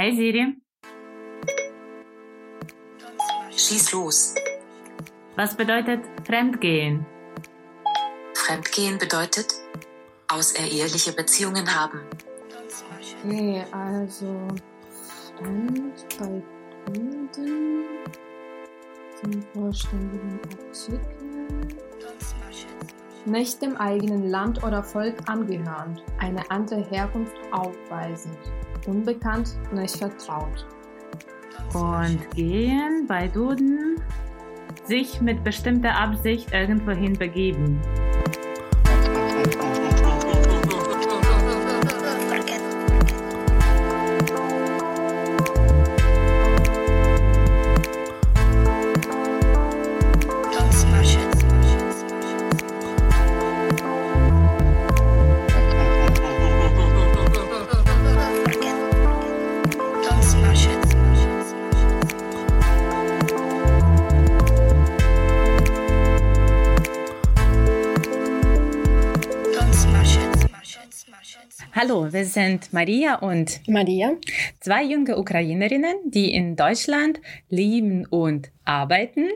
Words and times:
Hey 0.00 0.16
Siri. 0.16 0.56
Schieß 3.50 3.92
los. 3.92 4.34
Was 5.36 5.54
bedeutet 5.54 6.00
Fremdgehen? 6.26 7.04
Fremdgehen 8.32 8.96
bedeutet 8.96 9.52
außereheliche 10.28 11.12
Beziehungen 11.12 11.66
haben. 11.68 12.00
Okay, 13.26 13.62
also 13.72 14.48
Fremd 15.36 16.06
bei 16.18 16.42
Kunden 16.86 17.84
zum 19.20 19.42
vollständigen 19.52 20.40
Artikel. 20.48 21.00
Nicht 23.26 23.60
dem 23.60 23.76
eigenen 23.76 24.30
Land 24.30 24.64
oder 24.64 24.82
Volk 24.82 25.28
angehörend, 25.28 26.02
eine 26.18 26.50
andere 26.50 26.88
Herkunft 26.88 27.36
aufweisend, 27.52 28.38
unbekannt, 28.86 29.56
nicht 29.72 29.96
vertraut. 29.96 30.66
Und 31.74 32.30
gehen 32.34 33.06
bei 33.06 33.28
Duden 33.28 34.00
sich 34.84 35.20
mit 35.20 35.44
bestimmter 35.44 35.94
Absicht 35.94 36.52
irgendwohin 36.52 37.12
begeben. 37.12 37.80
Hallo, 72.00 72.14
wir 72.14 72.24
sind 72.24 72.72
Maria 72.72 73.16
und 73.16 73.60
Maria. 73.68 74.12
zwei 74.58 74.84
junge 74.84 75.18
Ukrainerinnen, 75.18 75.96
die 76.06 76.32
in 76.32 76.56
Deutschland 76.56 77.20
leben 77.50 78.06
und 78.06 78.50
arbeiten. 78.64 79.26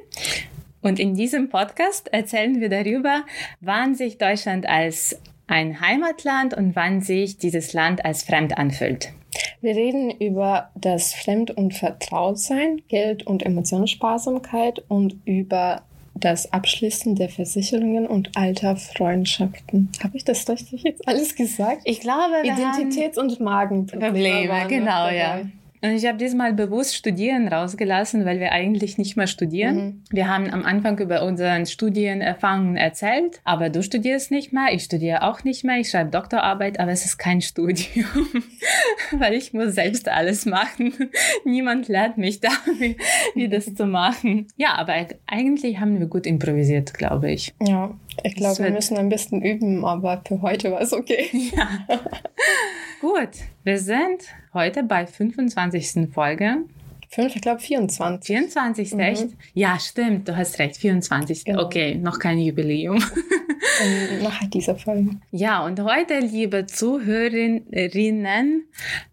Und 0.81 0.99
in 0.99 1.15
diesem 1.15 1.51
Podcast 1.51 2.11
erzählen 2.11 2.63
wir 2.63 2.71
darüber, 2.71 3.25
wann 3.61 3.95
sich 3.95 4.17
Deutschland 4.17 4.67
als 4.67 5.21
ein 5.47 5.83
Heimatland 5.83 6.55
und 6.55 6.75
wann 6.75 7.03
sich 7.03 7.37
dieses 7.37 7.75
Land 7.75 8.03
als 8.03 8.23
fremd 8.23 8.57
anfühlt. 8.57 9.13
Wir 9.61 9.77
reden 9.77 10.11
über 10.11 10.71
das 10.75 11.13
Fremd- 11.13 11.51
und 11.51 11.75
Vertrautsein, 11.75 12.81
Geld- 12.89 13.27
und 13.27 13.45
Emotionssparsamkeit 13.45 14.83
und 14.89 15.17
über 15.27 15.83
das 16.15 16.53
Abschließen 16.53 17.17
der 17.17 17.29
Versicherungen 17.29 18.07
und 18.07 18.37
alter 18.37 18.77
Freundschaften. 18.77 19.91
Habe 20.03 20.17
ich 20.17 20.25
das 20.25 20.49
richtig 20.49 20.83
jetzt 20.85 21.07
alles 21.09 21.35
gesagt? 21.35 21.83
Ich 21.85 22.01
glaube, 22.01 22.35
wir 22.43 22.53
Identitäts- 22.55 23.19
und 23.19 23.41
Magenprobleme. 23.41 24.13
Probleme, 24.13 24.63
noch 24.63 24.69
genau, 24.69 24.87
dabei. 24.87 25.17
ja. 25.17 25.41
Und 25.85 25.91
ich 25.91 26.07
habe 26.07 26.17
diesmal 26.17 26.55
bewusst 26.55 26.97
Studieren 26.97 27.47
rausgelassen, 27.47 28.25
weil 28.25 28.41
wir 28.41 28.53
eigentlich 28.53 28.97
nicht 28.97 29.19
mehr 29.19 29.27
studieren. 29.27 29.77
Mhm. 29.77 30.03
Wir 30.09 30.29
haben 30.29 30.49
am 30.51 30.65
Anfang 30.65 30.99
über 30.99 31.23
unseren 31.23 31.67
Studienerfahrungen 31.67 32.79
erzählt, 32.79 33.43
aber 33.45 33.69
du 33.69 33.83
studierst 33.83 34.31
nicht 34.31 34.51
mehr, 34.51 34.69
ich 34.73 34.85
studiere 34.85 35.23
auch 35.25 35.45
nicht 35.45 35.63
mehr, 35.63 35.77
ich 35.77 35.91
schreibe 35.91 36.09
Doktorarbeit, 36.09 36.81
aber 36.81 36.91
es 36.91 37.05
ist 37.05 37.19
kein 37.19 37.43
Studium, 37.43 38.07
weil 39.19 39.35
ich 39.35 39.53
muss 39.53 39.75
selbst 39.75 40.09
alles 40.09 40.47
machen. 40.47 40.95
Niemand 41.45 41.89
lernt 41.89 42.17
mich 42.17 42.41
da, 42.41 42.49
wie, 42.79 42.97
wie 43.35 43.51
das 43.51 43.75
zu 43.75 43.85
machen. 43.85 44.47
Ja, 44.57 44.77
aber 44.77 44.95
eigentlich 45.27 45.81
haben 45.81 46.01
wir 46.01 46.07
gut 46.07 46.27
improvisiert, 46.27 46.95
glaube 46.95 47.31
ich. 47.31 47.53
Ja, 47.61 47.95
ich 48.23 48.37
glaube, 48.37 48.59
wir 48.59 48.71
müssen 48.71 48.97
ein 48.97 49.11
bisschen 49.11 49.43
üben, 49.43 49.85
aber 49.85 50.23
für 50.27 50.41
heute 50.41 50.73
war 50.73 50.81
es 50.81 50.95
okay. 50.95 51.29
Ja. 51.55 51.69
Gut, 53.05 53.45
wir 53.65 53.79
sind 53.79 54.35
heute 54.55 54.83
bei 54.83 55.07
25. 55.07 56.09
Folge. 56.11 56.65
Fünf, 57.15 57.37
ich 57.37 57.43
glaube 57.43 57.61
24. 57.61 58.27
24. 58.27 58.95
Mhm. 58.95 59.01
echt? 59.01 59.29
Ja, 59.53 59.79
stimmt, 59.79 60.27
du 60.29 60.37
hast 60.37 60.59
recht, 60.59 60.77
24. 60.79 61.45
Genau. 61.45 61.63
Okay, 61.63 61.95
noch 61.95 62.19
kein 62.19 62.41
Jubiläum. 62.41 62.99
Nach 64.23 64.45
dieser 64.51 64.75
Folge. 64.75 65.11
Ja, 65.31 65.65
und 65.65 65.81
heute, 65.81 66.19
liebe 66.19 66.67
Zuhörerinnen, 66.67 68.65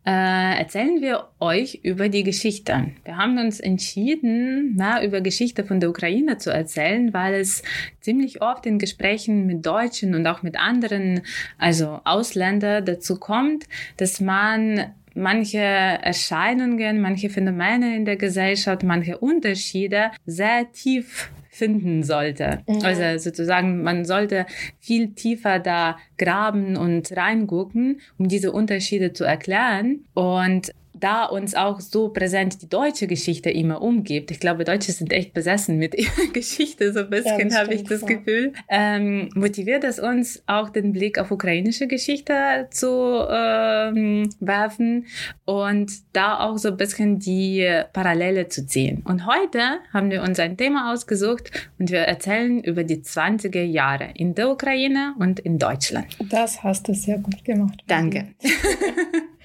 äh, 0.04 0.60
erzählen 0.60 1.00
wir 1.00 1.28
euch 1.40 1.82
über 1.84 2.10
die 2.10 2.24
Geschichte. 2.24 2.92
Wir 3.06 3.18
haben 3.18 3.38
uns 3.38 3.60
entschieden, 3.60 4.74
na, 4.76 5.04
über 5.04 5.22
Geschichte 5.22 5.64
von 5.64 5.80
der 5.80 5.92
Ukraine 5.92 6.40
zu 6.40 6.52
erzählen, 6.52 7.14
weil 7.14 7.36
es 7.36 7.62
ziemlich 8.00 8.42
oft 8.42 8.66
in 8.66 8.80
Gesprächen 8.80 9.46
mit 9.46 9.64
Deutschen 9.66 10.16
und 10.16 10.26
auch 10.26 10.42
mit 10.42 10.60
anderen, 10.60 11.22
also 11.60 12.02
Ausländern 12.04 12.84
dazu 12.84 13.20
kommt, 13.20 13.66
dass 13.98 14.20
man 14.20 14.92
manche 15.14 15.58
Erscheinungen, 15.58 17.02
manche 17.02 17.30
Phänomene 17.30 17.96
in 17.96 18.06
der 18.06 18.18
Gesellschaft, 18.18 18.84
manche 18.84 19.18
Unterschiede 19.18 20.12
sehr 20.26 20.72
tief 20.72 21.30
finden 21.50 22.02
sollte. 22.04 22.60
Mhm. 22.68 22.80
Also 22.84 23.18
sozusagen, 23.18 23.84
man 23.84 24.06
sollte 24.06 24.46
viel 24.80 25.14
tiefer 25.14 25.60
da 25.60 25.98
graben 26.18 26.78
und 26.78 27.16
reingucken, 27.16 28.00
um 28.18 28.28
diese 28.30 28.52
Unterschiede 28.52 29.14
zu 29.14 29.26
erklären. 29.26 30.06
Und 30.14 30.72
da 31.02 31.26
uns 31.26 31.56
auch 31.56 31.82
so 31.82 32.10
präsent 32.10 32.62
die 32.62 32.70
deutsche 32.70 33.08
Geschichte 33.08 33.50
immer 33.50 33.82
umgibt, 33.82 34.32
ich 34.32 34.40
glaube, 34.40 34.64
Deutsche 34.64 34.92
sind 34.92 35.12
echt 35.12 35.34
besessen 35.34 35.78
mit 35.78 35.96
ihrer 35.98 36.32
Geschichte, 36.32 36.94
so 36.94 37.02
ein 37.02 37.10
bisschen 37.10 37.50
das 37.50 37.58
habe 37.58 37.74
ich 37.74 37.84
das 37.84 38.02
ja. 38.02 38.08
Gefühl, 38.08 38.54
ähm, 38.70 39.30
motiviert 39.36 39.84
es 39.84 40.00
uns 40.00 40.44
auch 40.48 40.70
den 40.70 40.94
Blick 40.94 41.18
auf 41.18 41.32
ukrainische 41.32 41.88
Geschichte 41.88 42.68
zu 42.72 42.88
ähm, 43.30 44.30
werfen 44.40 45.06
und 45.46 45.92
da 46.14 46.40
auch 46.40 46.58
so 46.58 46.70
ein 46.70 46.78
bisschen 46.78 47.20
die 47.20 47.68
Parallele 47.94 48.48
zu 48.48 48.66
ziehen. 48.66 49.04
Und 49.06 49.26
heute 49.26 49.80
haben 49.94 50.12
wir 50.12 50.22
uns 50.22 50.40
ein 50.40 50.58
Thema 50.58 50.94
ausgesucht 50.94 51.52
und 51.80 51.92
wir 51.92 52.00
erzählen 52.00 52.64
über 52.64 52.84
die 52.84 52.98
20er 52.98 53.64
Jahre 53.64 54.10
in 54.16 54.36
der 54.36 54.50
Ukraine 54.50 55.16
und 55.20 55.40
in 55.40 55.58
Deutschland. 55.58 56.08
Das 56.30 56.64
hast 56.64 56.88
du 56.88 56.94
sehr 56.94 57.18
gut 57.18 57.44
gemacht. 57.44 57.84
Danke. 57.88 58.28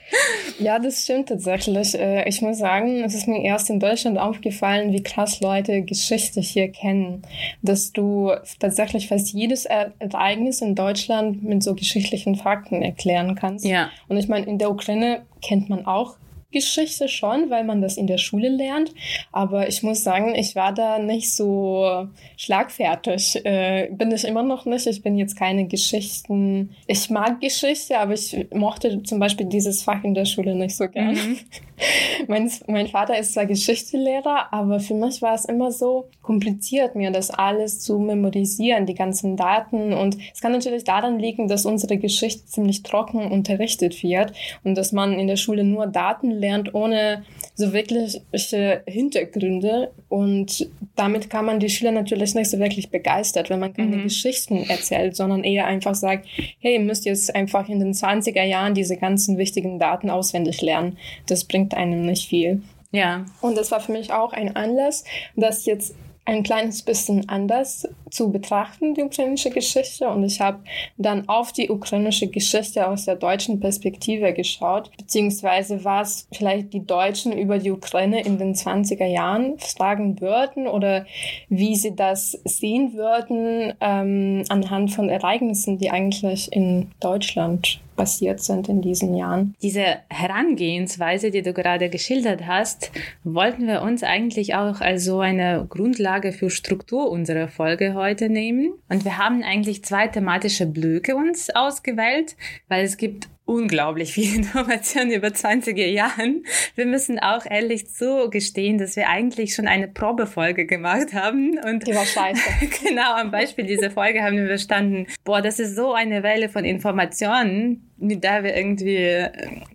Ja, 0.58 0.78
das 0.78 1.04
stimmt 1.04 1.28
tatsächlich. 1.28 1.94
Äh, 1.98 2.28
Ich 2.28 2.40
muss 2.40 2.58
sagen, 2.58 3.02
es 3.04 3.14
ist 3.14 3.28
mir 3.28 3.42
erst 3.42 3.70
in 3.70 3.80
Deutschland 3.80 4.18
aufgefallen, 4.18 4.92
wie 4.92 5.02
krass 5.02 5.40
Leute 5.40 5.82
Geschichte 5.82 6.40
hier 6.40 6.70
kennen. 6.70 7.22
Dass 7.62 7.92
du 7.92 8.32
tatsächlich 8.58 9.08
fast 9.08 9.32
jedes 9.32 9.66
Ereignis 9.66 10.62
in 10.62 10.74
Deutschland 10.74 11.42
mit 11.42 11.62
so 11.62 11.74
geschichtlichen 11.74 12.36
Fakten 12.36 12.82
erklären 12.82 13.34
kannst. 13.34 13.64
Ja. 13.64 13.90
Und 14.08 14.16
ich 14.16 14.28
meine, 14.28 14.46
in 14.46 14.58
der 14.58 14.70
Ukraine 14.70 15.22
kennt 15.42 15.68
man 15.68 15.86
auch 15.86 16.16
Geschichte 16.52 17.08
schon, 17.08 17.50
weil 17.50 17.64
man 17.64 17.80
das 17.80 17.96
in 17.96 18.06
der 18.06 18.18
Schule 18.18 18.48
lernt. 18.48 18.92
Aber 19.32 19.68
ich 19.68 19.82
muss 19.82 20.02
sagen, 20.02 20.34
ich 20.34 20.54
war 20.54 20.72
da 20.72 20.98
nicht 20.98 21.32
so 21.32 22.08
schlagfertig. 22.36 23.44
Äh, 23.44 23.90
bin 23.92 24.10
ich 24.12 24.24
immer 24.24 24.42
noch 24.42 24.64
nicht. 24.64 24.86
Ich 24.86 25.02
bin 25.02 25.16
jetzt 25.16 25.36
keine 25.36 25.66
Geschichten. 25.66 26.74
Ich 26.86 27.10
mag 27.10 27.40
Geschichte, 27.40 27.98
aber 27.98 28.14
ich 28.14 28.46
mochte 28.52 29.02
zum 29.02 29.18
Beispiel 29.18 29.46
dieses 29.46 29.82
Fach 29.82 30.02
in 30.04 30.14
der 30.14 30.24
Schule 30.24 30.54
nicht 30.54 30.76
so 30.76 30.88
gern. 30.88 31.14
Mhm. 31.14 31.38
mein, 32.28 32.50
mein 32.66 32.86
Vater 32.86 33.18
ist 33.18 33.34
zwar 33.34 33.46
Geschichtslehrer, 33.46 34.52
aber 34.52 34.80
für 34.80 34.94
mich 34.94 35.22
war 35.22 35.34
es 35.34 35.44
immer 35.44 35.70
so 35.72 36.08
kompliziert, 36.22 36.94
mir 36.94 37.10
das 37.10 37.30
alles 37.30 37.80
zu 37.80 37.98
memorisieren, 37.98 38.86
die 38.86 38.94
ganzen 38.94 39.36
Daten. 39.36 39.92
Und 39.92 40.16
es 40.32 40.40
kann 40.40 40.52
natürlich 40.52 40.84
daran 40.84 41.18
liegen, 41.18 41.48
dass 41.48 41.66
unsere 41.66 41.98
Geschichte 41.98 42.46
ziemlich 42.46 42.82
trocken 42.82 43.30
unterrichtet 43.30 44.02
wird 44.02 44.32
und 44.64 44.76
dass 44.76 44.92
man 44.92 45.18
in 45.18 45.26
der 45.26 45.36
Schule 45.36 45.64
nur 45.64 45.86
Daten 45.86 46.30
lernt, 46.38 46.74
ohne 46.74 47.24
so 47.54 47.72
wirkliche 47.72 48.82
Hintergründe. 48.86 49.90
Und 50.08 50.68
damit 50.94 51.30
kann 51.30 51.44
man 51.44 51.60
die 51.60 51.68
Schüler 51.68 51.92
natürlich 51.92 52.34
nicht 52.34 52.50
so 52.50 52.58
wirklich 52.58 52.90
begeistert, 52.90 53.50
wenn 53.50 53.60
man 53.60 53.72
keine 53.72 53.96
Mhm. 53.96 54.02
Geschichten 54.04 54.64
erzählt, 54.68 55.16
sondern 55.16 55.44
eher 55.44 55.66
einfach 55.66 55.94
sagt, 55.94 56.26
hey, 56.60 56.74
ihr 56.74 56.80
müsst 56.80 57.04
jetzt 57.04 57.34
einfach 57.34 57.68
in 57.68 57.80
den 57.80 57.92
20er 57.94 58.44
Jahren 58.44 58.74
diese 58.74 58.96
ganzen 58.96 59.38
wichtigen 59.38 59.78
Daten 59.78 60.10
auswendig 60.10 60.60
lernen. 60.62 60.98
Das 61.26 61.44
bringt 61.44 61.74
einem 61.74 62.06
nicht 62.06 62.28
viel. 62.28 62.62
Ja. 62.92 63.26
Und 63.40 63.56
das 63.56 63.70
war 63.70 63.80
für 63.80 63.92
mich 63.92 64.12
auch 64.12 64.32
ein 64.32 64.54
Anlass, 64.56 65.04
das 65.34 65.66
jetzt 65.66 65.94
ein 66.26 66.42
kleines 66.42 66.82
bisschen 66.82 67.28
anders 67.28 67.88
zu 68.10 68.30
betrachten, 68.30 68.94
die 68.94 69.02
ukrainische 69.02 69.50
Geschichte. 69.50 70.08
Und 70.08 70.24
ich 70.24 70.40
habe 70.40 70.58
dann 70.98 71.28
auf 71.28 71.52
die 71.52 71.70
ukrainische 71.70 72.26
Geschichte 72.26 72.86
aus 72.86 73.04
der 73.04 73.16
deutschen 73.16 73.60
Perspektive 73.60 74.32
geschaut, 74.32 74.90
beziehungsweise 74.98 75.84
was 75.84 76.26
vielleicht 76.32 76.72
die 76.72 76.84
Deutschen 76.84 77.32
über 77.32 77.58
die 77.58 77.70
Ukraine 77.70 78.22
in 78.22 78.38
den 78.38 78.54
20er 78.54 79.06
Jahren 79.06 79.58
fragen 79.58 80.20
würden 80.20 80.66
oder 80.66 81.06
wie 81.48 81.76
sie 81.76 81.94
das 81.94 82.32
sehen 82.44 82.94
würden 82.94 83.74
ähm, 83.80 84.44
anhand 84.48 84.92
von 84.92 85.08
Ereignissen, 85.08 85.78
die 85.78 85.90
eigentlich 85.90 86.52
in 86.52 86.90
Deutschland 87.00 87.80
passiert 87.96 88.40
sind 88.40 88.68
in 88.68 88.82
diesen 88.82 89.14
Jahren. 89.14 89.54
Diese 89.62 89.98
Herangehensweise, 90.08 91.30
die 91.30 91.42
du 91.42 91.52
gerade 91.52 91.88
geschildert 91.88 92.46
hast, 92.46 92.92
wollten 93.24 93.66
wir 93.66 93.82
uns 93.82 94.02
eigentlich 94.02 94.54
auch 94.54 94.80
als 94.80 95.04
so 95.04 95.20
eine 95.20 95.66
Grundlage 95.68 96.32
für 96.32 96.50
Struktur 96.50 97.10
unserer 97.10 97.48
Folge 97.48 97.94
heute 97.94 98.28
nehmen. 98.28 98.74
Und 98.88 99.04
wir 99.04 99.18
haben 99.18 99.42
eigentlich 99.42 99.84
zwei 99.84 100.06
thematische 100.06 100.66
Blöcke 100.66 101.16
uns 101.16 101.50
ausgewählt, 101.50 102.36
weil 102.68 102.84
es 102.84 102.96
gibt 102.96 103.28
unglaublich 103.46 104.12
viel 104.12 104.34
Information 104.36 105.10
über 105.10 105.28
20er 105.28 105.86
Jahren. 105.86 106.44
Wir 106.74 106.84
müssen 106.84 107.18
auch 107.18 107.46
ehrlich 107.48 107.88
zugestehen, 107.88 108.76
dass 108.76 108.96
wir 108.96 109.08
eigentlich 109.08 109.54
schon 109.54 109.66
eine 109.66 109.88
Probefolge 109.88 110.66
gemacht 110.66 111.14
haben. 111.14 111.58
Und 111.64 111.86
Die 111.86 111.94
war 111.94 112.04
scheiße. 112.04 112.42
genau, 112.84 113.14
am 113.14 113.30
Beispiel 113.30 113.64
dieser 113.64 113.90
Folge 113.90 114.22
haben 114.22 114.36
wir 114.36 114.46
verstanden, 114.46 115.06
boah, 115.24 115.40
das 115.40 115.58
ist 115.58 115.76
so 115.76 115.94
eine 115.94 116.22
Welle 116.22 116.48
von 116.48 116.64
Informationen, 116.64 117.90
mit 117.96 118.24
der 118.24 118.44
wir 118.44 118.54
irgendwie 118.54 118.96
äh, 118.96 119.30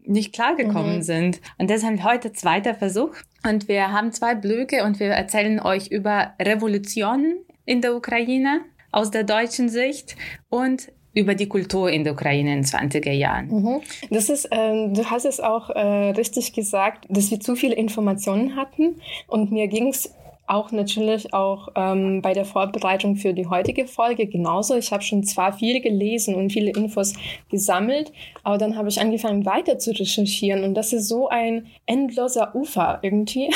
nicht 0.05 0.33
klargekommen 0.33 0.97
mhm. 0.97 1.01
sind. 1.01 1.41
Und 1.57 1.69
deshalb 1.69 2.03
heute 2.03 2.33
zweiter 2.33 2.75
Versuch. 2.75 3.15
Und 3.47 3.67
wir 3.67 3.91
haben 3.91 4.11
zwei 4.11 4.35
Blöcke 4.35 4.83
und 4.83 4.99
wir 4.99 5.07
erzählen 5.07 5.59
euch 5.59 5.87
über 5.87 6.33
Revolutionen 6.39 7.37
in 7.65 7.81
der 7.81 7.95
Ukraine 7.95 8.61
aus 8.91 9.09
der 9.09 9.23
deutschen 9.23 9.69
Sicht 9.69 10.15
und 10.49 10.91
über 11.13 11.35
die 11.35 11.47
Kultur 11.47 11.89
in 11.89 12.03
der 12.03 12.13
Ukraine 12.13 12.53
in 12.53 12.61
den 12.61 12.65
20er 12.65 13.11
Jahren. 13.11 13.47
Mhm. 13.47 13.81
Das 14.09 14.29
ist, 14.29 14.45
äh, 14.45 14.89
du 14.89 15.05
hast 15.05 15.25
es 15.25 15.39
auch 15.39 15.69
äh, 15.69 16.11
richtig 16.11 16.53
gesagt, 16.53 17.05
dass 17.09 17.31
wir 17.31 17.39
zu 17.39 17.55
viele 17.55 17.75
Informationen 17.75 18.55
hatten 18.55 18.95
und 19.27 19.51
mir 19.51 19.67
ging 19.67 19.89
es 19.89 20.13
auch 20.51 20.71
natürlich 20.71 21.33
auch 21.33 21.69
ähm, 21.75 22.21
bei 22.21 22.33
der 22.33 22.43
Vorbereitung 22.43 23.15
für 23.15 23.33
die 23.33 23.47
heutige 23.47 23.87
Folge 23.87 24.27
genauso. 24.27 24.75
Ich 24.75 24.91
habe 24.91 25.01
schon 25.01 25.23
zwar 25.23 25.53
viel 25.53 25.79
gelesen 25.79 26.35
und 26.35 26.51
viele 26.51 26.71
Infos 26.71 27.13
gesammelt, 27.49 28.11
aber 28.43 28.57
dann 28.57 28.75
habe 28.75 28.89
ich 28.89 28.99
angefangen 28.99 29.45
weiter 29.45 29.79
zu 29.79 29.91
recherchieren 29.91 30.65
und 30.65 30.73
das 30.73 30.91
ist 30.91 31.07
so 31.07 31.29
ein 31.29 31.67
endloser 31.85 32.53
Ufer 32.53 32.99
irgendwie. 33.01 33.49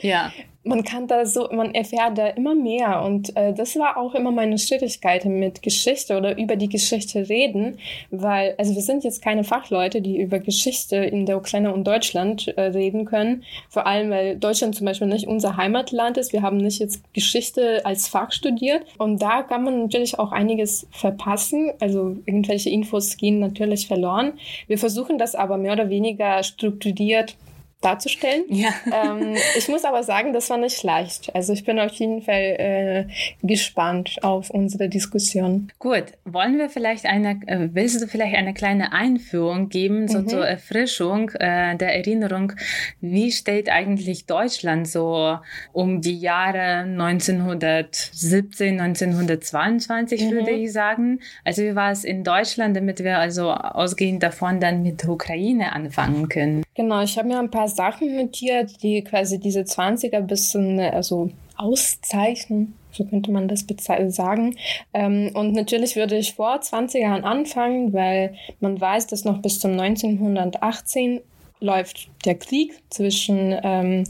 Ja. 0.00 0.32
man 0.62 0.84
kann 0.84 1.06
da 1.06 1.24
so, 1.24 1.48
man 1.52 1.74
erfährt 1.74 2.18
da 2.18 2.28
immer 2.28 2.54
mehr 2.54 3.02
und 3.02 3.34
äh, 3.34 3.54
das 3.54 3.76
war 3.76 3.96
auch 3.96 4.14
immer 4.14 4.30
meine 4.30 4.58
Schwierigkeit 4.58 5.24
mit 5.24 5.62
Geschichte 5.62 6.16
oder 6.16 6.36
über 6.36 6.56
die 6.56 6.68
Geschichte 6.68 7.28
reden, 7.30 7.78
weil, 8.10 8.54
also 8.58 8.74
wir 8.74 8.82
sind 8.82 9.02
jetzt 9.02 9.22
keine 9.22 9.42
Fachleute, 9.42 10.02
die 10.02 10.20
über 10.20 10.38
Geschichte 10.38 10.96
in 10.96 11.24
der 11.24 11.38
Ukraine 11.38 11.72
und 11.72 11.84
Deutschland 11.84 12.48
äh, 12.58 12.62
reden 12.62 13.06
können, 13.06 13.42
vor 13.70 13.86
allem 13.86 14.10
weil 14.10 14.36
Deutschland 14.36 14.74
zum 14.74 14.84
Beispiel 14.84 15.08
nicht 15.08 15.26
unser 15.26 15.56
Heimatland 15.56 16.18
ist, 16.18 16.34
wir 16.34 16.42
haben 16.42 16.58
nicht 16.58 16.78
jetzt 16.78 17.02
Geschichte 17.14 17.84
als 17.86 18.08
Fach 18.08 18.32
studiert. 18.32 18.84
Und 18.98 19.22
da 19.22 19.42
kann 19.42 19.64
man 19.64 19.80
natürlich 19.80 20.18
auch 20.18 20.32
einiges 20.32 20.86
verpassen, 20.90 21.72
also 21.80 22.16
irgendwelche 22.26 22.70
Infos 22.70 23.16
gehen 23.16 23.38
natürlich 23.38 23.86
verloren. 23.86 24.34
Wir 24.66 24.78
versuchen 24.78 25.18
das 25.18 25.34
aber 25.34 25.56
mehr 25.56 25.72
oder 25.72 25.88
weniger 25.88 26.42
strukturiert 26.42 27.36
darzustellen. 27.80 28.44
Ja. 28.48 28.70
Ähm, 28.92 29.36
ich 29.56 29.68
muss 29.68 29.84
aber 29.84 30.02
sagen, 30.02 30.32
das 30.32 30.50
war 30.50 30.56
nicht 30.56 30.82
leicht. 30.82 31.34
Also 31.34 31.52
ich 31.52 31.64
bin 31.64 31.78
auf 31.78 31.92
jeden 31.92 32.22
Fall 32.22 32.34
äh, 32.34 33.04
gespannt 33.42 34.16
auf 34.22 34.50
unsere 34.50 34.88
Diskussion. 34.88 35.70
Gut, 35.78 36.04
wollen 36.24 36.58
wir 36.58 36.68
vielleicht 36.68 37.06
eine, 37.06 37.40
äh, 37.46 37.68
willst 37.72 38.02
du 38.02 38.08
vielleicht 38.08 38.34
eine 38.34 38.52
kleine 38.52 38.92
Einführung 38.92 39.68
geben, 39.68 40.08
so 40.08 40.18
mhm. 40.18 40.28
zur 40.28 40.46
Erfrischung 40.46 41.30
äh, 41.30 41.76
der 41.76 41.94
Erinnerung, 41.94 42.52
wie 43.00 43.30
steht 43.30 43.68
eigentlich 43.68 44.26
Deutschland 44.26 44.88
so 44.88 45.38
um 45.72 46.00
die 46.00 46.18
Jahre 46.18 46.80
1917, 46.80 48.80
1922, 48.80 50.22
mhm. 50.22 50.30
würde 50.32 50.50
ich 50.50 50.72
sagen. 50.72 51.20
Also 51.44 51.62
wie 51.62 51.76
war 51.76 51.92
es 51.92 52.04
in 52.04 52.24
Deutschland, 52.24 52.76
damit 52.76 53.04
wir 53.04 53.18
also 53.18 53.52
ausgehend 53.52 54.22
davon 54.22 54.58
dann 54.58 54.82
mit 54.82 55.02
der 55.02 55.10
Ukraine 55.10 55.72
anfangen 55.72 56.28
können? 56.28 56.64
Genau, 56.74 57.02
ich 57.02 57.16
habe 57.16 57.28
mir 57.28 57.38
ein 57.38 57.50
paar 57.50 57.69
Sachen 57.70 58.16
notiert, 58.16 58.82
die 58.82 59.02
quasi 59.02 59.38
diese 59.38 59.60
20er 59.60 60.16
ein 60.16 60.26
bisschen 60.26 60.78
also 60.80 61.30
auszeichnen. 61.56 62.74
So 62.92 63.04
könnte 63.04 63.30
man 63.30 63.46
das 63.46 63.64
sagen. 64.08 64.56
Ähm, 64.92 65.30
und 65.34 65.52
natürlich 65.52 65.94
würde 65.94 66.16
ich 66.16 66.34
vor 66.34 66.60
20 66.60 67.02
Jahren 67.02 67.24
anfangen, 67.24 67.92
weil 67.92 68.34
man 68.58 68.80
weiß, 68.80 69.06
dass 69.06 69.24
noch 69.24 69.40
bis 69.40 69.60
zum 69.60 69.78
1918 69.78 71.20
läuft 71.60 72.08
der 72.24 72.36
Krieg 72.36 72.74
zwischen, 72.88 73.56
ähm, 73.62 74.04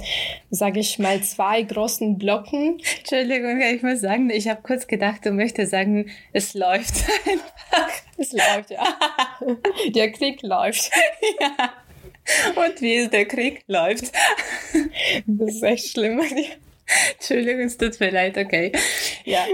sage 0.51 0.81
ich 0.81 0.99
mal, 0.99 1.21
zwei 1.23 1.63
großen 1.63 2.17
Blocken. 2.17 2.81
Entschuldigung, 2.99 3.61
ich 3.61 3.83
muss 3.83 4.01
sagen, 4.01 4.31
ich 4.31 4.49
habe 4.49 4.63
kurz 4.63 4.87
gedacht, 4.87 5.27
du 5.27 5.33
möchtest 5.33 5.73
sagen, 5.73 6.11
es 6.33 6.55
läuft 6.55 6.95
einfach. 7.27 7.91
Es 8.17 8.33
läuft, 8.33 8.71
ja. 8.71 8.87
der 9.95 10.13
Krieg 10.13 10.43
läuft. 10.43 10.91
ja. 11.41 11.73
Und 12.57 12.81
wie 12.81 12.95
ist 12.95 13.13
der 13.13 13.27
Krieg? 13.27 13.63
Läuft. 13.67 14.13
Das 15.27 15.55
ist 15.55 15.63
echt 15.63 15.93
schlimm. 15.93 16.21
Entschuldigung, 17.19 17.63
es 17.63 17.77
tut 17.77 18.01
mir 18.01 18.11
leid, 18.11 18.37
okay. 18.37 18.73
Ja, 19.25 19.45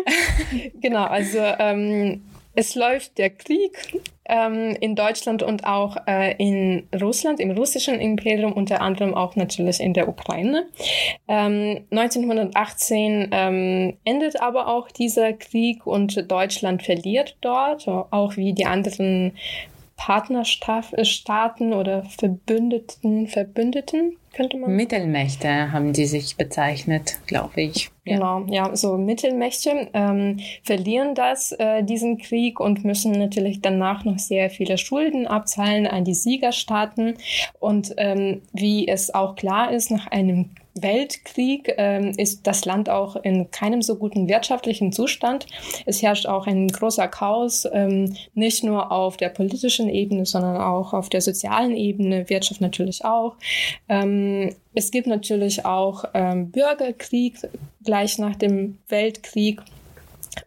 genau, 0.80 1.04
also 1.04 1.38
ähm, 1.38 2.22
es 2.54 2.74
läuft 2.74 3.18
der 3.18 3.30
Krieg 3.30 4.00
ähm, 4.24 4.76
in 4.80 4.94
Deutschland 4.96 5.42
und 5.42 5.64
auch 5.66 5.96
äh, 6.06 6.34
in 6.38 6.88
Russland, 6.98 7.38
im 7.38 7.50
russischen 7.50 8.00
Imperium, 8.00 8.52
unter 8.52 8.80
anderem 8.80 9.14
auch 9.14 9.36
natürlich 9.36 9.80
in 9.80 9.92
der 9.92 10.08
Ukraine. 10.08 10.66
Ähm, 11.28 11.84
1918 11.90 13.28
ähm, 13.30 13.96
endet 14.04 14.40
aber 14.40 14.68
auch 14.68 14.90
dieser 14.90 15.34
Krieg 15.34 15.86
und 15.86 16.30
Deutschland 16.30 16.82
verliert 16.82 17.36
dort, 17.42 17.86
auch 17.86 18.36
wie 18.36 18.54
die 18.54 18.66
anderen 18.66 19.36
Partnerstaaten 19.96 21.72
oder 21.72 22.04
Verbündeten, 22.04 23.26
Verbündeten, 23.26 24.16
könnte 24.34 24.58
man. 24.58 24.76
Mittelmächte 24.76 25.72
haben 25.72 25.94
die 25.94 26.04
sich 26.04 26.36
bezeichnet, 26.36 27.18
glaube 27.26 27.62
ich. 27.62 27.90
Ja. 28.04 28.14
Genau, 28.14 28.44
ja, 28.48 28.76
so 28.76 28.98
Mittelmächte 28.98 29.88
ähm, 29.94 30.38
verlieren 30.62 31.14
das, 31.14 31.52
äh, 31.52 31.82
diesen 31.82 32.18
Krieg 32.18 32.60
und 32.60 32.84
müssen 32.84 33.12
natürlich 33.12 33.62
danach 33.62 34.04
noch 34.04 34.18
sehr 34.18 34.50
viele 34.50 34.78
Schulden 34.78 35.26
abzahlen 35.26 35.86
an 35.86 36.04
die 36.04 36.14
Siegerstaaten. 36.14 37.14
Und 37.58 37.94
ähm, 37.96 38.42
wie 38.52 38.86
es 38.86 39.12
auch 39.12 39.34
klar 39.34 39.72
ist, 39.72 39.90
nach 39.90 40.06
einem 40.08 40.50
Weltkrieg 40.82 41.74
ähm, 41.76 42.12
ist 42.16 42.46
das 42.46 42.64
Land 42.64 42.88
auch 42.88 43.16
in 43.16 43.50
keinem 43.50 43.82
so 43.82 43.96
guten 43.96 44.28
wirtschaftlichen 44.28 44.92
Zustand. 44.92 45.46
Es 45.86 46.02
herrscht 46.02 46.26
auch 46.26 46.46
ein 46.46 46.68
großer 46.68 47.08
Chaos, 47.08 47.66
ähm, 47.72 48.16
nicht 48.34 48.64
nur 48.64 48.92
auf 48.92 49.16
der 49.16 49.28
politischen 49.28 49.88
Ebene, 49.88 50.26
sondern 50.26 50.56
auch 50.56 50.92
auf 50.92 51.08
der 51.08 51.20
sozialen 51.20 51.76
Ebene, 51.76 52.28
Wirtschaft 52.28 52.60
natürlich 52.60 53.04
auch. 53.04 53.36
Ähm, 53.88 54.54
es 54.74 54.90
gibt 54.90 55.06
natürlich 55.06 55.64
auch 55.64 56.04
ähm, 56.14 56.50
Bürgerkrieg 56.50 57.34
gleich 57.84 58.18
nach 58.18 58.36
dem 58.36 58.78
Weltkrieg. 58.88 59.62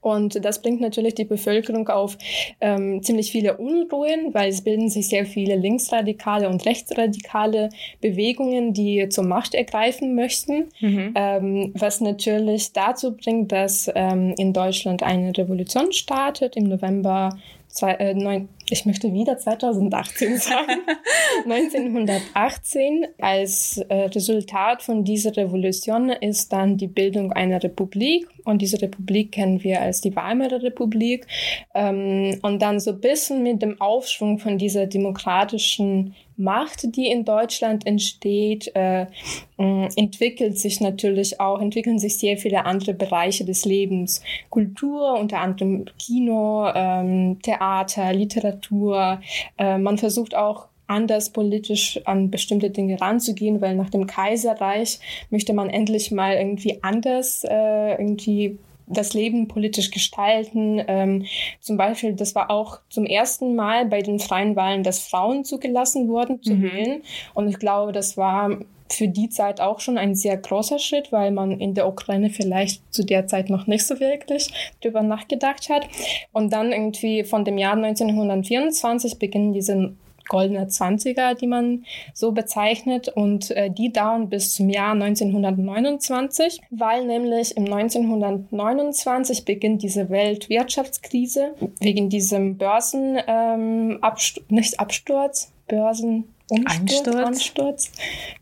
Und 0.02 0.44
das 0.44 0.62
bringt 0.62 0.82
natürlich 0.82 1.16
die 1.16 1.26
Bevölkerung 1.26 1.88
auf 1.90 2.18
ähm, 2.62 3.02
ziemlich 3.04 3.32
viele 3.32 3.58
Unruhen, 3.58 4.34
weil 4.34 4.50
es 4.50 4.62
bilden 4.62 4.90
sich 4.90 5.10
sehr 5.10 5.26
viele 5.26 5.56
linksradikale 5.56 6.50
und 6.50 6.66
rechtsradikale 6.66 7.70
Bewegungen, 8.02 8.74
die 8.74 9.08
zur 9.10 9.26
Macht 9.26 9.54
ergreifen 9.54 10.16
möchten, 10.16 10.70
mhm. 10.80 11.14
ähm, 11.16 11.72
was 11.76 12.02
natürlich 12.02 12.74
dazu 12.74 13.16
bringt, 13.16 13.52
dass 13.52 13.92
ähm, 13.96 14.34
in 14.38 14.54
Deutschland 14.54 15.04
eine 15.04 15.36
Revolution 15.38 15.92
startet 15.92 16.56
im 16.56 16.66
November 16.66 17.38
zwei, 17.70 17.94
äh, 17.94 18.14
neun, 18.14 18.50
ich 18.70 18.86
möchte 18.86 19.14
wieder 19.14 19.38
2018 19.38 20.38
sagen, 20.38 20.82
1918. 21.46 23.08
Als 23.20 23.78
äh, 23.90 24.06
Resultat 24.06 24.82
von 24.82 25.04
dieser 25.04 25.36
Revolution 25.38 26.10
ist 26.10 26.52
dann 26.52 26.78
die 26.78 26.88
Bildung 26.88 27.32
einer 27.32 27.64
Republik 27.64 28.28
und 28.44 28.62
diese 28.62 28.82
Republik 28.82 29.32
kennen 29.32 29.64
wir 29.64 29.82
als 29.82 30.02
die 30.02 30.16
Weimarer 30.16 30.62
Republik. 30.62 31.28
Ähm, 31.74 32.40
und 32.42 32.62
dann 32.62 32.80
so 32.80 32.92
ein 32.92 33.00
bisschen 33.00 33.44
mit 33.44 33.62
dem 33.62 33.80
Aufschwung 33.80 34.40
von 34.40 34.58
dieser 34.58 34.88
demokratischen 34.88 36.16
Macht, 36.40 36.96
die 36.96 37.08
in 37.08 37.26
Deutschland 37.26 37.86
entsteht, 37.86 38.74
äh, 38.76 39.08
entwickelt 39.58 40.58
sich 40.58 40.80
natürlich 40.80 41.42
auch, 41.42 41.60
entwickeln 41.60 42.00
sich 42.00 42.18
sehr 42.18 42.38
viele 42.38 42.66
andere 42.66 42.94
Bereiche 42.94 43.44
des 43.44 43.66
Lebens. 43.66 44.24
Kultur, 44.50 45.20
unter 45.20 45.40
anderem 45.40 45.86
Kino, 45.98 46.72
ähm, 46.74 47.40
Theater, 47.42 48.14
Literatur. 48.14 49.20
Äh, 49.58 49.78
man 49.78 49.98
versucht 49.98 50.34
auch 50.34 50.68
anders 50.88 51.30
politisch 51.30 52.00
an 52.06 52.32
bestimmte 52.32 52.70
Dinge 52.70 53.00
ranzugehen, 53.00 53.62
weil 53.62 53.76
nach 53.76 53.90
dem 53.90 54.08
Kaiserreich 54.08 55.00
möchte 55.30 55.54
man 55.54 55.70
endlich 55.70 56.12
mal 56.12 56.36
irgendwie 56.36 56.82
anders 56.82 57.44
äh, 57.44 57.92
irgendwie 57.92 58.58
das 58.90 59.14
Leben 59.14 59.48
politisch 59.48 59.92
gestalten. 59.92 60.82
Ähm, 60.88 61.26
zum 61.62 61.78
Beispiel, 61.78 62.14
das 62.14 62.36
war 62.36 62.52
auch 62.52 62.80
zum 62.90 63.06
ersten 63.06 63.56
Mal 63.56 63.86
bei 63.86 64.02
den 64.02 64.20
freien 64.20 64.56
Wahlen, 64.56 64.84
dass 64.84 65.08
Frauen 65.08 65.46
zugelassen 65.46 66.10
wurden 66.10 66.42
zu 66.42 66.56
mhm. 66.56 66.64
wählen. 66.64 67.04
Und 67.34 67.48
ich 67.48 67.60
glaube, 67.60 67.92
das 67.92 68.18
war 68.18 68.58
für 68.92 69.08
die 69.08 69.30
Zeit 69.30 69.62
auch 69.62 69.80
schon 69.80 69.98
ein 69.98 70.16
sehr 70.16 70.36
großer 70.36 70.80
Schritt, 70.80 71.12
weil 71.12 71.32
man 71.32 71.52
in 71.52 71.76
der 71.76 71.88
Ukraine 71.88 72.32
vielleicht 72.32 72.82
zu 72.94 73.06
der 73.06 73.28
Zeit 73.28 73.50
noch 73.50 73.68
nicht 73.68 73.86
so 73.86 74.00
wirklich 74.00 74.74
drüber 74.82 75.04
nachgedacht 75.04 75.70
hat. 75.70 75.88
Und 76.34 76.52
dann 76.52 76.72
irgendwie 76.72 77.24
von 77.24 77.46
dem 77.46 77.58
Jahr 77.58 77.74
1924 77.74 79.20
beginnen 79.20 79.54
diese 79.54 79.94
goldene 80.30 80.68
Zwanziger, 80.68 81.36
die 81.36 81.48
man 81.48 81.84
so 82.14 82.32
bezeichnet. 82.32 83.10
Und 83.10 83.52
äh, 83.52 83.70
die 83.70 83.92
dauern 83.92 84.30
bis 84.30 84.56
zum 84.56 84.70
Jahr 84.70 84.94
1929, 84.94 86.62
weil 86.70 87.06
nämlich 87.06 87.58
im 87.58 87.66
1929 87.66 89.44
beginnt 89.44 89.84
diese 89.84 90.10
Weltwirtschaftskrise 90.10 91.54
wegen 91.82 92.10
diesem 92.10 92.58
Börsen, 92.58 93.18
ähm, 93.28 93.98
Absturz, 94.02 94.46
nicht 94.50 94.80
Absturz, 94.80 95.52
Börsen, 95.68 96.26
Umsturz, 96.50 96.80
Einsturz. 96.80 97.16
Ansturz. 97.16 97.92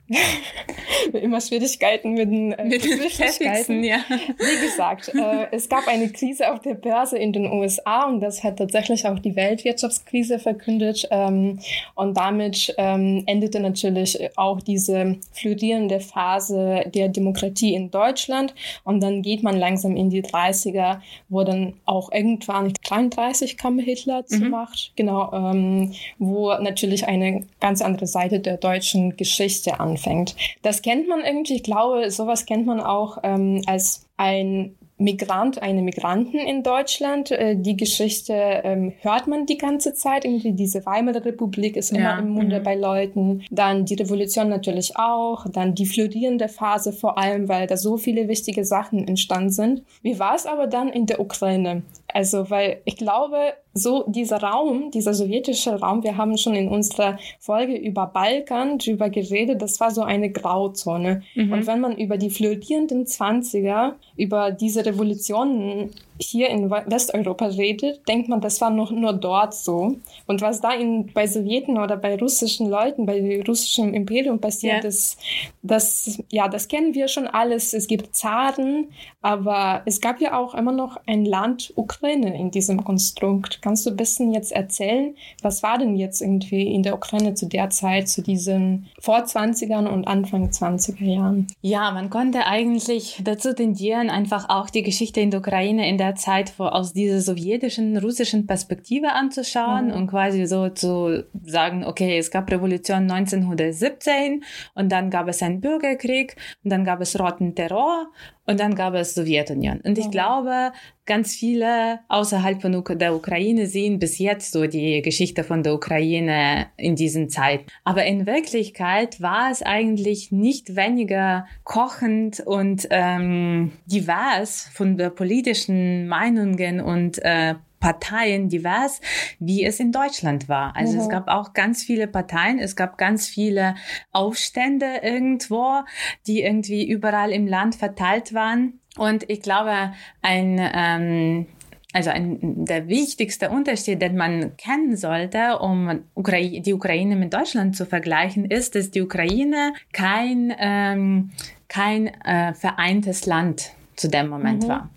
Immer 1.14 1.42
Schwierigkeiten 1.42 2.14
mit 2.14 2.32
den, 2.32 2.54
äh, 2.54 2.64
mit 2.64 2.84
den 2.84 3.10
Schwierigkeiten. 3.10 3.84
Ja. 3.84 3.98
Wie 4.10 4.66
gesagt, 4.66 5.10
äh, 5.14 5.48
es 5.52 5.68
gab 5.68 5.88
eine 5.88 6.10
Krise 6.10 6.52
auf 6.52 6.62
der 6.62 6.76
Börse 6.76 7.18
in 7.18 7.34
den 7.34 7.52
USA 7.52 8.06
und 8.06 8.22
das 8.22 8.44
hat 8.44 8.58
tatsächlich 8.58 9.06
auch 9.06 9.20
die 9.20 9.36
Weltwirtschaftskrise 9.36 10.40
verkündet. 10.40 11.08
Ähm, 11.12 11.60
und 11.96 12.16
damit 12.16 12.74
ähm, 12.78 13.24
endete 13.26 13.60
natürlich 13.60 14.18
auch 14.38 14.62
diese 14.62 15.18
florierende 15.34 16.00
Phase 16.00 16.86
der 16.94 17.10
Demokratie 17.10 17.74
in 17.74 17.92
Deutschland. 17.92 18.56
Und 18.84 19.02
dann 19.02 19.22
geht 19.22 19.44
man 19.44 19.58
langsam 19.58 19.98
in 19.98 20.10
die 20.10 20.24
30er, 20.24 21.02
wo 21.28 21.44
dann 21.44 21.74
auch 21.86 22.12
irgendwann 22.14 22.74
33 22.88 23.58
kam 23.58 23.78
Hitler 23.80 24.26
zur 24.26 24.40
mhm. 24.40 24.50
Macht. 24.52 24.94
Genau, 24.96 25.34
ähm, 25.34 25.94
wo 26.18 26.54
natürlich 26.54 27.06
eine 27.08 27.46
ganz 27.60 27.82
andere 27.82 28.08
Seite 28.08 28.40
der 28.40 28.56
deutschen 28.58 29.18
Geschichte 29.18 29.80
anfängt 29.82 29.97
anfängt. 29.98 30.36
Das 30.62 30.82
kennt 30.82 31.08
man 31.08 31.22
irgendwie, 31.22 31.56
ich 31.56 31.64
glaube, 31.64 32.10
sowas 32.12 32.46
kennt 32.46 32.66
man 32.66 32.80
auch 32.80 33.18
ähm, 33.24 33.62
als 33.66 34.06
ein 34.18 34.76
Migrant, 35.00 35.62
eine 35.62 35.84
Migranten 35.84 36.40
in 36.40 36.64
Deutschland. 36.64 37.30
Äh, 37.30 37.56
die 37.56 37.78
Geschichte 37.78 38.34
ähm, 38.34 38.94
hört 39.02 39.28
man 39.28 39.46
die 39.46 39.58
ganze 39.58 39.94
Zeit. 39.94 40.26
Irgendwie 40.26 40.54
diese 40.54 40.86
Weimarer 40.88 41.24
Republik 41.24 41.78
ist 41.78 41.92
immer 41.92 42.02
ja. 42.02 42.20
im 42.20 42.30
Munde 42.30 42.60
mhm. 42.60 42.64
bei 42.64 42.76
Leuten. 42.76 43.44
Dann 43.52 43.86
die 43.86 43.94
Revolution 43.94 44.50
natürlich 44.50 44.98
auch. 44.98 45.46
Dann 45.52 45.76
die 45.76 45.86
florierende 45.86 46.48
Phase 46.48 46.94
vor 46.94 47.18
allem, 47.20 47.48
weil 47.48 47.68
da 47.68 47.78
so 47.78 47.98
viele 47.98 48.28
wichtige 48.28 48.66
Sachen 48.66 49.08
entstanden 49.08 49.52
sind. 49.52 49.84
Wie 50.02 50.18
war 50.18 50.36
es 50.36 50.48
aber 50.48 50.66
dann 50.66 50.90
in 50.90 51.06
der 51.06 51.20
Ukraine? 51.20 51.84
Also, 52.18 52.50
weil 52.50 52.82
ich 52.86 52.98
glaube, 52.98 53.54
so 53.76 54.04
dieser 54.08 54.42
Raum, 54.42 54.90
dieser 54.90 55.14
sowjetische 55.14 55.80
Raum, 55.80 56.02
wir 56.02 56.18
haben 56.18 56.36
schon 56.36 56.56
in 56.56 56.68
unserer 56.68 57.20
Folge 57.40 57.76
über 57.76 58.08
Balkan 58.08 58.80
drüber 58.80 59.12
geredet, 59.12 59.62
das 59.62 59.80
war 59.80 59.92
so 59.92 60.02
eine 60.02 60.32
Grauzone. 60.32 61.22
Mhm. 61.36 61.52
Und 61.52 61.68
wenn 61.68 61.80
man 61.80 61.96
über 61.96 62.18
die 62.18 62.32
flirtierenden 62.32 63.06
Zwanziger, 63.06 63.98
über 64.16 64.50
diese 64.50 64.84
Revolutionen 64.84 65.92
hier 66.20 66.50
in 66.50 66.70
Westeuropa 66.70 67.46
redet, 67.46 68.08
denkt 68.08 68.30
man, 68.30 68.42
das 68.42 68.62
war 68.62 68.70
noch 68.70 68.92
nur 68.92 69.14
dort 69.14 69.54
so. 69.54 69.98
Und 70.26 70.42
was 70.42 70.62
da 70.62 70.74
in, 70.74 71.12
bei 71.14 71.28
Sowjeten 71.28 71.78
oder 71.78 71.98
bei 71.98 72.18
russischen 72.18 72.70
Leuten, 72.70 73.06
bei 73.06 73.44
russischem 73.48 73.94
Imperium 73.94 74.40
passiert 74.40 74.84
ja. 74.84 74.90
ist, 74.90 75.18
das, 75.62 76.22
ja, 76.30 76.48
das 76.48 76.68
kennen 76.68 76.94
wir 76.94 77.08
schon 77.08 77.28
alles. 77.28 77.74
Es 77.74 77.88
gibt 77.88 78.16
Zaren, 78.16 78.90
aber 79.22 79.82
es 79.86 80.02
gab 80.02 80.22
ja 80.22 80.40
auch 80.40 80.56
immer 80.56 80.72
noch 80.72 80.98
ein 81.06 81.26
Land 81.26 81.74
Ukraine 81.76 82.38
in 82.38 82.52
diesem 82.52 82.84
Konstrukt. 82.84 83.62
Kannst 83.62 83.86
du 83.86 83.92
ein 83.92 83.98
bisschen 83.98 84.34
jetzt 84.34 84.52
erzählen, 84.52 85.16
was 85.42 85.64
war 85.64 85.78
denn 85.78 85.96
jetzt 85.96 86.22
irgendwie 86.22 86.74
in 86.74 86.84
der 86.84 86.96
Ukraine 86.96 87.34
zu 87.34 87.48
der 87.48 87.70
Zeit, 87.70 88.10
zu 88.10 88.22
diesen 88.22 88.88
vor 89.00 89.20
20ern 89.20 89.88
und 89.88 90.08
Anfang 90.08 90.50
20er 90.50 91.04
Jahren? 91.04 91.48
Ja, 91.62 91.92
man 91.92 92.10
konnte 92.10 92.46
eigentlich 92.46 93.20
dazu 93.24 93.54
tendieren, 93.54 94.10
einfach 94.10 94.50
auch 94.50 94.70
die 94.70 94.84
Geschichte 94.84 95.22
in 95.22 95.32
der 95.32 95.42
Ukraine 95.42 95.88
in 95.88 95.98
der 95.98 96.07
Zeit 96.16 96.54
aus 96.60 96.94
dieser 96.94 97.22
sowjetischen, 97.22 97.98
russischen 97.98 98.48
Perspektive 98.48 99.14
anzuschauen 99.14 99.88
mhm. 99.88 99.94
und 99.94 100.08
quasi 100.08 100.46
so 100.46 100.70
zu 100.70 101.26
sagen, 101.44 101.86
okay, 101.86 102.18
es 102.18 102.32
gab 102.32 102.50
Revolution 102.52 103.10
1917 103.12 104.44
und 104.76 104.92
dann 104.92 105.10
gab 105.10 105.28
es 105.28 105.42
einen 105.42 105.62
Bürgerkrieg 105.62 106.36
und 106.64 106.72
dann 106.72 106.86
gab 106.86 107.02
es 107.02 107.20
roten 107.20 107.56
Terror 107.56 108.08
und 108.48 108.60
dann 108.60 108.76
gab 108.76 108.94
es 108.94 109.14
Sowjetunion. 109.14 109.82
Und 109.82 109.98
ich 109.98 110.08
mhm. 110.08 110.12
glaube, 110.12 110.72
ganz 111.06 111.36
viele 111.36 112.00
außerhalb 112.08 112.62
von 112.62 112.84
der 112.98 113.14
Ukraine 113.14 113.68
sehen 113.68 114.00
bis 114.00 114.18
jetzt 114.20 114.54
so 114.54 114.68
die 114.68 115.02
Geschichte 115.02 115.44
von 115.44 115.64
der 115.64 115.74
Ukraine 115.74 116.68
in 116.78 116.96
diesen 116.96 117.30
Zeiten. 117.30 117.66
Aber 117.84 118.06
in 118.06 118.26
Wirklichkeit 118.26 119.22
war 119.22 119.52
es 119.52 119.62
eigentlich 119.62 120.32
nicht 120.32 120.76
weniger 120.76 121.46
kochend 121.66 122.40
und 122.40 122.88
ähm, 122.90 123.74
divers 123.86 124.70
von 124.74 124.98
der 124.98 125.10
politischen 125.10 126.08
Meinungen 126.08 126.80
und 126.80 127.20
äh, 127.24 127.56
Parteien 127.80 128.50
divers, 128.50 129.02
wie 129.40 129.64
es 129.64 129.80
in 129.80 129.92
Deutschland 129.92 130.50
war. 130.50 130.76
Also 130.76 130.94
mhm. 130.94 131.00
es 131.00 131.10
gab 131.10 131.28
auch 131.28 131.54
ganz 131.54 131.84
viele 131.84 132.08
Parteien, 132.08 132.60
es 132.60 132.76
gab 132.76 132.98
ganz 132.98 133.28
viele 133.28 133.76
Aufstände 134.12 135.02
irgendwo, 135.04 135.82
die 136.26 136.42
irgendwie 136.42 136.88
überall 136.88 137.32
im 137.32 137.48
Land 137.48 137.76
verteilt 137.76 138.34
waren. 138.34 138.80
Und 138.98 139.30
ich 139.30 139.42
glaube, 139.42 139.94
ein 140.22 140.60
ähm, 140.60 141.48
also 141.94 142.10
ein, 142.10 142.66
der 142.66 142.88
wichtigste 142.88 143.50
Unterschied, 143.50 144.02
den 144.02 144.18
man 144.18 144.56
kennen 144.58 144.96
sollte, 144.96 145.58
um 145.60 146.04
Ukra 146.16 146.38
die 146.38 146.74
Ukraine 146.74 147.16
mit 147.16 147.34
Deutschland 147.34 147.76
zu 147.76 147.86
vergleichen, 147.86 148.46
ist, 148.46 148.76
dass 148.76 148.92
die 148.92 149.02
Ukraine 149.02 149.74
kein, 149.94 150.54
ähm, 150.60 151.32
kein 151.68 152.08
äh, 152.24 152.54
vereintes 152.54 153.26
Land 153.26 153.72
zu 153.98 154.08
dem 154.08 154.30
Moment 154.30 154.64
mhm. 154.64 154.68
war. 154.70 154.90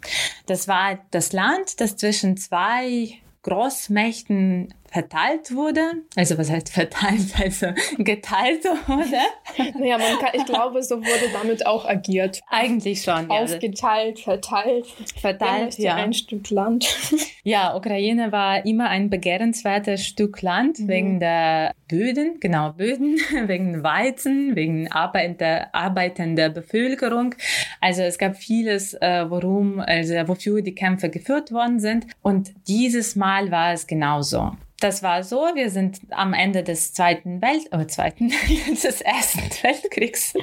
Das 0.47 0.69
war 0.69 0.99
das 1.11 1.33
Land, 1.33 1.81
das 1.81 1.97
zwischen 1.97 2.37
zwei 2.37 3.19
Großmächten 3.43 4.73
verteilt 4.91 5.55
wurde. 5.55 5.81
Also 6.17 6.37
was 6.37 6.51
heißt 6.51 6.71
verteilt? 6.71 7.21
Also 7.41 7.69
geteilt 7.99 8.65
wurde. 8.65 9.79
naja, 9.79 9.99
man 9.99 10.19
kann, 10.19 10.31
ich 10.35 10.45
glaube, 10.45 10.83
so 10.83 10.99
wurde 10.99 11.33
damit 11.33 11.65
auch 11.65 11.87
agiert. 11.87 12.41
Eigentlich 12.49 13.03
schon. 13.03 13.31
Aufgeteilt, 13.31 14.19
ja. 14.19 14.25
verteilt. 14.25 14.87
Verteilt, 15.17 15.79
ja. 15.79 15.95
Ein 15.95 16.13
Stück 16.13 16.51
Land. 16.51 16.87
ja, 17.43 17.75
Ukraine 17.75 18.33
war 18.33 18.67
immer 18.67 18.89
ein 18.89 19.11
begehrenswertes 19.11 20.05
Stück 20.05 20.43
Land 20.43 20.81
mhm. 20.81 20.89
wegen 20.89 21.21
der 21.21 21.73
Böden, 21.89 22.39
genau 22.41 22.73
Böden, 22.73 23.19
wegen 23.47 23.83
Weizen, 23.83 24.55
wegen 24.55 24.91
arbeitender, 24.91 25.75
arbeitender 25.75 26.49
Bevölkerung. 26.49 27.35
Also 27.81 28.03
es 28.03 28.19
gab 28.19 28.37
vieles, 28.37 28.95
äh, 28.95 29.29
worum, 29.29 29.81
also 29.81 30.15
wofür 30.29 30.63
die 30.63 30.75
Kämpfe 30.75 31.11
geführt 31.11 31.53
worden 31.53 31.81
sind. 31.81 32.07
Und 32.23 32.53
dieses 32.69 33.17
Mal 33.17 33.51
war 33.51 33.73
es 33.73 33.87
genauso 33.87 34.53
das 34.81 35.03
war 35.03 35.23
so, 35.23 35.37
wir 35.55 35.69
sind 35.71 36.01
am 36.11 36.33
Ende 36.33 36.63
des 36.63 36.95
Zweiten 36.95 37.43
Welt, 37.43 37.69
oh, 37.73 37.85
Zweiten, 37.85 38.33
des 38.69 39.01
Ersten 39.03 39.41
Weltkriegs. 39.63 40.35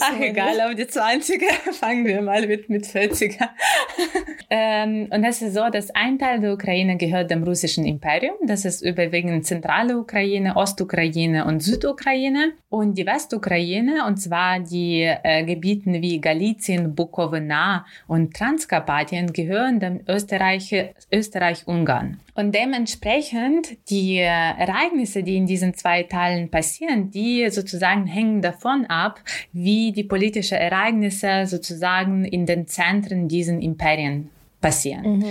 Ach, 0.00 0.20
egal, 0.20 0.60
auf 0.60 0.74
die 0.74 0.84
20er 0.84 1.72
fangen 1.72 2.06
wir 2.06 2.22
mal 2.22 2.46
mit, 2.46 2.68
mit 2.68 2.86
40er. 2.86 3.48
ähm, 4.50 5.08
und 5.10 5.22
das 5.22 5.42
ist 5.42 5.54
so, 5.54 5.68
dass 5.70 5.90
ein 5.90 6.18
Teil 6.18 6.40
der 6.40 6.52
Ukraine 6.52 6.96
gehört 6.96 7.30
dem 7.30 7.42
russischen 7.42 7.84
Imperium. 7.84 8.36
Das 8.46 8.64
ist 8.64 8.82
überwiegend 8.82 9.44
zentrale 9.44 9.98
Ukraine, 9.98 10.56
Ostukraine 10.56 11.44
und 11.44 11.62
Südukraine. 11.62 12.52
Und 12.68 12.96
die 12.96 13.06
Westukraine, 13.06 14.04
und 14.06 14.18
zwar 14.18 14.60
die 14.60 15.02
äh, 15.02 15.44
Gebieten 15.44 15.94
wie 15.94 16.20
Galizien, 16.20 16.94
Bukowina 16.94 17.86
und 18.06 18.34
Transkarpatien, 18.34 19.32
gehören 19.32 19.80
dem 19.80 20.00
Österreich, 20.06 20.92
Österreich-Ungarn. 21.10 22.20
Und 22.36 22.54
dementsprechend 22.54 23.78
die 23.88 24.18
Ereignisse, 24.18 25.22
die 25.22 25.36
in 25.36 25.46
diesen 25.46 25.72
zwei 25.72 26.02
Teilen 26.02 26.50
passieren, 26.50 27.10
die 27.10 27.48
sozusagen 27.50 28.06
hängen 28.06 28.42
davon 28.42 28.84
ab, 28.86 29.20
wie 29.52 29.90
die 29.92 30.04
politischen 30.04 30.58
Ereignisse 30.58 31.46
sozusagen 31.46 32.26
in 32.26 32.44
den 32.44 32.66
Zentren 32.66 33.26
diesen 33.26 33.62
Imperien 33.62 34.28
passieren. 34.60 35.18
Mhm. 35.18 35.24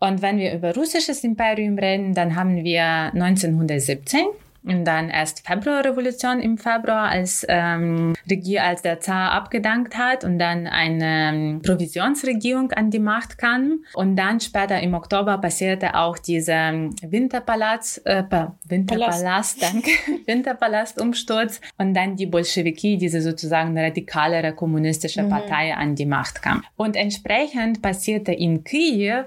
Und 0.00 0.22
wenn 0.22 0.38
wir 0.38 0.54
über 0.54 0.74
russisches 0.74 1.22
Imperium 1.22 1.78
reden, 1.78 2.14
dann 2.14 2.34
haben 2.34 2.64
wir 2.64 2.82
1917 3.12 4.20
und 4.68 4.84
dann 4.84 5.08
erst 5.10 5.46
Februarrevolution 5.46 6.40
im 6.40 6.58
Februar, 6.58 7.08
als, 7.08 7.44
ähm, 7.48 8.14
Regier, 8.30 8.64
als 8.64 8.82
der 8.82 9.00
Zar 9.00 9.32
abgedankt 9.32 9.96
hat 9.96 10.24
und 10.24 10.38
dann 10.38 10.66
eine 10.66 11.30
ähm, 11.32 11.62
Provisionsregierung 11.62 12.72
an 12.72 12.90
die 12.90 12.98
Macht 12.98 13.38
kam. 13.38 13.84
Und 13.94 14.16
dann 14.16 14.40
später 14.40 14.80
im 14.80 14.94
Oktober 14.94 15.38
passierte 15.38 15.94
auch 15.94 16.18
dieser 16.18 16.72
Winterpalast, 17.02 18.06
äh, 18.06 18.24
Winterpalast, 18.68 19.62
danke, 19.62 19.90
Winterpalastumsturz 20.26 21.60
und 21.78 21.94
dann 21.94 22.16
die 22.16 22.26
Bolschewiki, 22.26 22.98
diese 22.98 23.22
sozusagen 23.22 23.78
radikalere 23.78 24.52
kommunistische 24.54 25.22
mhm. 25.22 25.30
Partei 25.30 25.74
an 25.74 25.94
die 25.94 26.06
Macht 26.06 26.42
kam. 26.42 26.62
Und 26.76 26.96
entsprechend 26.96 27.82
passierte 27.82 28.32
in 28.32 28.64
Kiew 28.64 29.24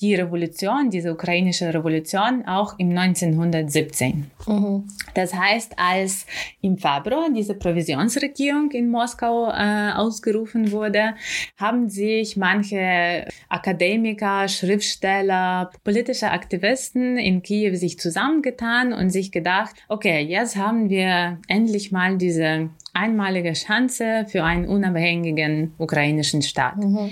die 0.00 0.14
Revolution, 0.14 0.90
diese 0.90 1.12
ukrainische 1.12 1.72
Revolution, 1.72 2.44
auch 2.46 2.78
im 2.78 2.96
1917. 2.96 4.30
Mhm. 4.46 4.84
Das 5.14 5.32
heißt, 5.32 5.74
als 5.78 6.26
im 6.60 6.76
Februar 6.76 7.28
diese 7.34 7.54
Provisionsregierung 7.54 8.70
in 8.72 8.90
Moskau 8.90 9.50
äh, 9.50 9.92
ausgerufen 9.92 10.72
wurde, 10.72 11.14
haben 11.56 11.88
sich 11.88 12.36
manche 12.36 13.26
Akademiker, 13.48 14.48
Schriftsteller, 14.48 15.70
politische 15.84 16.30
Aktivisten 16.30 17.16
in 17.16 17.42
Kiew 17.42 17.76
sich 17.76 17.98
zusammengetan 17.98 18.92
und 18.92 19.10
sich 19.10 19.30
gedacht, 19.30 19.76
okay, 19.88 20.20
jetzt 20.20 20.56
haben 20.56 20.90
wir 20.90 21.38
endlich 21.46 21.92
mal 21.92 22.18
diese 22.18 22.70
einmalige 22.94 23.52
Chance 23.52 24.26
für 24.28 24.44
einen 24.44 24.66
unabhängigen 24.66 25.74
ukrainischen 25.78 26.42
Staat. 26.42 26.76
Mhm. 26.76 27.10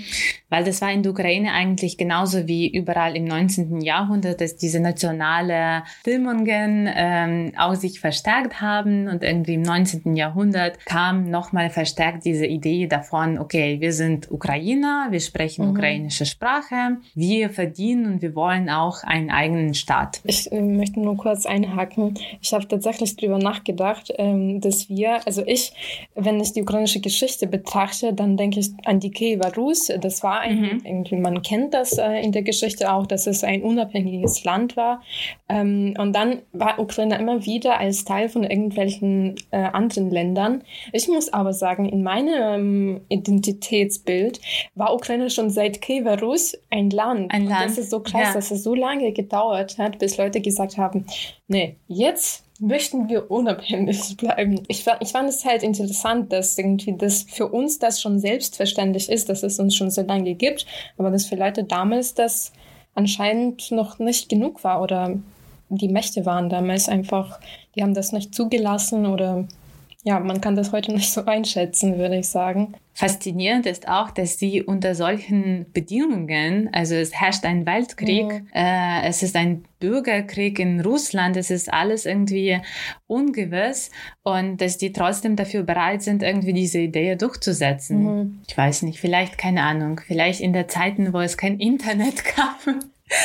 Weil 0.49 0.63
das 0.63 0.81
war 0.81 0.91
in 0.91 1.03
der 1.03 1.11
Ukraine 1.11 1.51
eigentlich 1.51 1.97
genauso 1.97 2.47
wie 2.47 2.67
überall 2.67 3.15
im 3.15 3.25
19. 3.25 3.81
Jahrhundert, 3.81 4.39
dass 4.39 4.55
diese 4.55 4.79
nationale 4.79 5.83
Stimmungen 6.01 6.89
ähm, 6.93 7.51
auch 7.57 7.75
sich 7.75 7.99
verstärkt 7.99 8.61
haben 8.61 9.07
und 9.07 9.23
irgendwie 9.23 9.55
im 9.55 9.61
19. 9.61 10.15
Jahrhundert 10.15 10.83
kam 10.85 11.29
nochmal 11.29 11.69
verstärkt 11.69 12.25
diese 12.25 12.45
Idee 12.45 12.87
davon, 12.87 13.37
okay, 13.37 13.79
wir 13.79 13.93
sind 13.93 14.31
Ukrainer, 14.31 15.07
wir 15.09 15.19
sprechen 15.19 15.65
mhm. 15.65 15.71
ukrainische 15.71 16.25
Sprache, 16.25 16.97
wir 17.15 17.49
verdienen 17.49 18.05
und 18.05 18.21
wir 18.21 18.35
wollen 18.35 18.69
auch 18.69 19.03
einen 19.03 19.31
eigenen 19.31 19.73
Staat. 19.73 20.21
Ich 20.23 20.51
äh, 20.51 20.61
möchte 20.61 20.99
nur 20.99 21.17
kurz 21.17 21.45
einhaken. 21.45 22.13
Ich 22.41 22.53
habe 22.53 22.67
tatsächlich 22.67 23.15
darüber 23.15 23.39
nachgedacht, 23.39 24.13
ähm, 24.17 24.61
dass 24.61 24.87
wir, 24.89 25.25
also 25.25 25.43
ich 25.45 25.72
wenn 26.15 26.39
ich 26.39 26.53
die 26.53 26.61
ukrainische 26.61 26.99
Geschichte 26.99 27.47
betrachte, 27.47 28.13
dann 28.13 28.37
denke 28.37 28.59
ich 28.59 28.69
an 28.85 28.99
die 28.99 29.11
Kiewer 29.11 29.53
Rus. 29.55 29.91
Das 29.99 30.23
war 30.23 30.39
ein, 30.41 30.61
mhm. 30.61 30.81
irgendwie, 30.83 31.15
man 31.15 31.41
kennt 31.41 31.73
das 31.73 31.97
äh, 31.97 32.21
in 32.21 32.31
der 32.31 32.43
Geschichte 32.43 32.91
auch, 32.91 33.05
dass 33.05 33.27
es 33.27 33.43
ein 33.43 33.63
unabhängiges 33.63 34.43
Land 34.43 34.77
war. 34.77 35.01
Ähm, 35.49 35.95
und 35.97 36.13
dann 36.13 36.41
war 36.51 36.79
Ukraine 36.79 37.17
immer 37.17 37.45
wieder 37.45 37.79
als 37.79 38.05
Teil 38.05 38.29
von 38.29 38.43
irgendwelchen 38.43 39.35
äh, 39.51 39.57
anderen 39.57 40.09
Ländern. 40.09 40.63
Ich 40.91 41.07
muss 41.07 41.31
aber 41.31 41.53
sagen, 41.53 41.87
in 41.89 42.03
meinem 42.03 43.01
Identitätsbild 43.09 44.39
war 44.75 44.93
Ukraine 44.93 45.29
schon 45.29 45.49
seit 45.49 45.81
Kiewer 45.81 46.19
Rus 46.19 46.57
ein 46.69 46.89
Land. 46.89 47.31
Ein 47.31 47.47
Land. 47.47 47.61
Und 47.61 47.69
das 47.69 47.77
ist 47.77 47.89
so 47.89 47.99
krass, 47.99 48.29
ja. 48.29 48.33
dass 48.33 48.51
es 48.51 48.63
so 48.63 48.75
lange 48.75 49.11
gedauert 49.11 49.77
hat, 49.77 49.99
bis 49.99 50.17
Leute 50.17 50.41
gesagt 50.41 50.77
haben, 50.77 51.05
nee, 51.47 51.75
jetzt 51.87 52.43
möchten 52.63 53.09
wir 53.09 53.29
unabhängig 53.29 54.15
bleiben. 54.17 54.63
Ich, 54.67 54.85
ich 54.99 55.11
fand 55.11 55.29
es 55.29 55.45
halt 55.45 55.63
interessant, 55.63 56.31
dass 56.31 56.57
irgendwie 56.57 56.95
das 56.97 57.23
für 57.23 57.47
uns 57.47 57.79
das 57.79 58.01
schon 58.01 58.19
selbstverständlich 58.19 59.09
ist, 59.09 59.29
dass 59.29 59.43
es 59.43 59.59
uns 59.59 59.75
schon 59.75 59.91
so 59.91 60.01
lange 60.01 60.33
gibt, 60.35 60.65
aber 60.97 61.11
dass 61.11 61.25
für 61.25 61.35
Leute 61.35 61.63
damals 61.65 62.13
das 62.13 62.53
anscheinend 62.95 63.71
noch 63.71 63.99
nicht 63.99 64.29
genug 64.29 64.63
war 64.63 64.81
oder 64.81 65.17
die 65.69 65.87
Mächte 65.89 66.25
waren 66.25 66.49
damals 66.49 66.87
einfach, 66.87 67.39
die 67.75 67.81
haben 67.81 67.93
das 67.93 68.11
nicht 68.11 68.33
zugelassen 68.33 69.07
oder 69.07 69.47
ja, 70.05 70.19
man 70.19 70.41
kann 70.41 70.55
das 70.55 70.73
heute 70.73 70.91
nicht 70.93 71.11
so 71.11 71.23
einschätzen, 71.25 71.97
würde 71.97 72.17
ich 72.17 72.27
sagen. 72.27 72.75
Faszinierend 72.93 73.65
ist 73.65 73.87
auch, 73.87 74.11
dass 74.11 74.37
sie 74.37 74.61
unter 74.61 74.95
solchen 74.95 75.65
Bedingungen, 75.71 76.69
also 76.73 76.93
es 76.93 77.13
herrscht 77.13 77.45
ein 77.45 77.65
Weltkrieg, 77.65 78.25
mhm. 78.25 78.47
äh, 78.53 79.07
es 79.07 79.23
ist 79.23 79.35
ein 79.37 79.63
Bürgerkrieg 79.79 80.59
in 80.59 80.81
Russland, 80.81 81.37
es 81.37 81.49
ist 81.49 81.71
alles 81.73 82.05
irgendwie 82.05 82.59
ungewiss 83.07 83.91
und 84.23 84.57
dass 84.57 84.77
die 84.77 84.91
trotzdem 84.91 85.37
dafür 85.37 85.63
bereit 85.63 86.03
sind, 86.03 86.21
irgendwie 86.21 86.53
diese 86.53 86.79
Idee 86.79 87.15
durchzusetzen. 87.15 88.03
Mhm. 88.03 88.41
Ich 88.47 88.57
weiß 88.57 88.81
nicht, 88.83 88.99
vielleicht 88.99 89.37
keine 89.37 89.63
Ahnung, 89.63 90.01
vielleicht 90.05 90.41
in 90.41 90.51
der 90.51 90.67
Zeiten, 90.67 91.13
wo 91.13 91.21
es 91.21 91.37
kein 91.37 91.59
Internet 91.59 92.23
gab. 92.35 92.59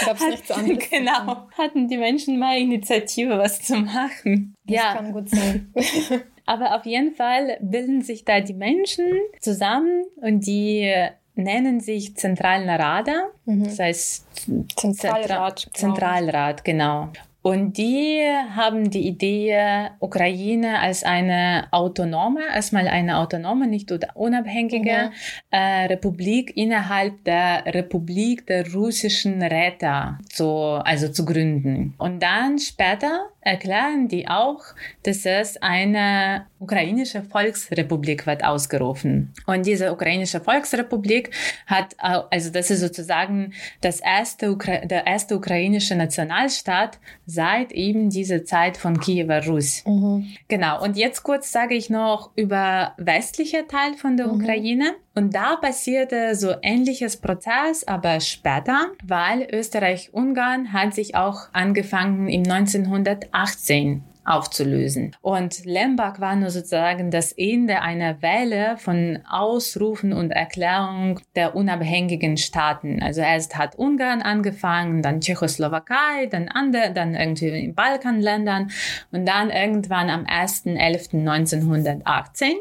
Gab's 0.04 0.20
Hat, 0.20 0.30
nichts 0.30 0.50
anderes. 0.50 0.90
Genau. 0.90 1.48
Hatten 1.58 1.88
die 1.88 1.96
Menschen 1.96 2.38
mal 2.38 2.56
Initiative, 2.56 3.36
was 3.36 3.60
zu 3.62 3.76
machen. 3.76 4.54
Das 4.64 4.76
ja. 4.76 4.94
kann 4.94 5.12
gut 5.12 5.28
sein. 5.28 5.72
Aber 6.48 6.74
auf 6.74 6.86
jeden 6.86 7.14
Fall 7.14 7.58
bilden 7.60 8.00
sich 8.00 8.24
da 8.24 8.40
die 8.40 8.54
Menschen 8.54 9.04
zusammen 9.38 10.04
und 10.16 10.46
die 10.46 10.90
nennen 11.34 11.80
sich 11.80 12.16
Zentralnarada, 12.16 13.28
mhm. 13.44 13.64
das 13.64 13.78
heißt 13.78 14.26
Zentralrat. 14.74 15.68
Zentralrat, 15.74 16.64
genau. 16.64 17.10
Und 17.42 17.78
die 17.78 18.20
haben 18.54 18.90
die 18.90 19.06
Idee, 19.06 19.90
Ukraine 20.00 20.80
als 20.80 21.04
eine 21.04 21.68
autonome, 21.70 22.40
erstmal 22.52 22.88
eine 22.88 23.18
autonome, 23.18 23.66
nicht 23.66 23.92
unabhängige 24.14 25.10
mhm. 25.10 25.12
äh, 25.50 25.84
Republik 25.86 26.56
innerhalb 26.56 27.24
der 27.24 27.64
Republik 27.66 28.46
der 28.46 28.70
russischen 28.72 29.40
Räte 29.42 30.18
zu, 30.28 30.46
also 30.46 31.08
zu 31.08 31.24
gründen. 31.24 31.94
Und 31.98 32.22
dann 32.22 32.58
später 32.58 33.28
erklären 33.48 34.08
die 34.08 34.28
auch, 34.28 34.62
dass 35.04 35.24
es 35.24 35.56
eine 35.62 36.46
ukrainische 36.58 37.22
Volksrepublik 37.22 38.26
wird 38.26 38.44
ausgerufen. 38.44 39.32
Und 39.46 39.64
diese 39.64 39.90
ukrainische 39.92 40.40
Volksrepublik 40.40 41.30
hat, 41.66 41.96
also 41.98 42.50
das 42.50 42.70
ist 42.70 42.80
sozusagen 42.80 43.54
das 43.80 44.00
erste, 44.00 44.54
der 44.84 45.06
erste 45.06 45.36
ukrainische 45.36 45.94
Nationalstaat 45.94 46.98
seit 47.26 47.72
eben 47.72 48.10
dieser 48.10 48.44
Zeit 48.44 48.76
von 48.76 49.00
Kiewer 49.00 49.44
Rus. 49.46 49.82
Mhm. 49.86 50.28
Genau. 50.48 50.82
Und 50.82 50.96
jetzt 50.96 51.22
kurz 51.22 51.50
sage 51.50 51.74
ich 51.74 51.88
noch 51.88 52.30
über 52.36 52.92
westliche 52.98 53.66
Teil 53.66 53.94
von 53.94 54.16
der 54.16 54.26
mhm. 54.26 54.42
Ukraine. 54.42 54.94
Und 55.18 55.34
da 55.34 55.56
passierte 55.56 56.36
so 56.36 56.54
ähnliches 56.62 57.16
Prozess, 57.16 57.82
aber 57.82 58.20
später, 58.20 58.92
weil 59.02 59.48
Österreich-Ungarn 59.50 60.72
hat 60.72 60.94
sich 60.94 61.16
auch 61.16 61.48
angefangen 61.52 62.28
im 62.28 62.48
1918 62.48 64.04
aufzulösen. 64.24 65.16
Und 65.20 65.64
Lembach 65.64 66.20
war 66.20 66.36
nur 66.36 66.50
sozusagen 66.50 67.10
das 67.10 67.32
Ende 67.32 67.82
einer 67.82 68.22
Welle 68.22 68.76
von 68.76 69.18
Ausrufen 69.28 70.12
und 70.12 70.30
Erklärung 70.30 71.18
der 71.34 71.56
unabhängigen 71.56 72.36
Staaten. 72.36 73.02
Also 73.02 73.20
erst 73.20 73.58
hat 73.58 73.76
Ungarn 73.76 74.22
angefangen, 74.22 75.02
dann 75.02 75.20
Tschechoslowakei, 75.20 76.26
dann 76.30 76.48
andere, 76.48 76.92
dann 76.92 77.16
irgendwie 77.16 77.48
in 77.48 77.74
Balkanländern 77.74 78.70
und 79.10 79.26
dann 79.26 79.50
irgendwann 79.50 80.10
am 80.10 80.26
1.11.1918 80.26 82.52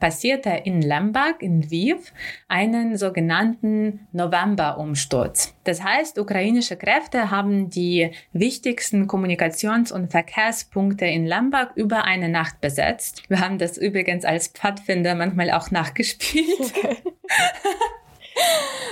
passierte 0.00 0.50
in 0.64 0.82
Lemberg 0.82 1.42
in 1.42 1.62
Lviv 1.62 2.12
einen 2.48 2.96
sogenannten 2.96 4.08
Novemberumsturz. 4.12 5.54
Das 5.64 5.82
heißt, 5.82 6.18
ukrainische 6.18 6.76
Kräfte 6.76 7.30
haben 7.30 7.70
die 7.70 8.10
wichtigsten 8.32 9.06
Kommunikations- 9.06 9.92
und 9.92 10.10
Verkehrspunkte 10.10 11.04
in 11.04 11.26
Lemberg 11.26 11.72
über 11.76 12.04
eine 12.04 12.28
Nacht 12.28 12.60
besetzt. 12.60 13.22
Wir 13.28 13.40
haben 13.40 13.58
das 13.58 13.78
übrigens 13.78 14.24
als 14.24 14.48
Pfadfinder 14.48 15.14
manchmal 15.14 15.50
auch 15.52 15.70
nachgespielt. 15.70 16.72
Okay. 16.74 16.96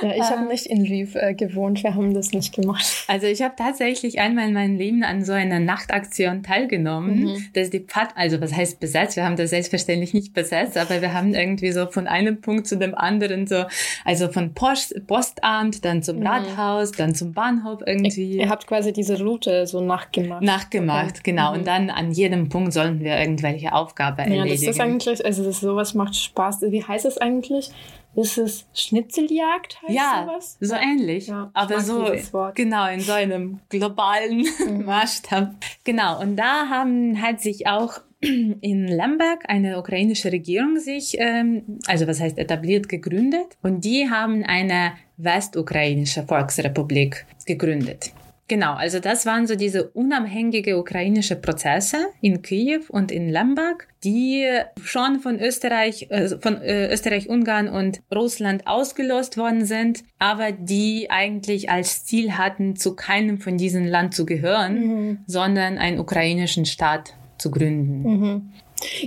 Ja, 0.02 0.14
ich 0.14 0.22
habe 0.22 0.42
ähm. 0.42 0.48
nicht 0.48 0.66
in 0.66 0.84
Lviv 0.84 1.14
äh, 1.16 1.34
gewohnt, 1.34 1.82
wir 1.82 1.94
haben 1.94 2.14
das 2.14 2.32
nicht 2.32 2.54
gemacht. 2.54 3.04
Also 3.08 3.26
ich 3.26 3.42
habe 3.42 3.54
tatsächlich 3.56 4.20
einmal 4.20 4.48
in 4.48 4.54
meinem 4.54 4.76
Leben 4.76 5.02
an 5.02 5.24
so 5.24 5.32
einer 5.32 5.60
Nachtaktion 5.60 6.42
teilgenommen. 6.42 7.24
Mhm. 7.24 7.46
Das 7.52 7.64
ist 7.64 7.72
die 7.72 7.80
Pfad, 7.80 8.10
also 8.14 8.40
was 8.40 8.54
heißt 8.54 8.80
besetzt? 8.80 9.16
Wir 9.16 9.24
haben 9.24 9.36
das 9.36 9.50
selbstverständlich 9.50 10.14
nicht 10.14 10.34
besetzt, 10.34 10.76
aber 10.76 11.00
wir 11.00 11.12
haben 11.12 11.34
irgendwie 11.34 11.72
so 11.72 11.86
von 11.86 12.06
einem 12.06 12.40
Punkt 12.40 12.66
zu 12.66 12.76
dem 12.76 12.94
anderen 12.94 13.46
so, 13.46 13.64
also 14.04 14.28
von 14.28 14.54
Post, 14.54 15.06
Postamt, 15.06 15.84
dann 15.84 16.02
zum 16.02 16.20
mhm. 16.20 16.26
Rathaus, 16.26 16.92
dann 16.92 17.14
zum 17.14 17.32
Bahnhof 17.32 17.80
irgendwie. 17.84 18.38
Ihr 18.38 18.48
habt 18.48 18.66
quasi 18.66 18.92
diese 18.92 19.20
Route 19.20 19.66
so 19.66 19.80
nachgemacht. 19.80 20.42
Nachgemacht, 20.42 21.10
okay. 21.10 21.20
genau. 21.24 21.52
Mhm. 21.52 21.58
Und 21.58 21.66
dann 21.66 21.90
an 21.90 22.12
jedem 22.12 22.48
Punkt 22.48 22.72
sollten 22.72 23.00
wir 23.00 23.18
irgendwelche 23.18 23.72
Aufgaben 23.72 24.18
erledigen. 24.18 24.46
Ja, 24.46 24.52
das 24.52 24.62
ist 24.62 24.80
eigentlich, 24.80 25.24
also 25.24 25.44
das, 25.44 25.60
sowas 25.60 25.94
macht 25.94 26.14
Spaß. 26.14 26.62
Wie 26.68 26.84
heißt 26.84 27.06
es 27.06 27.18
eigentlich? 27.18 27.70
Ist 28.18 28.36
es 28.36 28.66
Schnitzeljagd? 28.74 29.80
Heißt 29.82 29.94
ja, 29.94 30.26
sowas? 30.26 30.56
so 30.60 30.74
ähnlich. 30.74 31.28
Ja, 31.28 31.50
aber 31.54 31.80
so 31.80 32.10
genau 32.54 32.88
in 32.88 32.98
so 32.98 33.12
einem 33.12 33.60
globalen 33.68 34.38
mhm. 34.68 34.84
Maßstab. 34.84 35.54
Genau. 35.84 36.20
Und 36.20 36.36
da 36.36 36.68
haben 36.68 37.22
halt 37.22 37.40
sich 37.40 37.68
auch 37.68 38.00
in 38.20 38.88
Lemberg 38.88 39.44
eine 39.48 39.78
ukrainische 39.78 40.32
Regierung 40.32 40.80
sich, 40.80 41.14
ähm, 41.18 41.78
also 41.86 42.08
was 42.08 42.18
heißt 42.18 42.38
etabliert, 42.38 42.88
gegründet. 42.88 43.56
Und 43.62 43.84
die 43.84 44.10
haben 44.10 44.42
eine 44.42 44.94
westukrainische 45.16 46.24
Volksrepublik 46.24 47.24
gegründet. 47.46 48.12
Genau, 48.48 48.72
also 48.72 48.98
das 48.98 49.26
waren 49.26 49.46
so 49.46 49.56
diese 49.56 49.90
unabhängige 49.90 50.78
ukrainische 50.78 51.36
Prozesse 51.36 51.98
in 52.22 52.40
Kiew 52.40 52.80
und 52.88 53.12
in 53.12 53.28
Lemberg, 53.28 53.86
die 54.02 54.48
schon 54.82 55.20
von 55.20 55.38
Österreich, 55.38 56.06
äh, 56.10 56.28
von 56.40 56.62
äh, 56.62 56.90
Österreich, 56.90 57.28
Ungarn 57.28 57.68
und 57.68 58.00
Russland 58.12 58.66
ausgelost 58.66 59.36
worden 59.36 59.66
sind, 59.66 60.02
aber 60.18 60.52
die 60.52 61.10
eigentlich 61.10 61.68
als 61.68 62.06
Ziel 62.06 62.38
hatten, 62.38 62.74
zu 62.74 62.96
keinem 62.96 63.38
von 63.38 63.58
diesen 63.58 63.86
Land 63.86 64.14
zu 64.14 64.24
gehören, 64.24 64.80
mhm. 64.80 65.18
sondern 65.26 65.76
einen 65.76 65.98
ukrainischen 65.98 66.64
Staat 66.64 67.14
zu 67.36 67.50
gründen. 67.50 68.02
Mhm. 68.02 68.52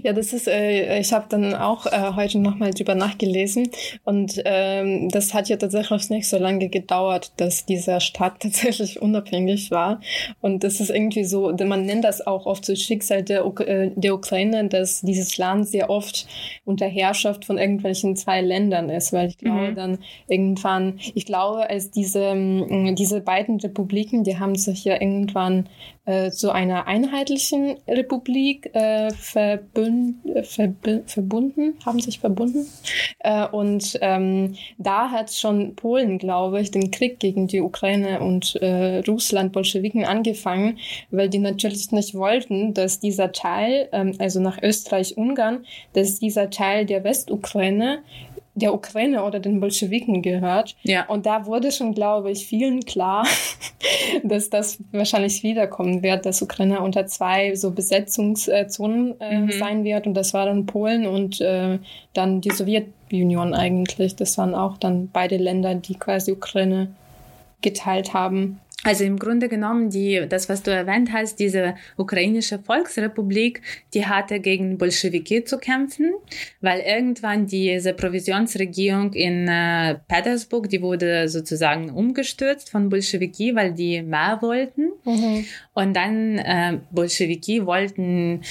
Ja, 0.03 0.13
das 0.13 0.33
ist, 0.33 0.47
äh, 0.47 0.99
ich 0.99 1.13
habe 1.13 1.25
dann 1.29 1.53
auch 1.53 1.85
äh, 1.85 2.13
heute 2.15 2.39
nochmal 2.39 2.71
drüber 2.71 2.95
nachgelesen 2.95 3.69
und 4.03 4.41
ähm, 4.45 5.09
das 5.09 5.33
hat 5.33 5.49
ja 5.49 5.57
tatsächlich 5.57 6.09
nicht 6.09 6.27
so 6.27 6.37
lange 6.37 6.69
gedauert, 6.69 7.31
dass 7.37 7.65
dieser 7.65 7.99
Staat 7.99 8.39
tatsächlich 8.41 9.01
unabhängig 9.01 9.71
war 9.71 10.01
und 10.41 10.63
das 10.63 10.79
ist 10.79 10.89
irgendwie 10.89 11.23
so, 11.23 11.55
man 11.65 11.85
nennt 11.85 12.03
das 12.03 12.25
auch 12.25 12.45
oft 12.45 12.65
so 12.65 12.75
Schicksal 12.75 13.23
der, 13.23 13.45
Uk 13.45 13.61
äh, 13.61 13.91
der 13.95 14.13
Ukraine, 14.13 14.67
dass 14.67 15.01
dieses 15.01 15.37
Land 15.37 15.67
sehr 15.67 15.89
oft 15.89 16.27
unter 16.65 16.87
Herrschaft 16.87 17.45
von 17.45 17.57
irgendwelchen 17.57 18.15
zwei 18.15 18.41
Ländern 18.41 18.89
ist, 18.89 19.13
weil 19.13 19.29
ich 19.29 19.37
glaube 19.37 19.71
mhm. 19.71 19.75
dann 19.75 19.97
irgendwann, 20.27 20.99
ich 21.15 21.25
glaube, 21.25 21.69
als 21.69 21.91
diese, 21.91 22.33
diese 22.97 23.21
beiden 23.21 23.59
Republiken, 23.59 24.23
die 24.23 24.39
haben 24.39 24.55
sich 24.55 24.83
ja 24.83 24.93
irgendwann 24.93 25.69
äh, 26.05 26.31
zu 26.31 26.51
einer 26.51 26.87
einheitlichen 26.87 27.77
Republik 27.87 28.73
äh, 28.73 29.11
verbünd, 29.11 30.15
verb 30.25 31.03
verbunden, 31.05 31.75
haben 31.85 31.99
sich 31.99 32.19
verbunden. 32.19 32.65
Äh, 33.19 33.47
und 33.47 33.99
ähm, 34.01 34.55
da 34.77 35.11
hat 35.11 35.31
schon 35.31 35.75
Polen, 35.75 36.17
glaube 36.17 36.59
ich, 36.59 36.71
den 36.71 36.89
Krieg 36.89 37.19
gegen 37.19 37.47
die 37.47 37.61
Ukraine 37.61 38.19
und 38.21 38.55
äh, 38.55 39.03
Russland, 39.07 39.53
Bolschewiken 39.53 40.03
angefangen, 40.05 40.79
weil 41.11 41.29
die 41.29 41.39
natürlich 41.39 41.91
nicht 41.91 42.15
wollten, 42.15 42.73
dass 42.73 42.99
dieser 42.99 43.31
Teil, 43.31 43.87
ähm, 43.91 44.13
also 44.17 44.39
nach 44.39 44.61
Österreich-Ungarn, 44.61 45.65
dass 45.93 46.19
dieser 46.19 46.49
Teil 46.49 46.85
der 46.85 47.03
Westukraine 47.03 47.99
der 48.53 48.73
Ukraine 48.73 49.23
oder 49.23 49.39
den 49.39 49.59
Bolschewiken 49.59 50.21
gehört. 50.21 50.75
Ja. 50.83 51.05
Und 51.07 51.25
da 51.25 51.45
wurde 51.45 51.71
schon, 51.71 51.93
glaube 51.93 52.31
ich, 52.31 52.45
vielen 52.45 52.81
klar, 52.81 53.25
dass 54.23 54.49
das 54.49 54.79
wahrscheinlich 54.91 55.43
wiederkommen 55.43 56.03
wird, 56.03 56.25
dass 56.25 56.41
Ukraine 56.41 56.81
unter 56.81 57.07
zwei 57.07 57.55
so 57.55 57.71
Besetzungszonen 57.71 59.19
äh, 59.21 59.39
mhm. 59.39 59.51
sein 59.51 59.83
wird. 59.83 60.05
Und 60.05 60.15
das 60.15 60.33
war 60.33 60.45
dann 60.45 60.65
Polen 60.65 61.05
und 61.05 61.39
äh, 61.39 61.79
dann 62.13 62.41
die 62.41 62.51
Sowjetunion 62.51 63.53
eigentlich. 63.53 64.15
Das 64.15 64.37
waren 64.37 64.53
auch 64.53 64.77
dann 64.77 65.09
beide 65.11 65.37
Länder, 65.37 65.75
die 65.75 65.95
quasi 65.95 66.31
Ukraine 66.33 66.89
geteilt 67.61 68.13
haben. 68.13 68.59
Also 68.83 69.03
im 69.03 69.19
Grunde 69.19 69.47
genommen, 69.47 69.91
die, 69.91 70.25
das, 70.27 70.49
was 70.49 70.63
du 70.63 70.71
erwähnt 70.71 71.11
hast, 71.13 71.39
diese 71.39 71.75
ukrainische 71.97 72.57
Volksrepublik, 72.57 73.61
die 73.93 74.07
hatte 74.07 74.39
gegen 74.39 74.79
Bolschewiki 74.79 75.43
zu 75.43 75.59
kämpfen, 75.59 76.13
weil 76.61 76.79
irgendwann 76.79 77.45
diese 77.45 77.93
Provisionsregierung 77.93 79.13
in 79.13 79.47
äh, 79.47 79.99
Petersburg, 80.07 80.67
die 80.69 80.81
wurde 80.81 81.29
sozusagen 81.29 81.91
umgestürzt 81.91 82.71
von 82.71 82.89
Bolschewiki, 82.89 83.55
weil 83.55 83.73
die 83.73 84.01
mehr 84.01 84.39
wollten. 84.41 84.91
Mhm. 85.05 85.45
Und 85.73 85.95
dann 85.95 86.39
äh, 86.39 86.79
Bolschewiki 86.89 87.67
wollten, 87.67 88.41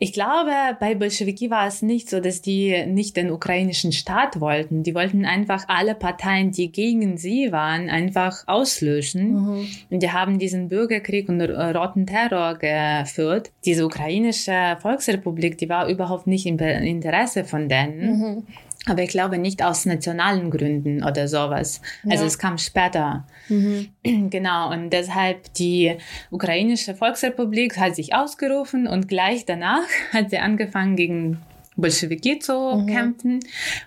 ich 0.00 0.12
glaube, 0.12 0.50
bei 0.80 0.96
Bolschewiki 0.96 1.48
war 1.50 1.68
es 1.68 1.82
nicht 1.82 2.10
so, 2.10 2.18
dass 2.18 2.42
die 2.42 2.86
nicht 2.86 3.16
den 3.16 3.30
ukrainischen 3.30 3.92
Staat 3.92 4.40
wollten. 4.40 4.82
Die 4.82 4.96
wollten 4.96 5.24
einfach 5.24 5.68
alle 5.68 5.94
Parteien, 5.94 6.50
die 6.50 6.72
gegen 6.72 7.18
sie 7.18 7.52
waren, 7.52 7.88
einfach 7.88 8.42
auslöschen. 8.48 9.32
Mhm. 9.32 9.68
Und 9.90 10.02
die 10.02 10.10
haben 10.10 10.38
diesen 10.38 10.68
Bürgerkrieg 10.68 11.28
und 11.28 11.40
roten 11.40 12.06
Terror 12.06 12.58
geführt. 12.58 13.50
Diese 13.64 13.84
ukrainische 13.84 14.76
Volksrepublik, 14.80 15.58
die 15.58 15.68
war 15.68 15.88
überhaupt 15.88 16.26
nicht 16.26 16.46
im 16.46 16.58
Interesse 16.58 17.44
von 17.44 17.68
denen. 17.68 18.18
Mhm. 18.18 18.42
Aber 18.88 19.02
ich 19.02 19.10
glaube 19.10 19.38
nicht 19.38 19.64
aus 19.64 19.84
nationalen 19.84 20.50
Gründen 20.50 21.02
oder 21.02 21.26
sowas. 21.26 21.80
Ja. 22.04 22.12
Also 22.12 22.24
es 22.24 22.38
kam 22.38 22.56
später. 22.58 23.26
Mhm. 23.48 23.88
Genau. 24.30 24.70
Und 24.70 24.90
deshalb 24.90 25.52
die 25.54 25.96
ukrainische 26.30 26.94
Volksrepublik 26.94 27.76
hat 27.78 27.96
sich 27.96 28.14
ausgerufen 28.14 28.86
und 28.86 29.08
gleich 29.08 29.44
danach 29.44 29.86
hat 30.12 30.30
sie 30.30 30.38
angefangen 30.38 30.96
gegen 30.96 31.38
Bolschewiki 31.76 32.38
zu 32.38 32.52
mhm. 32.52 32.86
kämpfen. 32.86 33.40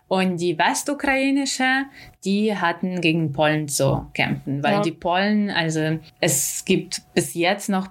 Und 0.08 0.38
die 0.38 0.58
westukrainische, 0.58 1.86
die 2.24 2.56
hatten 2.56 3.02
gegen 3.02 3.32
Polen 3.32 3.68
zu 3.68 4.06
kämpfen, 4.14 4.64
weil 4.64 4.74
ja. 4.74 4.82
die 4.82 4.92
Polen, 4.92 5.50
also 5.50 6.00
es 6.20 6.64
gibt 6.66 7.02
bis 7.14 7.34
jetzt 7.34 7.70
noch 7.70 7.90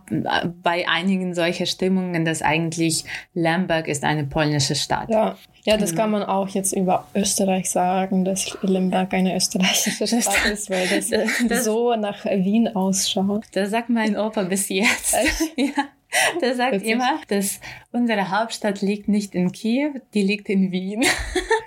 bei 0.63 0.87
einigen 0.89 1.35
solcher 1.35 1.67
Stimmungen, 1.67 2.25
dass 2.25 2.43
eigentlich 2.43 3.05
Lemberg 3.35 3.89
ist 3.89 4.05
eine 4.05 4.25
polnische 4.25 4.75
Stadt. 4.75 5.09
Ja. 5.11 5.37
Ja, 5.65 5.77
das 5.77 5.91
genau. 5.91 6.03
kann 6.03 6.11
man 6.13 6.23
auch 6.23 6.49
jetzt 6.49 6.73
über 6.73 7.07
Österreich 7.15 7.69
sagen, 7.69 8.25
dass 8.25 8.57
Lemberg 8.63 9.13
eine 9.13 9.37
österreichische 9.37 10.07
Stadt 10.07 10.47
ist, 10.51 10.71
weil 10.71 10.89
das, 10.89 11.11
das, 11.49 11.65
so 11.65 11.95
nach 11.95 12.25
Wien 12.25 12.75
ausschaut. 12.75 13.45
Das 13.53 13.71
sagt 13.71 13.91
mein 13.91 14.17
Opa 14.17 14.45
bis 14.45 14.71
jetzt. 14.71 15.15
ja. 15.57 15.85
Der 16.40 16.55
sagt 16.55 16.75
Witzig. 16.75 16.88
immer, 16.90 17.21
dass 17.29 17.61
unsere 17.92 18.31
Hauptstadt 18.31 18.81
liegt 18.81 19.09
nicht 19.09 19.35
in 19.35 19.53
Kiew, 19.53 20.01
die 20.14 20.23
liegt 20.23 20.49
in 20.49 20.71
Wien. 20.73 21.05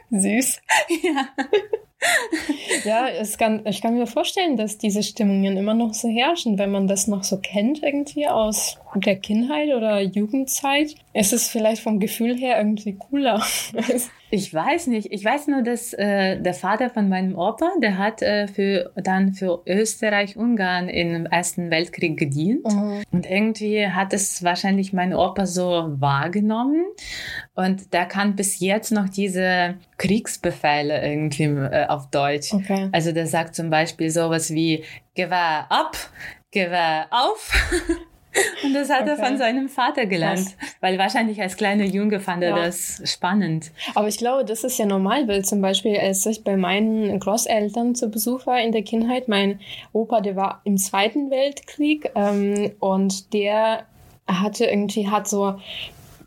Süß. 0.09 0.61
Ja. 1.03 1.27
Ja, 2.83 3.07
es 3.09 3.37
kann, 3.37 3.65
ich 3.65 3.81
kann 3.81 3.95
mir 3.95 4.07
vorstellen, 4.07 4.57
dass 4.57 4.77
diese 4.77 5.03
Stimmungen 5.03 5.57
immer 5.57 5.73
noch 5.73 5.93
so 5.93 6.07
herrschen, 6.07 6.57
wenn 6.57 6.71
man 6.71 6.87
das 6.87 7.07
noch 7.07 7.23
so 7.23 7.37
kennt 7.37 7.83
irgendwie 7.83 8.27
aus 8.27 8.77
der 8.95 9.17
Kindheit 9.17 9.69
oder 9.69 10.01
Jugendzeit. 10.01 10.95
Ist 11.13 11.33
es 11.33 11.47
vielleicht 11.47 11.81
vom 11.81 11.99
Gefühl 11.99 12.35
her 12.37 12.57
irgendwie 12.57 12.93
cooler. 12.93 13.43
Ich 14.33 14.53
weiß 14.53 14.87
nicht. 14.87 15.11
Ich 15.11 15.25
weiß 15.25 15.47
nur, 15.47 15.61
dass 15.61 15.91
äh, 15.91 16.39
der 16.39 16.53
Vater 16.53 16.89
von 16.89 17.09
meinem 17.09 17.37
Opa, 17.37 17.69
der 17.81 17.97
hat 17.97 18.21
äh, 18.21 18.47
für 18.47 18.93
dann 18.95 19.33
für 19.33 19.61
Österreich-Ungarn 19.67 20.87
im 20.87 21.25
Ersten 21.25 21.69
Weltkrieg 21.69 22.17
gedient. 22.17 22.63
Mhm. 22.63 23.03
Und 23.11 23.29
irgendwie 23.29 23.85
hat 23.87 24.13
es 24.13 24.41
wahrscheinlich 24.41 24.93
mein 24.93 25.13
Opa 25.13 25.45
so 25.45 25.89
wahrgenommen. 25.99 26.85
Und 27.55 27.91
der 27.91 28.05
kann 28.05 28.37
bis 28.37 28.61
jetzt 28.61 28.93
noch 28.93 29.09
diese 29.09 29.75
Kriegsbefehle 29.97 31.05
irgendwie 31.05 31.43
äh, 31.43 31.87
auf 31.91 32.09
Deutsch. 32.09 32.53
Okay. 32.53 32.89
Also 32.91 33.11
der 33.11 33.27
sagt 33.27 33.55
zum 33.55 33.69
Beispiel 33.69 34.09
sowas 34.09 34.51
wie 34.51 34.83
Gewehr 35.15 35.65
ab, 35.69 35.97
Gewehr 36.51 37.07
auf. 37.11 37.51
Und 38.63 38.73
das 38.73 38.89
hat 38.89 39.01
okay. 39.01 39.09
er 39.09 39.17
von 39.17 39.37
seinem 39.37 39.67
Vater 39.67 40.05
gelernt, 40.05 40.39
Was? 40.39 40.75
weil 40.79 40.97
wahrscheinlich 40.97 41.41
als 41.41 41.57
kleiner 41.57 41.83
Junge 41.83 42.21
fand 42.21 42.43
er 42.43 42.51
ja. 42.51 42.65
das 42.65 43.01
spannend. 43.05 43.71
Aber 43.93 44.07
ich 44.07 44.17
glaube, 44.17 44.45
das 44.45 44.63
ist 44.63 44.77
ja 44.77 44.85
normal, 44.85 45.27
weil 45.27 45.43
zum 45.43 45.61
Beispiel, 45.61 45.97
als 45.97 46.25
ich 46.25 46.43
bei 46.43 46.55
meinen 46.55 47.19
Großeltern 47.19 47.93
zu 47.93 48.09
Besuch 48.09 48.45
war 48.45 48.61
in 48.61 48.71
der 48.71 48.83
Kindheit, 48.83 49.27
mein 49.27 49.59
Opa, 49.91 50.21
der 50.21 50.37
war 50.37 50.61
im 50.63 50.77
Zweiten 50.77 51.29
Weltkrieg 51.29 52.09
ähm, 52.15 52.71
und 52.79 53.33
der 53.33 53.85
hatte 54.27 54.65
irgendwie, 54.65 55.09
hat 55.09 55.27
so 55.27 55.59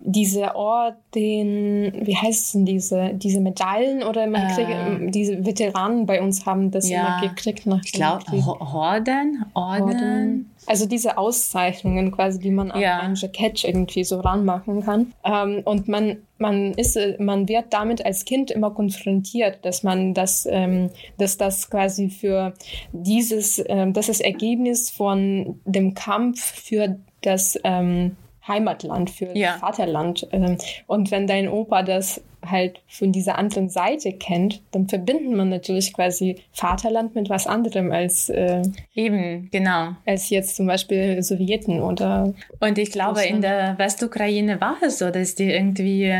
diese 0.07 0.55
Orden, 0.55 0.99
wie 1.15 2.15
heißt 2.15 2.47
es 2.47 2.53
denn, 2.53 2.67
diese, 2.67 3.15
diese 3.15 3.41
Medaillen 3.41 4.03
oder 4.03 4.27
man 4.27 4.43
äh, 4.43 4.55
kriegt, 4.55 5.15
diese 5.15 5.47
Veteranen 5.47 6.05
bei 6.05 6.21
uns 6.21 6.45
haben 6.45 6.71
das 6.71 6.91
ja, 6.91 7.21
immer 7.21 7.29
gekriegt 7.29 7.65
nach 7.65 7.81
Ich 7.83 7.93
glaube, 7.93 8.25
Orden, 8.45 9.47
Orden. 9.55 9.83
Orden. 9.83 10.51
Also 10.67 10.87
diese 10.87 11.17
Auszeichnungen 11.17 12.13
quasi, 12.13 12.39
die 12.39 12.51
man 12.51 12.69
ja. 12.79 12.99
an 12.99 13.13
ein 13.13 13.15
Jackett 13.15 13.65
irgendwie 13.65 14.05
so 14.05 14.21
ranmachen 14.21 14.83
kann. 14.83 15.13
Ähm, 15.25 15.63
und 15.65 15.89
man, 15.89 16.19
man 16.37 16.75
ist, 16.75 16.99
man 17.19 17.49
wird 17.49 17.67
damit 17.71 18.05
als 18.05 18.27
Kind 18.27 18.51
immer 18.51 18.71
konfrontiert, 18.73 19.65
dass 19.65 19.83
man 19.83 20.13
das, 20.13 20.47
ähm, 20.51 20.91
dass 21.17 21.39
das 21.39 21.71
quasi 21.71 22.11
für 22.11 22.53
dieses, 22.93 23.63
ähm, 23.69 23.95
das 23.95 24.11
ist 24.11 24.21
Ergebnis 24.21 24.91
von 24.91 25.61
dem 25.65 25.95
Kampf 25.95 26.43
für 26.43 26.99
das, 27.23 27.59
ähm, 27.65 28.17
Heimatland, 28.47 29.11
für 29.11 29.37
ja. 29.37 29.57
Vaterland. 29.59 30.27
Ähm, 30.33 30.59
und 30.87 31.11
wenn 31.11 31.27
dein 31.27 31.49
Opa 31.49 31.83
das 31.83 32.23
halt 32.51 32.81
von 32.89 33.13
dieser 33.13 33.39
anderen 33.39 33.69
Seite 33.69 34.13
kennt, 34.13 34.63
dann 34.73 34.89
verbindet 34.89 35.35
man 35.35 35.49
natürlich 35.49 35.93
quasi 35.93 36.37
Vaterland 36.53 37.15
mit 37.15 37.31
was 37.31 37.47
anderem 37.47 37.93
als 37.93 38.29
äh, 38.29 38.63
eben 38.95 39.49
genau 39.51 39.93
als 40.07 40.31
jetzt 40.31 40.57
zum 40.57 40.67
Beispiel 40.67 41.23
Sowjeten 41.23 41.81
oder 41.81 42.35
und 42.61 42.79
ich 42.79 42.93
glaube 42.93 43.21
Russland. 43.21 43.37
in 43.37 43.41
der 43.43 43.79
Westukraine 43.79 44.61
war 44.61 44.77
es 44.83 44.99
so, 44.99 45.11
dass 45.11 45.35
die 45.35 45.51
irgendwie, 45.51 46.13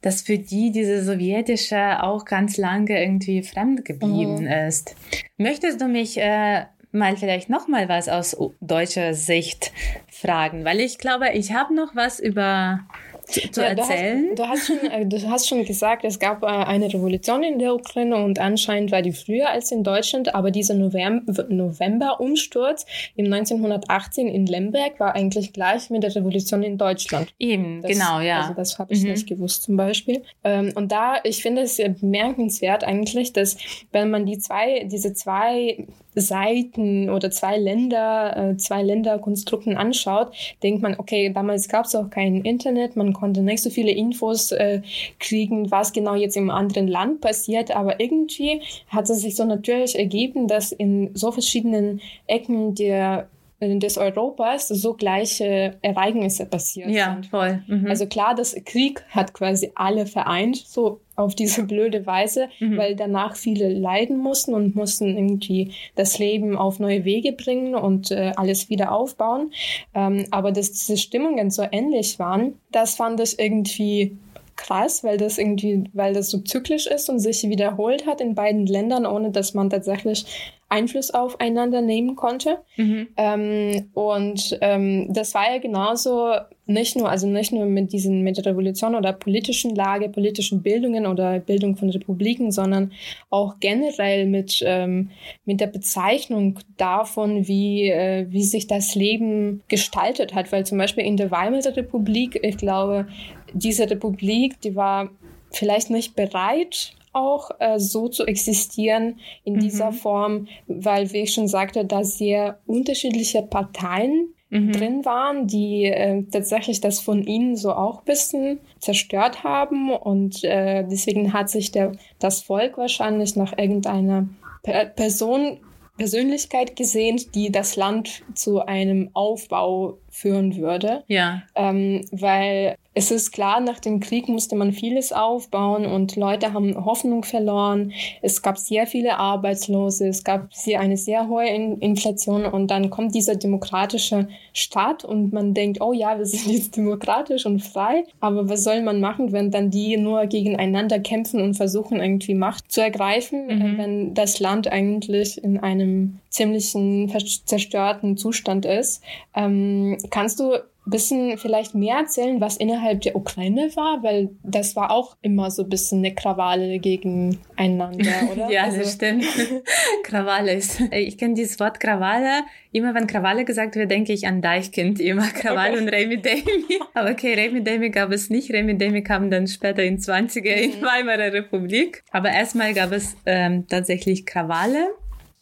dass 0.00 0.22
für 0.22 0.38
die 0.38 0.70
diese 0.72 1.04
sowjetische 1.04 2.02
auch 2.02 2.24
ganz 2.24 2.56
lange 2.56 3.00
irgendwie 3.00 3.42
fremd 3.42 3.84
geblieben 3.84 4.42
mhm. 4.42 4.68
ist. 4.68 4.96
Möchtest 5.36 5.80
du 5.80 5.88
mich 5.88 6.18
äh, 6.18 6.64
mal 6.92 7.16
vielleicht 7.16 7.50
noch 7.50 7.68
mal 7.68 7.88
was 7.88 8.08
aus 8.08 8.36
deutscher 8.60 9.14
Sicht 9.14 9.72
fragen, 10.20 10.64
weil 10.64 10.80
ich 10.80 10.98
glaube, 10.98 11.26
ich 11.34 11.52
habe 11.52 11.74
noch 11.74 11.94
was 11.94 12.20
über 12.20 12.80
zu, 13.26 13.50
zu 13.50 13.60
ja, 13.60 13.66
erzählen? 13.68 14.34
Du 14.34 14.46
hast, 14.46 14.68
du, 14.68 14.74
hast 14.76 14.80
schon, 14.80 14.90
äh, 14.90 15.06
du 15.06 15.30
hast 15.30 15.48
schon 15.48 15.64
gesagt, 15.64 16.04
es 16.04 16.18
gab 16.18 16.42
äh, 16.42 16.46
eine 16.46 16.86
Revolution 16.86 17.42
in 17.42 17.58
der 17.58 17.74
Ukraine 17.74 18.16
und 18.16 18.38
anscheinend 18.38 18.92
war 18.92 19.00
die 19.02 19.12
früher 19.12 19.50
als 19.50 19.70
in 19.72 19.82
Deutschland, 19.82 20.34
aber 20.34 20.50
dieser 20.50 20.72
November-Umsturz 20.74 22.86
im 23.16 23.30
1918 23.32 24.28
in 24.28 24.46
Lemberg 24.46 24.98
war 25.00 25.14
eigentlich 25.14 25.52
gleich 25.52 25.90
mit 25.90 26.02
der 26.02 26.14
Revolution 26.14 26.62
in 26.62 26.78
Deutschland. 26.78 27.34
Eben, 27.38 27.82
das, 27.82 27.90
genau, 27.90 28.20
ja. 28.20 28.40
Also 28.42 28.54
das 28.54 28.78
habe 28.78 28.94
ich 28.94 29.02
mhm. 29.02 29.10
nicht 29.10 29.26
gewusst 29.26 29.64
zum 29.64 29.76
Beispiel. 29.76 30.22
Ähm, 30.44 30.72
und 30.74 30.92
da, 30.92 31.16
ich 31.24 31.42
finde 31.42 31.60
es 31.62 31.76
bemerkenswert 31.76 32.84
eigentlich, 32.84 33.32
dass 33.32 33.56
wenn 33.92 34.10
man 34.10 34.24
die 34.24 34.38
zwei, 34.38 34.84
diese 34.84 35.12
zwei 35.14 35.86
Seiten 36.16 37.10
oder 37.10 37.30
zwei 37.30 37.58
Länder, 37.58 38.36
äh, 38.36 38.56
zwei 38.56 38.82
Länderkonstrukten 38.82 39.76
anschaut, 39.76 40.32
denkt 40.62 40.82
man, 40.82 40.96
okay, 40.98 41.30
damals 41.32 41.68
gab 41.68 41.84
es 41.84 41.94
auch 41.94 42.10
kein 42.10 42.42
Internet, 42.42 42.96
man 42.96 43.12
konnte 43.12 43.42
nicht 43.42 43.62
so 43.62 43.70
viele 43.70 43.92
Infos 43.92 44.50
äh, 44.52 44.80
kriegen, 45.20 45.70
was 45.70 45.92
genau 45.92 46.14
jetzt 46.14 46.36
im 46.36 46.50
anderen 46.50 46.88
Land 46.88 47.20
passiert, 47.20 47.70
aber 47.74 48.00
irgendwie 48.00 48.62
hat 48.88 49.10
es 49.10 49.20
sich 49.20 49.36
so 49.36 49.44
natürlich 49.44 49.98
ergeben, 49.98 50.48
dass 50.48 50.72
in 50.72 51.10
so 51.14 51.30
verschiedenen 51.32 52.00
Ecken 52.26 52.74
der 52.74 53.28
des 53.60 53.96
Europas 53.96 54.68
so 54.68 54.94
gleiche 54.94 55.78
Ereignisse 55.80 56.44
passiert 56.44 56.90
ja, 56.90 57.14
sind. 57.14 57.26
voll. 57.26 57.62
Mhm. 57.66 57.86
Also 57.86 58.06
klar, 58.06 58.34
das 58.34 58.54
Krieg 58.64 59.02
hat 59.08 59.32
quasi 59.32 59.72
alle 59.74 60.06
vereint, 60.06 60.56
so 60.56 61.00
auf 61.16 61.34
diese 61.34 61.62
blöde 61.64 62.04
Weise, 62.04 62.48
mhm. 62.60 62.76
weil 62.76 62.94
danach 62.94 63.36
viele 63.36 63.72
leiden 63.72 64.18
mussten 64.18 64.52
und 64.52 64.76
mussten 64.76 65.16
irgendwie 65.16 65.72
das 65.94 66.18
Leben 66.18 66.56
auf 66.56 66.78
neue 66.78 67.04
Wege 67.04 67.32
bringen 67.32 67.74
und 67.74 68.10
äh, 68.10 68.32
alles 68.36 68.68
wieder 68.68 68.92
aufbauen. 68.92 69.52
Ähm, 69.94 70.26
aber 70.30 70.52
dass 70.52 70.72
diese 70.72 70.98
Stimmungen 70.98 71.50
so 71.50 71.64
ähnlich 71.70 72.18
waren, 72.18 72.54
das 72.70 72.96
fand 72.96 73.20
ich 73.20 73.38
irgendwie 73.38 74.18
krass, 74.56 75.04
weil 75.04 75.18
das 75.18 75.38
irgendwie, 75.38 75.84
weil 75.92 76.14
das 76.14 76.30
so 76.30 76.38
zyklisch 76.38 76.86
ist 76.86 77.08
und 77.08 77.18
sich 77.18 77.42
wiederholt 77.44 78.06
hat 78.06 78.20
in 78.20 78.34
beiden 78.34 78.66
Ländern, 78.66 79.06
ohne 79.06 79.30
dass 79.30 79.54
man 79.54 79.70
tatsächlich 79.70 80.26
Einfluss 80.68 81.12
aufeinander 81.12 81.80
nehmen 81.80 82.16
konnte. 82.16 82.58
Mhm. 82.76 83.08
Ähm, 83.16 83.90
und 83.94 84.58
ähm, 84.60 85.12
das 85.12 85.34
war 85.34 85.52
ja 85.52 85.58
genauso 85.58 86.32
nicht 86.66 86.96
nur, 86.96 87.08
also 87.08 87.28
nicht 87.28 87.52
nur 87.52 87.64
mit 87.66 87.92
diesen, 87.92 88.22
mit 88.22 88.36
der 88.36 88.46
Revolution 88.46 88.96
oder 88.96 89.12
politischen 89.12 89.74
Lage, 89.74 90.08
politischen 90.08 90.62
Bildungen 90.62 91.06
oder 91.06 91.38
Bildung 91.38 91.76
von 91.76 91.90
Republiken, 91.90 92.50
sondern 92.50 92.92
auch 93.30 93.60
generell 93.60 94.26
mit, 94.26 94.62
ähm, 94.66 95.10
mit 95.44 95.60
der 95.60 95.68
Bezeichnung 95.68 96.58
davon, 96.76 97.46
wie, 97.46 97.88
äh, 97.88 98.26
wie 98.30 98.42
sich 98.42 98.66
das 98.66 98.96
Leben 98.96 99.62
gestaltet 99.68 100.34
hat. 100.34 100.50
Weil 100.50 100.66
zum 100.66 100.78
Beispiel 100.78 101.04
in 101.04 101.16
der 101.16 101.30
Weimarer 101.30 101.76
Republik, 101.76 102.40
ich 102.42 102.56
glaube, 102.56 103.06
diese 103.52 103.88
Republik, 103.88 104.60
die 104.60 104.74
war 104.74 105.10
vielleicht 105.52 105.90
nicht 105.90 106.16
bereit, 106.16 106.94
auch 107.12 107.50
äh, 107.60 107.78
so 107.78 108.08
zu 108.08 108.26
existieren 108.26 109.20
in 109.44 109.54
mhm. 109.54 109.60
dieser 109.60 109.92
Form, 109.92 110.48
weil, 110.66 111.12
wie 111.12 111.22
ich 111.22 111.32
schon 111.32 111.48
sagte, 111.48 111.84
da 111.84 112.04
sehr 112.04 112.58
unterschiedliche 112.66 113.42
Parteien 113.42 114.34
mhm. 114.50 114.72
drin 114.72 115.04
waren, 115.04 115.46
die 115.46 115.84
äh, 115.84 116.22
tatsächlich 116.30 116.80
das 116.80 117.00
von 117.00 117.22
ihnen 117.22 117.56
so 117.56 117.72
auch 117.72 118.00
ein 118.00 118.04
bisschen 118.04 118.60
zerstört 118.78 119.44
haben. 119.44 119.90
Und 119.90 120.44
äh, 120.44 120.84
deswegen 120.84 121.32
hat 121.32 121.50
sich 121.50 121.72
der, 121.72 121.92
das 122.18 122.42
Volk 122.42 122.78
wahrscheinlich 122.78 123.36
nach 123.36 123.56
irgendeiner 123.56 124.28
per 124.62 124.86
Person 124.86 125.58
Persönlichkeit 125.96 126.76
gesehnt, 126.76 127.34
die 127.34 127.50
das 127.50 127.76
Land 127.76 128.22
zu 128.34 128.60
einem 128.60 129.10
Aufbau 129.14 129.98
führen 130.10 130.56
würde. 130.56 131.04
Ja. 131.06 131.42
Ähm, 131.54 132.04
weil 132.10 132.76
es 132.98 133.10
ist 133.10 133.30
klar, 133.30 133.60
nach 133.60 133.78
dem 133.78 134.00
Krieg 134.00 134.26
musste 134.26 134.56
man 134.56 134.72
vieles 134.72 135.12
aufbauen 135.12 135.84
und 135.84 136.16
Leute 136.16 136.54
haben 136.54 136.82
Hoffnung 136.82 137.24
verloren. 137.24 137.92
Es 138.22 138.40
gab 138.40 138.56
sehr 138.56 138.86
viele 138.86 139.18
Arbeitslose, 139.18 140.08
es 140.08 140.24
gab 140.24 140.54
sehr, 140.54 140.80
eine 140.80 140.96
sehr 140.96 141.28
hohe 141.28 141.46
Inflation 141.46 142.46
und 142.46 142.70
dann 142.70 142.88
kommt 142.88 143.14
dieser 143.14 143.34
demokratische 143.34 144.28
Staat 144.54 145.04
und 145.04 145.34
man 145.34 145.52
denkt, 145.52 145.82
oh 145.82 145.92
ja, 145.92 146.16
wir 146.16 146.24
sind 146.24 146.50
jetzt 146.50 146.74
demokratisch 146.74 147.44
und 147.44 147.60
frei. 147.60 148.04
Aber 148.20 148.48
was 148.48 148.64
soll 148.64 148.80
man 148.80 148.98
machen, 148.98 149.30
wenn 149.30 149.50
dann 149.50 149.70
die 149.70 149.98
nur 149.98 150.24
gegeneinander 150.24 150.98
kämpfen 150.98 151.42
und 151.42 151.52
versuchen, 151.52 152.00
irgendwie 152.00 152.34
Macht 152.34 152.72
zu 152.72 152.80
ergreifen, 152.80 153.46
mhm. 153.46 153.76
wenn 153.76 154.14
das 154.14 154.40
Land 154.40 154.68
eigentlich 154.68 155.44
in 155.44 155.58
einem 155.58 156.20
ziemlichen 156.30 157.12
zerstörten 157.44 158.16
Zustand 158.16 158.64
ist? 158.64 159.02
Ähm, 159.34 159.98
kannst 160.08 160.40
du 160.40 160.54
bisschen 160.86 161.36
vielleicht 161.38 161.74
mehr 161.74 161.96
erzählen, 161.96 162.40
was 162.40 162.56
innerhalb 162.56 163.00
der 163.00 163.16
Ukraine 163.16 163.70
war? 163.74 164.02
Weil 164.02 164.30
das 164.42 164.76
war 164.76 164.90
auch 164.90 165.16
immer 165.20 165.50
so 165.50 165.64
ein 165.64 165.68
bisschen 165.68 165.98
eine 165.98 166.14
Krawalle 166.14 166.78
gegeneinander, 166.78 168.12
oder? 168.32 168.50
ja, 168.50 168.64
also 168.64 168.78
das 168.78 168.94
stimmt. 168.94 169.24
Krawalle 170.04 170.54
ist. 170.54 170.80
Ich 170.92 171.18
kenne 171.18 171.34
dieses 171.34 171.58
Wort 171.60 171.80
Krawalle. 171.80 172.44
Immer 172.72 172.94
wenn 172.94 173.06
Krawalle 173.06 173.44
gesagt 173.44 173.76
wird, 173.76 173.90
denke 173.90 174.12
ich 174.12 174.26
an 174.26 174.42
Deichkind. 174.42 175.00
Immer 175.00 175.26
Krawalle 175.34 175.74
okay. 175.74 175.82
und 175.82 175.88
Remi 175.88 176.22
Demi. 176.22 176.80
Aber 176.94 177.10
okay, 177.10 177.34
Remi 177.34 177.62
Demi 177.62 177.90
gab 177.90 178.12
es 178.12 178.30
nicht. 178.30 178.52
Remi 178.52 178.78
Demi 178.78 179.02
kam 179.02 179.30
dann 179.30 179.46
später 179.46 179.82
in 179.82 179.98
20er 179.98 180.44
in 180.44 180.78
mhm. 180.78 180.84
Weimarer 180.84 181.32
Republik. 181.32 182.04
Aber 182.10 182.30
erstmal 182.30 182.74
gab 182.74 182.92
es 182.92 183.16
ähm, 183.26 183.66
tatsächlich 183.68 184.26
Krawalle 184.26 184.88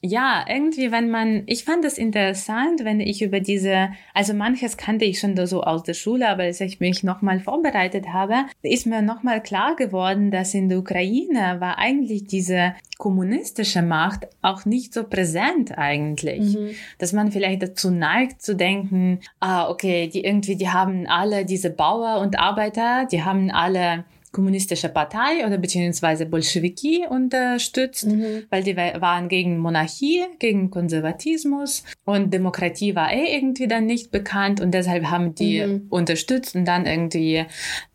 ja, 0.07 0.45
irgendwie, 0.47 0.93
wenn 0.93 1.09
man, 1.09 1.45
ich 1.47 1.65
fand 1.65 1.83
es 1.87 1.97
interessant, 1.97 2.85
wenn 2.85 3.01
ich 3.01 3.23
über 3.23 3.41
diese, 3.41 3.89
also 4.13 4.35
manches 4.35 4.77
kannte 4.77 5.07
ich 5.07 5.19
schon 5.19 5.35
so 5.47 5.63
aus 5.63 5.83
der 5.83 5.95
Schule, 5.95 6.29
aber 6.29 6.43
als 6.43 6.61
ich 6.61 6.79
mich 6.79 7.03
nochmal 7.03 7.41
vorbereitet 7.41 8.09
habe, 8.13 8.35
ist 8.61 8.87
mir 8.87 9.01
nochmal 9.01 9.43
klar 9.43 9.77
geworden, 9.77 10.31
dass 10.31 10.53
in 10.53 10.69
der 10.69 10.81
Ukraine 10.81 11.57
war 11.59 11.79
eigentlich 11.79 12.27
diese 12.27 12.75
kommunistische 12.99 13.81
Macht 13.81 14.29
auch 14.43 14.67
nicht 14.67 14.93
so 14.93 15.05
präsent 15.05 15.79
eigentlich, 15.79 16.55
mhm. 16.55 16.71
dass 16.99 17.15
man 17.15 17.33
vielleicht 17.33 17.63
dazu 17.63 17.91
neigt 17.91 18.43
zu 18.43 18.55
denken, 18.55 19.21
ah, 19.41 19.71
okay, 19.71 20.11
die 20.13 20.23
irgendwie, 20.23 20.57
die 20.57 20.69
haben 20.69 21.07
alle 21.07 21.47
diese 21.47 21.71
Bauer 21.71 22.21
und 22.21 22.39
Arbeiter, 22.39 23.07
die 23.11 23.25
haben 23.25 23.51
alle 23.51 24.05
kommunistische 24.35 24.91
Partei 24.91 25.47
oder 25.47 25.57
beziehungsweise 25.57 26.27
Bolschewiki 26.27 27.07
unterstützt, 27.09 28.07
mhm. 28.07 28.45
weil 28.51 28.63
die 28.63 28.77
waren 28.77 29.29
gegen 29.29 29.59
Monarchie, 29.59 30.25
gegen 30.39 30.71
Konservatismus 30.71 31.85
und 32.05 32.35
Demokratie 32.35 32.95
war 32.95 33.11
eh 33.13 33.35
irgendwie 33.35 33.69
dann 33.69 33.87
nicht 33.87 34.11
bekannt 34.11 34.61
und 34.61 34.75
deshalb 34.75 35.07
haben 35.07 35.35
die 35.35 35.65
mhm. 35.65 35.87
unterstützt 35.89 36.55
und 36.55 36.67
dann 36.67 36.85
irgendwie 36.85 37.45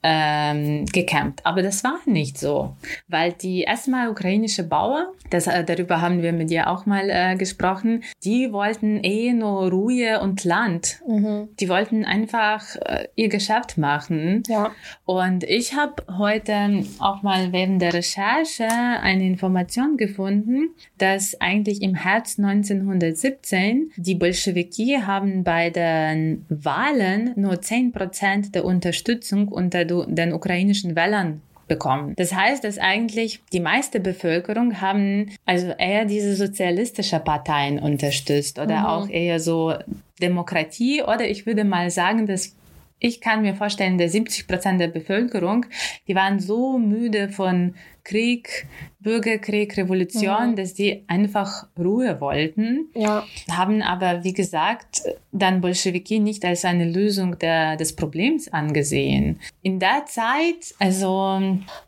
ähm, 0.01 0.85
gekämpft. 0.85 1.45
Aber 1.45 1.61
das 1.61 1.83
war 1.83 1.99
nicht 2.05 2.39
so, 2.39 2.75
weil 3.07 3.33
die 3.33 3.61
erstmal 3.61 4.09
ukrainische 4.09 4.63
Bauern, 4.63 5.05
das, 5.29 5.45
äh, 5.47 5.63
darüber 5.63 6.01
haben 6.01 6.23
wir 6.23 6.31
mit 6.31 6.49
dir 6.49 6.69
auch 6.69 6.85
mal 6.85 7.09
äh, 7.09 7.35
gesprochen, 7.35 8.03
die 8.23 8.51
wollten 8.51 9.03
eh 9.03 9.33
nur 9.33 9.69
Ruhe 9.69 10.21
und 10.21 10.43
Land. 10.45 11.01
Mhm. 11.05 11.49
Die 11.59 11.67
wollten 11.67 12.05
einfach 12.05 12.75
äh, 12.77 13.07
ihr 13.15 13.27
Geschäft 13.27 13.77
machen. 13.77 14.43
Ja. 14.47 14.71
Und 15.05 15.43
ich 15.43 15.75
habe 15.75 16.03
heute 16.17 16.28
heute 16.29 16.83
auch 16.99 17.23
mal 17.23 17.51
während 17.51 17.81
der 17.81 17.93
Recherche 17.93 18.67
eine 18.67 19.25
Information 19.25 19.97
gefunden, 19.97 20.69
dass 20.97 21.39
eigentlich 21.41 21.81
im 21.81 21.95
Herbst 21.95 22.39
1917 22.39 23.91
die 23.97 24.15
Bolschewiki 24.15 24.99
haben 25.05 25.43
bei 25.43 25.69
den 25.69 26.45
Wahlen 26.49 27.33
nur 27.35 27.61
10 27.61 27.91
Prozent 27.91 28.53
der 28.53 28.65
Unterstützung 28.65 29.47
unter 29.47 29.85
den 29.85 30.33
ukrainischen 30.33 30.95
Wählern 30.95 31.41
bekommen. 31.67 32.13
Das 32.17 32.33
heißt, 32.33 32.63
dass 32.63 32.77
eigentlich 32.77 33.41
die 33.53 33.59
meiste 33.59 33.99
Bevölkerung 33.99 34.81
haben 34.81 35.29
also 35.45 35.67
eher 35.77 36.05
diese 36.05 36.35
sozialistische 36.35 37.19
Parteien 37.19 37.79
unterstützt 37.79 38.59
oder 38.59 38.79
mhm. 38.79 38.85
auch 38.85 39.09
eher 39.09 39.39
so 39.39 39.73
Demokratie 40.21 41.01
oder 41.01 41.27
ich 41.27 41.45
würde 41.45 41.63
mal 41.63 41.89
sagen, 41.91 42.27
dass 42.27 42.55
ich 42.99 43.21
kann 43.21 43.41
mir 43.41 43.55
vorstellen, 43.55 43.97
der 43.97 44.09
70 44.09 44.47
Prozent 44.47 44.81
der 44.81 44.87
Bevölkerung, 44.87 45.65
die 46.07 46.15
waren 46.15 46.39
so 46.39 46.77
müde 46.77 47.29
von 47.29 47.75
Krieg, 48.03 48.67
Bürgerkrieg, 49.01 49.77
Revolution, 49.77 50.51
mhm. 50.51 50.55
dass 50.57 50.73
die 50.73 51.03
einfach 51.07 51.67
Ruhe 51.77 52.19
wollten. 52.19 52.89
Ja. 52.93 53.25
Haben 53.49 53.81
aber, 53.81 54.25
wie 54.25 54.33
gesagt, 54.33 55.03
dann 55.31 55.61
Bolschewiki 55.61 56.19
nicht 56.19 56.43
als 56.43 56.65
eine 56.65 56.85
Lösung 56.85 57.39
der, 57.39 57.77
des 57.77 57.95
Problems 57.95 58.51
angesehen. 58.51 59.39
In 59.61 59.79
der 59.79 60.05
Zeit, 60.05 60.75
also, 60.79 61.41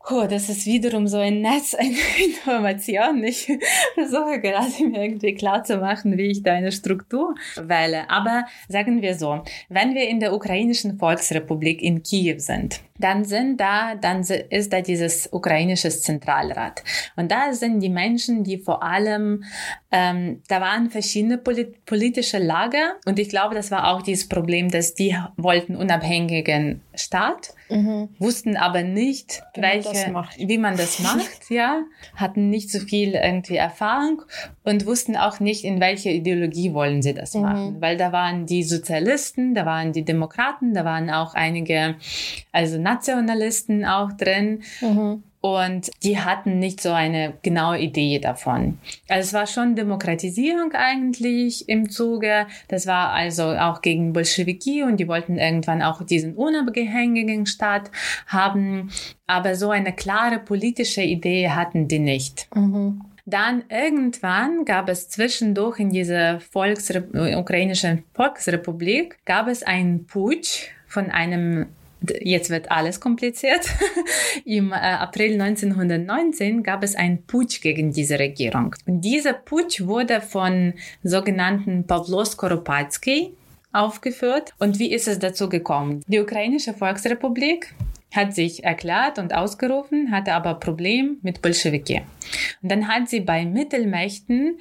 oh, 0.10 0.26
das 0.30 0.48
ist 0.48 0.66
wiederum 0.66 1.08
so 1.08 1.18
ein 1.18 1.42
Netz 1.42 1.74
eine 1.78 1.98
Information. 2.24 3.24
Ich 3.26 3.52
versuche 3.94 4.40
gerade 4.40 4.72
mir 4.88 5.04
irgendwie 5.04 5.34
klar 5.34 5.66
zu 5.66 5.78
machen, 5.78 6.18
wie 6.18 6.32
ich 6.32 6.44
da 6.44 6.54
eine 6.54 6.72
Struktur 6.72 7.36
wähle. 7.58 8.10
Aber 8.10 8.46
sagen 8.70 9.02
wir 9.02 9.16
so, 9.16 9.44
wenn 9.68 9.96
wir 9.96 10.08
in 10.08 10.22
der 10.22 10.34
ukrainischen 10.34 10.98
Volksrepublik 10.98 11.82
in 11.82 12.04
Kiew 12.04 12.40
sind, 12.40 12.80
dann 13.04 13.26
sind 13.26 13.60
da, 13.60 13.96
dann 13.96 14.22
ist 14.22 14.74
da 14.74 14.82
dieses 14.82 15.32
ukrainische 15.32 15.90
Zentralrat. 15.90 16.84
Und 17.16 17.32
da 17.32 17.54
sind 17.54 17.80
die 17.80 17.90
Menschen, 17.90 18.44
die 18.44 18.58
vor 18.58 18.84
allem 18.84 19.44
ähm, 19.94 20.42
da 20.48 20.62
waren 20.62 20.90
verschiedene 20.90 21.38
polit 21.38 21.84
politische 21.86 22.38
Lager 22.38 22.96
und 23.06 23.20
ich 23.20 23.28
glaube, 23.28 23.56
das 23.56 23.72
war 23.72 23.90
auch 23.90 24.02
dieses 24.02 24.30
Problem, 24.30 24.72
dass 24.72 24.94
die 24.94 25.18
wollten 25.36 25.76
unabhängigen 25.76 26.82
Staat, 26.94 27.54
mhm. 27.70 28.08
wussten 28.18 28.56
aber 28.56 28.84
nicht, 28.84 29.44
wie, 29.54 29.62
welche, 29.62 30.12
man 30.12 30.26
wie 30.38 30.58
man 30.58 30.78
das 30.78 31.00
macht, 31.04 31.50
ja, 31.50 31.84
hatten 32.16 32.50
nicht 32.50 32.72
so 32.72 32.80
viel 32.80 33.16
irgendwie 33.16 33.58
Erfahrung 33.58 34.22
und 34.64 34.86
wussten 34.86 35.18
auch 35.18 35.42
nicht, 35.42 35.66
in 35.66 35.82
welche 35.82 36.10
Ideologie 36.10 36.74
wollen 36.74 37.02
sie 37.02 37.14
das 37.14 37.34
mhm. 37.34 37.42
machen, 37.42 37.82
weil 37.82 37.98
da 37.98 38.14
waren 38.14 38.46
die 38.46 38.64
Sozialisten, 38.64 39.56
da 39.56 39.66
waren 39.66 39.92
die 39.92 40.06
Demokraten, 40.06 40.74
da 40.74 40.86
waren 40.86 41.10
auch 41.10 41.34
einige, 41.34 41.96
also 42.54 42.80
Nationalisten 42.80 43.84
auch 43.84 44.14
drin. 44.14 44.64
Mhm. 44.80 45.24
Und 45.42 45.90
die 46.04 46.20
hatten 46.20 46.60
nicht 46.60 46.82
so 46.82 46.92
eine 46.92 47.34
genaue 47.42 47.80
Idee 47.80 48.20
davon. 48.20 48.78
Also 49.10 49.28
es 49.28 49.34
war 49.34 49.48
schon 49.48 49.76
Demokratisierung 49.76 50.72
eigentlich 50.74 51.68
im 51.68 51.90
Zuge. 51.90 52.46
Das 52.68 52.86
war 52.86 53.10
also 53.10 53.46
auch 53.46 53.82
gegen 53.82 54.14
Bolschewiki 54.14 54.84
und 54.84 54.98
die 54.98 55.08
wollten 55.08 55.40
irgendwann 55.40 55.82
auch 55.82 56.04
diesen 56.04 56.36
unabhängigen 56.36 57.48
Staat 57.48 57.90
haben. 58.28 58.92
Aber 59.26 59.56
so 59.56 59.72
eine 59.72 59.94
klare 59.94 60.38
politische 60.38 61.02
Idee 61.02 61.50
hatten 61.50 61.88
die 61.88 62.00
nicht. 62.00 62.48
Mhm. 62.56 63.02
Dann 63.26 63.64
irgendwann 63.70 64.66
gab 64.66 64.90
es 64.90 65.10
zwischendurch 65.10 65.80
in 65.80 65.90
dieser 65.90 66.40
Volksre 66.40 67.04
ukrainischen 67.38 68.04
Volksrepublik 68.14 69.18
gab 69.26 69.48
es 69.48 69.64
einen 69.64 70.06
Putsch 70.06 70.70
von 70.88 71.10
einem 71.10 71.68
jetzt 72.22 72.50
wird 72.50 72.72
alles 72.72 73.00
kompliziert. 73.00 73.68
Im 74.46 74.72
äh, 74.72 74.76
April 74.76 75.40
1919 75.42 76.64
gab 76.64 76.84
es 76.84 76.96
einen 76.96 77.24
Putsch 77.26 77.62
gegen 77.62 77.92
diese 77.92 78.20
Regierung. 78.20 78.76
Und 78.86 79.02
dieser 79.02 79.34
Putsch 79.34 79.82
wurde 79.82 80.22
von 80.22 80.74
sogenannten 81.04 81.86
Pawlo 81.86 82.26
Skoropadsky 82.26 83.34
aufgeführt. 83.72 84.54
Und 84.60 84.80
wie 84.80 84.92
ist 84.92 85.08
es 85.08 85.20
dazu 85.20 85.50
gekommen? 85.50 86.04
Die 86.08 86.20
ukrainische 86.20 86.74
Volksrepublik 86.74 87.74
hat 88.14 88.36
sich 88.36 88.64
erklärt 88.64 89.18
und 89.20 89.34
ausgerufen, 89.34 90.12
hatte 90.12 90.34
aber 90.34 90.56
Problem 90.56 91.18
mit 91.22 91.42
Bolschewiki. 91.42 92.02
Und 92.62 92.72
dann 92.72 92.88
hat 92.88 93.10
sie 93.10 93.22
bei 93.22 93.46
Mittelmächten, 93.46 94.60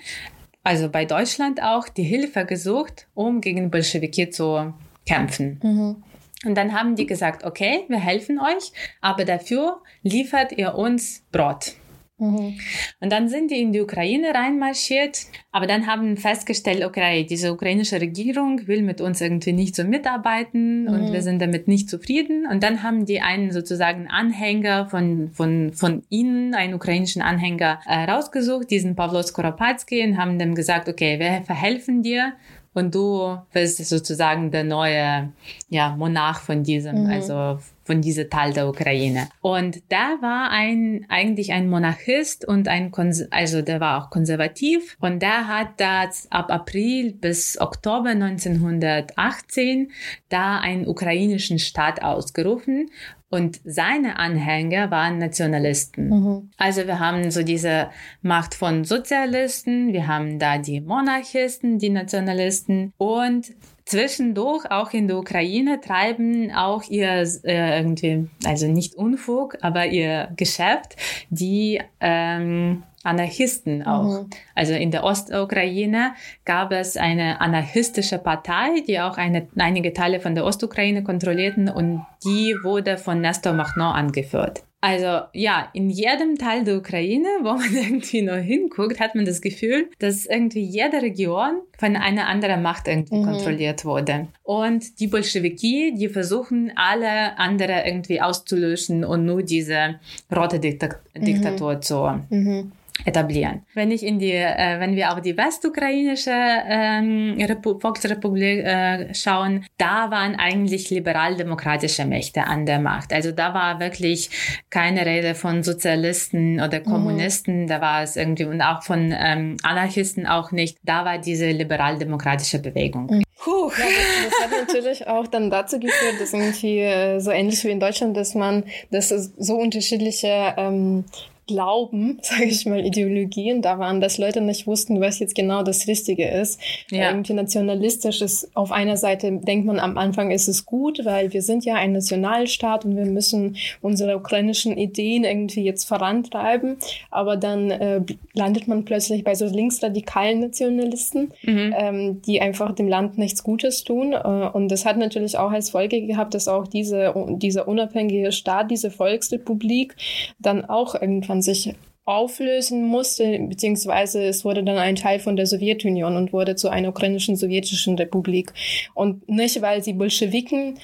also 0.62 0.88
bei 0.88 1.04
Deutschland 1.04 1.60
auch, 1.60 1.88
die 1.88 2.04
Hilfe 2.04 2.44
gesucht, 2.44 3.08
um 3.14 3.40
gegen 3.40 3.70
Bolschewiki 3.70 4.30
zu 4.30 4.72
kämpfen. 5.04 5.58
Mhm. 5.62 6.02
Und 6.44 6.54
dann 6.54 6.72
haben 6.72 6.96
die 6.96 7.06
gesagt, 7.06 7.44
okay, 7.44 7.84
wir 7.88 8.00
helfen 8.00 8.40
euch, 8.40 8.72
aber 9.00 9.24
dafür 9.24 9.82
liefert 10.02 10.52
ihr 10.52 10.74
uns 10.74 11.22
Brot. 11.32 11.74
Mhm. 12.20 12.58
Und 13.00 13.10
dann 13.10 13.28
sind 13.28 13.50
die 13.50 13.60
in 13.60 13.72
die 13.72 13.80
Ukraine 13.80 14.34
reinmarschiert, 14.34 15.26
aber 15.52 15.66
dann 15.66 15.86
haben 15.86 16.16
festgestellt, 16.16 16.84
okay, 16.84 17.24
diese 17.24 17.52
ukrainische 17.52 18.00
Regierung 18.00 18.66
will 18.66 18.82
mit 18.82 19.00
uns 19.00 19.20
irgendwie 19.20 19.52
nicht 19.52 19.74
so 19.74 19.84
mitarbeiten 19.84 20.82
mhm. 20.84 20.88
und 20.88 21.12
wir 21.12 21.22
sind 21.22 21.40
damit 21.40 21.66
nicht 21.66 21.88
zufrieden. 21.88 22.46
Und 22.46 22.62
dann 22.62 22.82
haben 22.82 23.06
die 23.06 23.20
einen 23.20 23.50
sozusagen 23.50 24.08
Anhänger 24.08 24.86
von, 24.86 25.30
von, 25.32 25.72
von 25.72 26.02
ihnen, 26.10 26.54
einen 26.54 26.74
ukrainischen 26.74 27.22
Anhänger 27.22 27.80
äh, 27.86 28.10
rausgesucht, 28.10 28.70
diesen 28.70 28.94
Pavlos 28.94 29.28
Skoropadsky, 29.28 30.04
und 30.04 30.18
haben 30.18 30.38
dem 30.38 30.54
gesagt, 30.54 30.88
okay, 30.88 31.18
wir 31.18 31.42
verhelfen 31.44 32.02
dir 32.02 32.34
und 32.72 32.94
du 32.94 33.38
bist 33.52 33.84
sozusagen 33.84 34.50
der 34.50 34.64
neue 34.64 35.32
ja, 35.68 35.94
Monarch 35.96 36.40
von 36.40 36.62
diesem, 36.62 37.04
mhm. 37.04 37.10
also 37.10 37.58
von 37.82 38.00
dieser 38.00 38.28
Teil 38.28 38.52
der 38.52 38.68
Ukraine. 38.68 39.28
Und 39.40 39.82
da 39.88 40.18
war 40.20 40.50
ein 40.50 41.06
eigentlich 41.08 41.52
ein 41.52 41.68
Monarchist 41.68 42.46
und 42.46 42.68
ein 42.68 42.92
Kons 42.92 43.24
also 43.32 43.62
der 43.62 43.80
war 43.80 44.00
auch 44.00 44.10
konservativ 44.10 44.96
und 45.00 45.20
der 45.20 45.48
hat 45.48 45.70
das 45.78 46.30
ab 46.30 46.52
April 46.52 47.12
bis 47.12 47.60
Oktober 47.60 48.10
1918 48.10 49.90
da 50.28 50.60
einen 50.60 50.86
ukrainischen 50.86 51.58
Staat 51.58 52.02
ausgerufen 52.02 52.90
und 53.30 53.60
seine 53.64 54.18
Anhänger 54.18 54.90
waren 54.90 55.18
Nationalisten. 55.18 56.08
Mhm. 56.08 56.50
Also 56.56 56.86
wir 56.86 56.98
haben 56.98 57.30
so 57.30 57.42
diese 57.42 57.90
Macht 58.22 58.54
von 58.54 58.84
Sozialisten, 58.84 59.92
wir 59.92 60.08
haben 60.08 60.38
da 60.38 60.58
die 60.58 60.80
Monarchisten, 60.80 61.78
die 61.78 61.90
Nationalisten 61.90 62.92
und 62.98 63.52
zwischendurch 63.90 64.70
auch 64.70 64.92
in 64.92 65.08
der 65.08 65.18
Ukraine 65.18 65.80
treiben 65.80 66.52
auch 66.54 66.84
ihr 66.88 67.26
äh, 67.44 67.78
irgendwie, 67.78 68.28
also 68.46 68.68
nicht 68.68 68.94
Unfug, 68.94 69.58
aber 69.62 69.86
ihr 69.86 70.28
Geschäft, 70.36 70.96
die 71.30 71.80
ähm, 72.00 72.84
Anarchisten 73.02 73.84
auch. 73.84 74.22
Mhm. 74.22 74.30
Also 74.54 74.74
in 74.74 74.92
der 74.92 75.02
Ostukraine 75.02 76.12
gab 76.44 76.70
es 76.70 76.96
eine 76.96 77.40
anarchistische 77.40 78.18
Partei, 78.18 78.80
die 78.86 79.00
auch 79.00 79.16
eine, 79.16 79.48
einige 79.56 79.92
Teile 79.92 80.20
von 80.20 80.36
der 80.36 80.44
Ostukraine 80.44 81.02
kontrollierten 81.02 81.68
und 81.68 82.06
die 82.24 82.54
wurde 82.62 82.96
von 82.96 83.20
Nestor 83.20 83.54
Makhno 83.54 83.90
angeführt. 83.90 84.62
Also 84.80 85.20
ja, 85.34 85.68
in 85.74 85.90
jedem 85.90 86.38
Teil 86.38 86.64
der 86.64 86.78
Ukraine, 86.78 87.28
wo 87.42 87.52
man 87.52 87.74
irgendwie 87.74 88.22
noch 88.22 88.36
hinguckt, 88.36 88.98
hat 88.98 89.14
man 89.14 89.24
das 89.24 89.40
Gefühl, 89.40 89.90
dass 89.98 90.26
irgendwie 90.26 90.62
jede 90.62 91.02
Region 91.02 91.60
von 91.78 91.96
einer 91.96 92.26
anderen 92.26 92.62
Macht 92.62 92.88
irgendwie 92.88 93.16
mhm. 93.16 93.24
kontrolliert 93.24 93.84
wurde. 93.84 94.28
Und 94.42 94.98
die 95.00 95.06
Bolschewiki, 95.06 95.94
die 95.96 96.08
versuchen 96.08 96.72
alle 96.76 97.38
andere 97.38 97.82
irgendwie 97.86 98.20
auszulöschen 98.20 99.04
und 99.04 99.26
nur 99.26 99.42
diese 99.42 100.00
rote 100.34 100.58
Diktat 100.58 100.96
mhm. 101.14 101.24
Diktatur 101.24 101.80
zu 101.80 102.20
mhm 102.30 102.72
etablieren. 103.04 103.62
Wenn 103.74 103.90
ich 103.90 104.04
in 104.04 104.18
die, 104.18 104.32
äh, 104.32 104.78
wenn 104.78 104.96
wir 104.96 105.12
auf 105.12 105.20
die 105.20 105.36
westukrainische 105.36 106.30
ähm, 106.32 107.36
Volksrepublik 107.80 108.64
äh, 108.64 109.14
schauen, 109.14 109.64
da 109.78 110.10
waren 110.10 110.36
eigentlich 110.36 110.90
liberal-demokratische 110.90 112.04
Mächte 112.04 112.44
an 112.44 112.66
der 112.66 112.78
Macht. 112.78 113.12
Also 113.12 113.32
da 113.32 113.54
war 113.54 113.80
wirklich 113.80 114.30
keine 114.70 115.06
Rede 115.06 115.34
von 115.34 115.62
Sozialisten 115.62 116.60
oder 116.60 116.80
mhm. 116.80 116.84
Kommunisten, 116.84 117.62
mhm. 117.62 117.66
da 117.66 117.80
war 117.80 118.02
es 118.02 118.16
irgendwie 118.16 118.44
und 118.44 118.60
auch 118.60 118.82
von 118.82 119.14
ähm, 119.16 119.56
Anarchisten 119.62 120.26
auch 120.26 120.52
nicht. 120.52 120.78
Da 120.82 121.04
war 121.04 121.18
diese 121.18 121.50
liberal-demokratische 121.50 122.58
Bewegung. 122.58 123.06
Mhm. 123.06 123.22
Puh. 123.42 123.70
Ja, 123.70 123.84
das, 123.84 124.30
das, 124.30 124.40
hat 124.40 124.68
natürlich 124.68 125.06
auch 125.06 125.26
dann 125.26 125.50
dazu 125.50 125.80
geführt, 125.80 126.20
dass 126.20 126.34
irgendwie 126.34 126.80
äh, 126.80 127.20
so 127.20 127.30
ähnlich 127.30 127.64
wie 127.64 127.70
in 127.70 127.80
Deutschland, 127.80 128.16
dass 128.16 128.34
man, 128.34 128.64
dass 128.90 129.10
es 129.10 129.32
so 129.38 129.54
unterschiedliche 129.54 130.54
ähm, 130.58 131.04
Glauben, 131.50 132.18
sage 132.22 132.44
ich 132.44 132.64
mal, 132.64 132.84
Ideologien 132.86 133.60
da 133.60 133.78
waren, 133.78 134.00
dass 134.00 134.18
Leute 134.18 134.40
nicht 134.40 134.66
wussten, 134.68 135.00
was 135.00 135.18
jetzt 135.18 135.34
genau 135.34 135.64
das 135.64 135.88
Richtige 135.88 136.28
ist. 136.28 136.60
Ja. 136.90 137.10
Irgendwie 137.10 137.32
nationalistisch 137.32 138.20
ist 138.20 138.56
auf 138.56 138.70
einer 138.70 138.96
Seite, 138.96 139.32
denkt 139.32 139.66
man 139.66 139.80
am 139.80 139.98
Anfang, 139.98 140.30
ist 140.30 140.46
es 140.46 140.64
gut, 140.64 141.04
weil 141.04 141.32
wir 141.32 141.42
sind 141.42 141.64
ja 141.64 141.74
ein 141.74 141.92
Nationalstaat 141.92 142.84
und 142.84 142.96
wir 142.96 143.06
müssen 143.06 143.56
unsere 143.80 144.16
ukrainischen 144.16 144.78
Ideen 144.78 145.24
irgendwie 145.24 145.64
jetzt 145.64 145.84
vorantreiben. 145.84 146.76
Aber 147.10 147.36
dann 147.36 147.70
äh, 147.70 148.00
landet 148.32 148.68
man 148.68 148.84
plötzlich 148.84 149.24
bei 149.24 149.34
so 149.34 149.46
linksradikalen 149.46 150.38
Nationalisten, 150.40 151.32
mhm. 151.42 151.74
ähm, 151.76 152.22
die 152.22 152.40
einfach 152.40 152.74
dem 152.74 152.86
Land 152.86 153.18
nichts 153.18 153.42
Gutes 153.42 153.82
tun. 153.82 154.12
Äh, 154.12 154.16
und 154.52 154.68
das 154.68 154.84
hat 154.84 154.98
natürlich 154.98 155.36
auch 155.36 155.50
als 155.50 155.70
Folge 155.70 156.02
gehabt, 156.06 156.34
dass 156.34 156.46
auch 156.46 156.68
diese, 156.68 157.12
dieser 157.30 157.66
unabhängige 157.66 158.30
Staat, 158.30 158.70
diese 158.70 158.90
Volksrepublik, 158.90 159.96
dann 160.38 160.64
auch 160.64 160.94
irgendwann 160.94 161.39
sich 161.42 161.74
auflösen 162.10 162.82
musste, 162.86 163.38
beziehungsweise 163.38 164.24
es 164.24 164.44
wurde 164.44 164.64
dann 164.64 164.78
ein 164.78 164.96
Teil 164.96 165.20
von 165.20 165.36
der 165.36 165.46
Sowjetunion 165.46 166.16
und 166.16 166.32
wurde 166.32 166.56
zu 166.56 166.68
einer 166.68 166.88
ukrainischen 166.88 167.36
sowjetischen 167.36 167.94
Republik. 167.96 168.52
Und 168.94 169.28
nicht, 169.28 169.62
weil 169.62 169.84
sie 169.84 169.92
Bolschewiken 169.92 170.78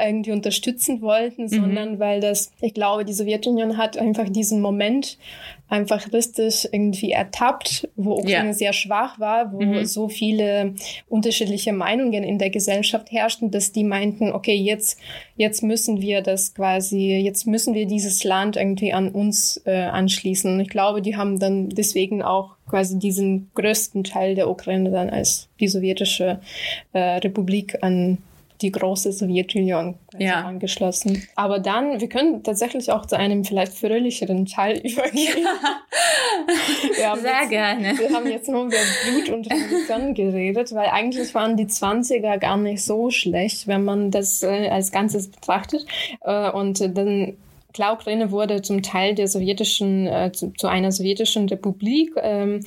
irgendwie 0.00 0.32
unterstützen 0.32 1.00
wollten, 1.00 1.42
mhm. 1.42 1.48
sondern 1.48 1.98
weil 2.00 2.20
das, 2.20 2.50
ich 2.60 2.74
glaube, 2.74 3.04
die 3.04 3.12
Sowjetunion 3.12 3.76
hat 3.76 3.96
einfach 3.98 4.28
diesen 4.28 4.60
Moment 4.60 5.16
einfach 5.74 6.12
richtig 6.12 6.68
irgendwie 6.70 7.10
ertappt, 7.10 7.88
wo 7.96 8.12
Ukraine 8.12 8.48
ja. 8.48 8.52
sehr 8.52 8.72
schwach 8.72 9.18
war, 9.18 9.52
wo 9.52 9.60
mhm. 9.60 9.84
so 9.84 10.08
viele 10.08 10.74
unterschiedliche 11.08 11.72
Meinungen 11.72 12.22
in 12.22 12.38
der 12.38 12.50
Gesellschaft 12.50 13.10
herrschten, 13.10 13.50
dass 13.50 13.72
die 13.72 13.82
meinten, 13.82 14.30
okay, 14.30 14.54
jetzt, 14.54 15.00
jetzt 15.36 15.64
müssen 15.64 16.00
wir 16.00 16.22
das 16.22 16.54
quasi, 16.54 17.16
jetzt 17.16 17.46
müssen 17.48 17.74
wir 17.74 17.86
dieses 17.86 18.22
Land 18.22 18.56
irgendwie 18.56 18.92
an 18.92 19.08
uns 19.08 19.60
äh, 19.66 19.82
anschließen. 19.82 20.54
Und 20.54 20.60
ich 20.60 20.68
glaube, 20.68 21.02
die 21.02 21.16
haben 21.16 21.40
dann 21.40 21.70
deswegen 21.70 22.22
auch 22.22 22.54
quasi 22.68 22.98
diesen 22.98 23.50
größten 23.54 24.04
Teil 24.04 24.36
der 24.36 24.48
Ukraine 24.48 24.90
dann 24.92 25.10
als 25.10 25.48
die 25.58 25.68
sowjetische 25.68 26.38
äh, 26.92 26.98
Republik 26.98 27.78
an 27.82 28.18
die 28.64 28.72
große 28.72 29.12
Sowjetunion 29.12 29.94
ja. 30.18 30.42
angeschlossen. 30.42 31.22
Aber 31.36 31.58
dann, 31.58 32.00
wir 32.00 32.08
können 32.08 32.42
tatsächlich 32.42 32.90
auch 32.90 33.04
zu 33.04 33.16
einem 33.16 33.44
vielleicht 33.44 33.74
fröhlicheren 33.74 34.46
Teil 34.46 34.78
übergehen. 34.84 35.46
Ja. 36.98 37.16
Sehr 37.16 37.40
jetzt, 37.40 37.50
gerne. 37.50 37.98
Wir 37.98 38.10
haben 38.10 38.26
jetzt 38.26 38.48
nur 38.48 38.64
über 38.64 38.76
Blut 39.04 39.28
und 39.28 39.50
Revolution 39.50 40.14
geredet, 40.14 40.74
weil 40.74 40.88
eigentlich 40.88 41.34
waren 41.34 41.56
die 41.56 41.66
20er 41.66 42.38
gar 42.38 42.56
nicht 42.56 42.82
so 42.82 43.10
schlecht, 43.10 43.68
wenn 43.68 43.84
man 43.84 44.10
das 44.10 44.42
äh, 44.42 44.68
als 44.68 44.90
Ganzes 44.90 45.30
betrachtet. 45.30 45.84
Äh, 46.22 46.50
und 46.50 46.80
dann 46.80 47.36
Klar, 47.74 47.94
Ukraine 47.94 48.30
wurde 48.30 48.62
zum 48.62 48.82
Teil 48.82 49.16
der 49.16 49.26
sowjetischen, 49.26 50.06
äh, 50.06 50.30
zu, 50.32 50.52
zu, 50.52 50.68
einer 50.68 50.92
sowjetischen 50.92 51.48
Republik. 51.48 52.12
Ähm, 52.22 52.60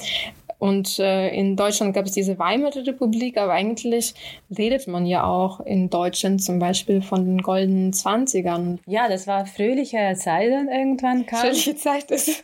Und 0.60 0.98
äh, 0.98 1.30
in 1.30 1.56
Deutschland 1.56 1.94
gab 1.94 2.06
es 2.06 2.14
diese 2.14 2.40
Weimarer 2.40 2.86
Republik, 2.86 3.38
aber 3.38 3.54
eigentlich 3.54 4.16
redet 4.58 4.88
man 4.88 5.06
ja 5.06 5.24
auch 5.24 5.60
in 5.60 5.90
Deutschland 5.90 6.42
zum 6.42 6.58
Beispiel 6.58 7.02
von 7.02 7.26
den 7.26 7.42
goldenen 7.42 7.94
Zwanzigern. 7.94 8.80
Ja, 8.88 9.08
das 9.08 9.28
war 9.28 9.46
fröhliche 9.46 10.14
Zeit 10.16 10.52
dann 10.52 10.68
irgendwann 10.68 11.26
kam. 11.26 11.42
Fröhliche 11.42 11.76
Zeit 11.76 12.10
ist, 12.10 12.44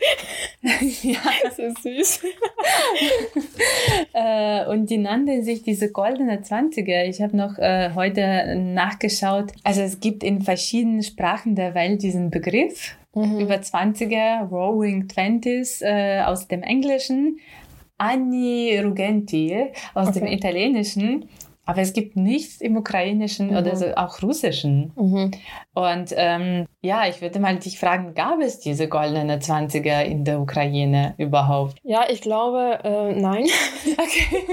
ja. 1.01 1.19
das 1.43 1.57
ist 1.57 1.81
süß. 1.81 2.23
äh, 4.13 4.65
und 4.67 4.89
die 4.89 4.97
nannten 4.97 5.43
sich 5.43 5.63
diese 5.63 5.91
goldene 5.91 6.41
Zwanziger. 6.41 7.05
Ich 7.05 7.21
habe 7.21 7.35
noch 7.35 7.57
äh, 7.57 7.91
heute 7.95 8.55
nachgeschaut. 8.55 9.51
Also 9.63 9.81
es 9.81 9.99
gibt 9.99 10.23
in 10.23 10.41
verschiedenen 10.41 11.01
Sprachen 11.01 11.55
der 11.55 11.73
Welt 11.73 12.03
diesen 12.03 12.29
Begriff. 12.29 12.95
Mhm. 13.15 13.39
Über 13.39 13.55
20er, 13.55 14.47
Roaring 14.49 15.07
Twenties 15.07 15.81
äh, 15.81 16.21
aus 16.25 16.47
dem 16.47 16.63
Englischen, 16.63 17.37
Anni 18.03 18.79
Rugenti 18.79 19.71
aus 19.93 20.09
okay. 20.09 20.19
dem 20.19 20.27
Italienischen 20.27 21.29
aber 21.65 21.81
es 21.81 21.93
gibt 21.93 22.15
nichts 22.15 22.59
im 22.59 22.75
Ukrainischen 22.75 23.51
mhm. 23.51 23.57
oder 23.57 23.75
so, 23.75 23.85
auch 23.95 24.21
Russischen. 24.21 24.91
Mhm. 24.95 25.31
Und 25.73 26.13
ähm, 26.15 26.65
ja, 26.85 27.07
ich 27.07 27.21
würde 27.21 27.39
mal 27.39 27.57
dich 27.57 27.79
fragen, 27.79 28.13
gab 28.13 28.41
es 28.41 28.59
diese 28.59 28.89
goldene 28.89 29.37
20er 29.37 30.03
in 30.03 30.25
der 30.25 30.41
Ukraine 30.41 31.13
überhaupt? 31.17 31.77
Ja, 31.83 32.01
ich 32.09 32.19
glaube, 32.19 32.79
äh, 32.83 33.13
nein. 33.13 33.47
Okay. 33.93 34.43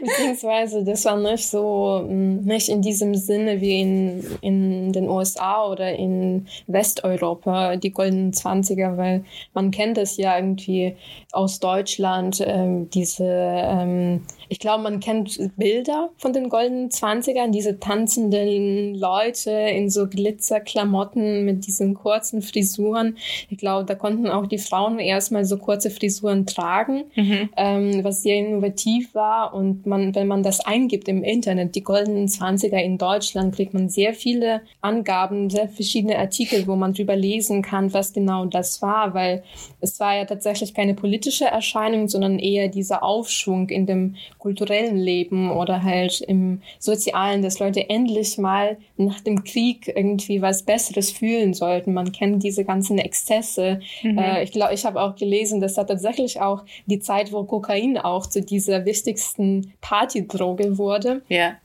Beziehungsweise 0.00 0.84
das 0.84 1.04
war 1.04 1.16
nicht 1.16 1.46
so, 1.46 2.04
mm, 2.06 2.44
nicht 2.44 2.68
in 2.68 2.80
diesem 2.80 3.14
Sinne 3.14 3.60
wie 3.60 3.80
in, 3.80 4.24
in 4.40 4.92
den 4.92 5.08
USA 5.08 5.66
oder 5.66 5.94
in 5.94 6.46
Westeuropa, 6.66 7.76
die 7.76 7.90
goldenen 7.90 8.32
20er, 8.32 8.96
weil 8.96 9.24
man 9.54 9.70
kennt 9.70 9.96
das 9.96 10.16
ja 10.16 10.36
irgendwie 10.36 10.96
aus 11.32 11.60
Deutschland, 11.60 12.42
ähm, 12.46 12.88
diese, 12.90 13.26
ähm, 13.26 14.24
ich 14.48 14.58
glaube, 14.58 14.84
man 14.84 15.00
kennt 15.00 15.38
Bilder 15.56 16.10
von 16.16 16.32
den 16.32 16.48
goldenen 16.48 16.90
20ern, 16.90 17.50
diese 17.50 17.78
tanzenden 17.78 18.94
Leute 18.94 19.50
in 19.50 19.90
so 19.90 20.06
Glitzerklamotten 20.06 21.44
mit 21.44 21.57
diesen 21.66 21.94
kurzen 21.94 22.42
Frisuren. 22.42 23.16
Ich 23.48 23.58
glaube, 23.58 23.84
da 23.84 23.94
konnten 23.94 24.28
auch 24.28 24.46
die 24.46 24.58
Frauen 24.58 24.98
erstmal 24.98 25.44
so 25.44 25.58
kurze 25.58 25.90
Frisuren 25.90 26.46
tragen, 26.46 27.04
mhm. 27.14 27.48
ähm, 27.56 28.04
was 28.04 28.22
sehr 28.22 28.36
innovativ 28.36 29.14
war. 29.14 29.54
Und 29.54 29.86
man, 29.86 30.14
wenn 30.14 30.26
man 30.26 30.42
das 30.42 30.60
eingibt 30.60 31.08
im 31.08 31.22
Internet, 31.22 31.74
die 31.74 31.82
goldenen 31.82 32.28
20er 32.28 32.78
in 32.78 32.98
Deutschland, 32.98 33.54
kriegt 33.54 33.74
man 33.74 33.88
sehr 33.88 34.14
viele 34.14 34.62
Angaben, 34.80 35.50
sehr 35.50 35.68
verschiedene 35.68 36.18
Artikel, 36.18 36.66
wo 36.66 36.76
man 36.76 36.92
drüber 36.92 37.16
lesen 37.16 37.62
kann, 37.62 37.92
was 37.92 38.12
genau 38.12 38.44
das 38.44 38.82
war, 38.82 39.14
weil 39.14 39.42
es 39.80 40.00
war 40.00 40.16
ja 40.16 40.24
tatsächlich 40.24 40.74
keine 40.74 40.94
politische 40.94 41.44
Erscheinung, 41.46 42.08
sondern 42.08 42.38
eher 42.38 42.68
dieser 42.68 43.02
Aufschwung 43.02 43.68
in 43.68 43.86
dem 43.86 44.16
kulturellen 44.38 44.96
Leben 44.96 45.50
oder 45.50 45.82
halt 45.82 46.20
im 46.20 46.62
Sozialen, 46.78 47.42
dass 47.42 47.58
Leute 47.58 47.88
endlich 47.88 48.38
mal 48.38 48.76
nach 48.96 49.20
dem 49.20 49.44
Krieg 49.44 49.92
irgendwie 49.94 50.42
was 50.42 50.62
Besseres 50.62 51.10
fühlen 51.10 51.47
sollten. 51.54 51.94
Man 51.94 52.12
kennt 52.12 52.42
diese 52.42 52.64
ganzen 52.64 52.98
Exzesse. 52.98 53.80
Mhm. 54.02 54.18
Äh, 54.18 54.42
ich 54.42 54.52
glaube, 54.52 54.74
ich 54.74 54.84
habe 54.84 55.00
auch 55.00 55.16
gelesen, 55.16 55.60
dass 55.60 55.74
da 55.74 55.84
tatsächlich 55.84 56.40
auch 56.40 56.64
die 56.86 57.00
Zeit, 57.00 57.32
wo 57.32 57.44
Kokain 57.44 57.98
auch 57.98 58.26
zu 58.26 58.42
dieser 58.42 58.84
wichtigsten 58.84 59.72
Partydroge 59.80 60.78
wurde. 60.78 61.22
Ja. 61.28 61.56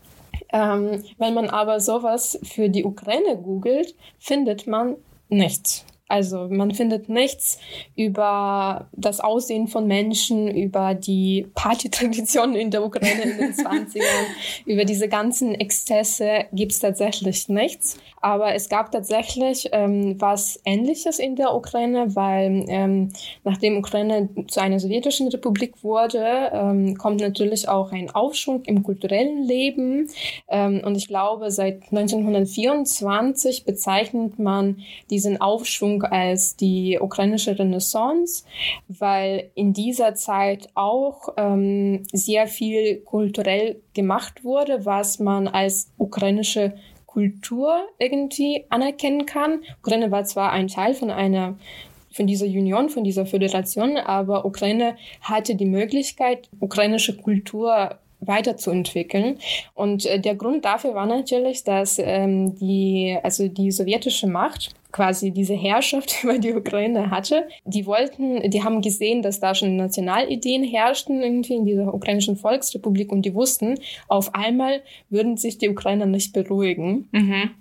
Ähm, 0.51 1.03
wenn 1.17 1.33
man 1.33 1.49
aber 1.49 1.79
sowas 1.79 2.39
für 2.43 2.69
die 2.69 2.83
Ukraine 2.83 3.37
googelt, 3.37 3.95
findet 4.19 4.67
man 4.67 4.95
nichts. 5.29 5.85
Also 6.13 6.47
man 6.47 6.69
findet 6.69 7.09
nichts 7.09 7.57
über 7.95 8.87
das 8.91 9.19
Aussehen 9.19 9.67
von 9.67 9.87
Menschen, 9.87 10.47
über 10.47 10.93
die 10.93 11.47
Partytraditionen 11.55 12.55
in 12.55 12.69
der 12.69 12.85
Ukraine 12.85 13.23
in 13.23 13.37
den 13.39 13.53
20ern, 13.55 14.27
über 14.67 14.85
diese 14.85 15.07
ganzen 15.07 15.55
Exzesse 15.55 16.45
gibt 16.51 16.73
es 16.73 16.79
tatsächlich 16.79 17.49
nichts. 17.49 17.97
Aber 18.21 18.53
es 18.53 18.69
gab 18.69 18.91
tatsächlich 18.91 19.69
ähm, 19.73 20.15
was 20.21 20.61
Ähnliches 20.63 21.19
in 21.19 21.35
der 21.35 21.53
Ukraine, 21.53 22.15
weil 22.15 22.63
ähm, 22.69 23.11
nachdem 23.43 23.77
Ukraine 23.77 24.29
zu 24.47 24.61
einer 24.61 24.79
sowjetischen 24.79 25.27
Republik 25.29 25.83
wurde, 25.83 26.51
ähm, 26.53 26.95
kommt 26.95 27.21
natürlich 27.21 27.67
auch 27.67 27.91
ein 27.91 28.11
Aufschwung 28.11 28.61
im 28.63 28.83
kulturellen 28.83 29.43
Leben. 29.43 30.09
Ähm, 30.47 30.81
und 30.85 30.95
ich 30.95 31.07
glaube, 31.07 31.51
seit 31.51 31.91
1924 31.91 33.65
bezeichnet 33.65 34.37
man 34.39 34.77
diesen 35.09 35.41
Aufschwung 35.41 36.02
als 36.11 36.55
die 36.55 36.99
ukrainische 36.99 37.57
Renaissance, 37.57 38.43
weil 38.87 39.51
in 39.55 39.73
dieser 39.73 40.15
Zeit 40.15 40.69
auch 40.75 41.29
ähm, 41.37 42.03
sehr 42.11 42.47
viel 42.47 43.01
kulturell 43.01 43.81
gemacht 43.93 44.43
wurde, 44.43 44.85
was 44.85 45.19
man 45.19 45.47
als 45.47 45.91
ukrainische 45.97 46.73
Kultur 47.05 47.87
irgendwie 47.99 48.65
anerkennen 48.69 49.25
kann. 49.25 49.61
Ukraine 49.79 50.11
war 50.11 50.23
zwar 50.25 50.51
ein 50.51 50.67
Teil 50.67 50.93
von 50.93 51.11
einer 51.11 51.57
von 52.11 52.27
dieser 52.27 52.45
Union, 52.45 52.89
von 52.89 53.03
dieser 53.03 53.25
Föderation, 53.25 53.97
aber 53.97 54.45
Ukraine 54.45 54.95
hatte 55.21 55.55
die 55.55 55.65
Möglichkeit, 55.65 56.47
ukrainische 56.59 57.17
Kultur 57.17 57.97
weiterzuentwickeln. 58.27 59.37
Und 59.73 60.05
äh, 60.05 60.19
der 60.19 60.35
Grund 60.35 60.65
dafür 60.65 60.93
war 60.95 61.05
natürlich, 61.05 61.63
dass 61.63 61.99
ähm, 61.99 62.55
die, 62.55 63.17
also 63.23 63.47
die 63.47 63.71
sowjetische 63.71 64.27
Macht 64.27 64.73
quasi 64.91 65.31
diese 65.31 65.55
Herrschaft 65.55 66.15
über 66.23 66.37
die 66.37 66.53
Ukraine 66.53 67.11
hatte. 67.11 67.47
Die 67.65 67.85
wollten, 67.85 68.49
die 68.49 68.63
haben 68.63 68.81
gesehen, 68.81 69.21
dass 69.21 69.41
da 69.41 69.53
schon 69.53 69.75
Nationalideen 69.75 70.63
herrschten 70.63 71.21
irgendwie 71.21 71.55
in 71.55 71.65
dieser 71.65 71.93
ukrainischen 71.93 72.37
Volksrepublik 72.37 73.11
und 73.11 73.23
die 73.23 73.33
wussten, 73.33 73.79
auf 74.07 74.33
einmal 74.33 74.81
würden 75.09 75.35
sich 75.35 75.57
die 75.57 75.69
Ukrainer 75.69 76.05
nicht 76.05 76.31
beruhigen. 76.31 77.09
Mhm. 77.11 77.51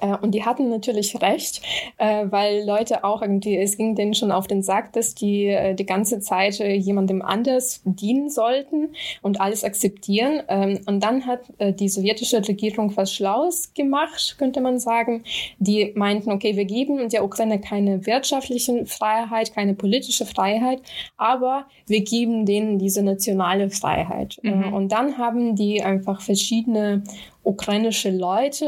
Äh, 0.00 0.16
und 0.20 0.32
die 0.32 0.44
hatten 0.44 0.68
natürlich 0.68 1.20
recht, 1.20 1.62
äh, 1.98 2.26
weil 2.28 2.64
Leute 2.64 3.04
auch 3.04 3.22
irgendwie, 3.22 3.56
es 3.56 3.76
ging 3.76 3.94
denen 3.94 4.14
schon 4.14 4.32
auf 4.32 4.46
den 4.46 4.62
Sack, 4.62 4.92
dass 4.92 5.14
die 5.14 5.46
äh, 5.46 5.74
die 5.74 5.86
ganze 5.86 6.20
Zeit 6.20 6.54
jemandem 6.58 7.22
anders 7.22 7.82
dienen 7.84 8.30
sollten 8.30 8.90
und 9.22 9.40
alles 9.40 9.64
akzeptieren. 9.64 10.42
Ähm, 10.48 10.80
und 10.86 11.02
dann 11.02 11.26
hat 11.26 11.40
die 11.60 11.88
sowjetische 11.88 12.46
Regierung 12.46 12.96
was 12.96 13.12
Schlaues 13.12 13.72
gemacht, 13.74 14.36
könnte 14.38 14.60
man 14.60 14.78
sagen. 14.78 15.24
Die 15.58 15.92
meinten, 15.94 16.32
okay, 16.32 16.56
wir 16.56 16.64
geben 16.64 17.08
der 17.08 17.24
Ukraine 17.24 17.60
keine 17.60 18.06
wirtschaftliche 18.06 18.86
Freiheit, 18.86 19.54
keine 19.54 19.74
politische 19.74 20.26
Freiheit, 20.26 20.80
aber 21.16 21.66
wir 21.86 22.02
geben 22.02 22.46
denen 22.46 22.78
diese 22.78 23.02
nationale 23.02 23.70
Freiheit. 23.70 24.38
Mhm. 24.42 24.72
Und 24.72 24.92
dann 24.92 25.18
haben 25.18 25.56
die 25.56 25.82
einfach 25.82 26.20
verschiedene 26.20 27.02
ukrainische 27.44 28.10
Leute 28.10 28.66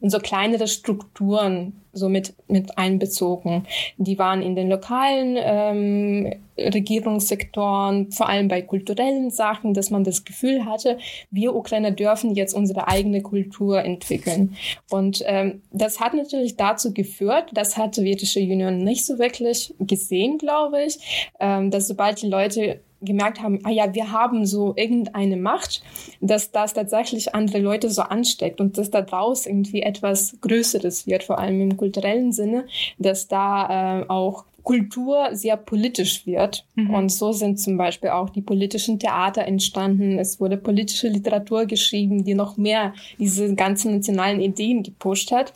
in 0.00 0.10
so 0.10 0.18
kleinere 0.18 0.66
Strukturen 0.66 1.80
so 1.94 2.08
mit, 2.08 2.34
mit 2.48 2.76
einbezogen. 2.76 3.66
Die 3.96 4.18
waren 4.18 4.42
in 4.42 4.56
den 4.56 4.68
lokalen 4.68 5.36
ähm, 5.38 6.34
Regierungssektoren, 6.58 8.10
vor 8.10 8.28
allem 8.28 8.48
bei 8.48 8.62
kulturellen 8.62 9.30
Sachen, 9.30 9.74
dass 9.74 9.90
man 9.90 10.04
das 10.04 10.24
Gefühl 10.24 10.64
hatte, 10.64 10.98
wir 11.30 11.54
Ukrainer 11.54 11.90
dürfen 11.90 12.34
jetzt 12.34 12.54
unsere 12.54 12.88
eigene 12.88 13.22
Kultur 13.22 13.82
entwickeln. 13.82 14.56
Und 14.90 15.22
ähm, 15.26 15.62
das 15.72 16.00
hat 16.00 16.14
natürlich 16.14 16.56
dazu 16.56 16.92
geführt, 16.92 17.50
das 17.52 17.76
hat 17.76 17.96
die 17.96 18.00
sowjetische 18.00 18.40
Union 18.40 18.78
nicht 18.78 19.06
so 19.06 19.18
wirklich 19.18 19.74
gesehen, 19.80 20.38
glaube 20.38 20.84
ich, 20.84 21.30
ähm, 21.40 21.70
dass 21.70 21.88
sobald 21.88 22.20
die 22.22 22.28
Leute 22.28 22.80
gemerkt 23.02 23.40
haben, 23.40 23.60
ah 23.64 23.70
ja, 23.70 23.94
wir 23.94 24.12
haben 24.12 24.46
so 24.46 24.74
irgendeine 24.76 25.36
Macht, 25.36 25.82
dass 26.20 26.50
das 26.50 26.74
tatsächlich 26.74 27.34
andere 27.34 27.58
Leute 27.58 27.90
so 27.90 28.02
ansteckt 28.02 28.60
und 28.60 28.78
dass 28.78 28.90
da 28.90 29.02
draus 29.02 29.46
irgendwie 29.46 29.82
etwas 29.82 30.36
Größeres 30.40 31.06
wird, 31.06 31.24
vor 31.24 31.38
allem 31.38 31.60
im 31.60 31.76
kulturellen 31.76 32.32
Sinne, 32.32 32.66
dass 32.98 33.28
da 33.28 34.00
äh, 34.00 34.08
auch 34.08 34.44
Kultur 34.64 35.28
sehr 35.32 35.56
politisch 35.56 36.26
wird. 36.26 36.66
Mhm. 36.74 36.90
Und 36.90 37.08
so 37.10 37.32
sind 37.32 37.60
zum 37.60 37.76
Beispiel 37.76 38.10
auch 38.10 38.30
die 38.30 38.40
politischen 38.40 38.98
Theater 38.98 39.44
entstanden. 39.44 40.18
Es 40.18 40.40
wurde 40.40 40.56
politische 40.56 41.08
Literatur 41.08 41.66
geschrieben, 41.66 42.24
die 42.24 42.34
noch 42.34 42.56
mehr 42.56 42.94
diese 43.18 43.54
ganzen 43.54 43.96
nationalen 43.96 44.40
Ideen 44.40 44.82
gepusht 44.82 45.30
hat. 45.30 45.52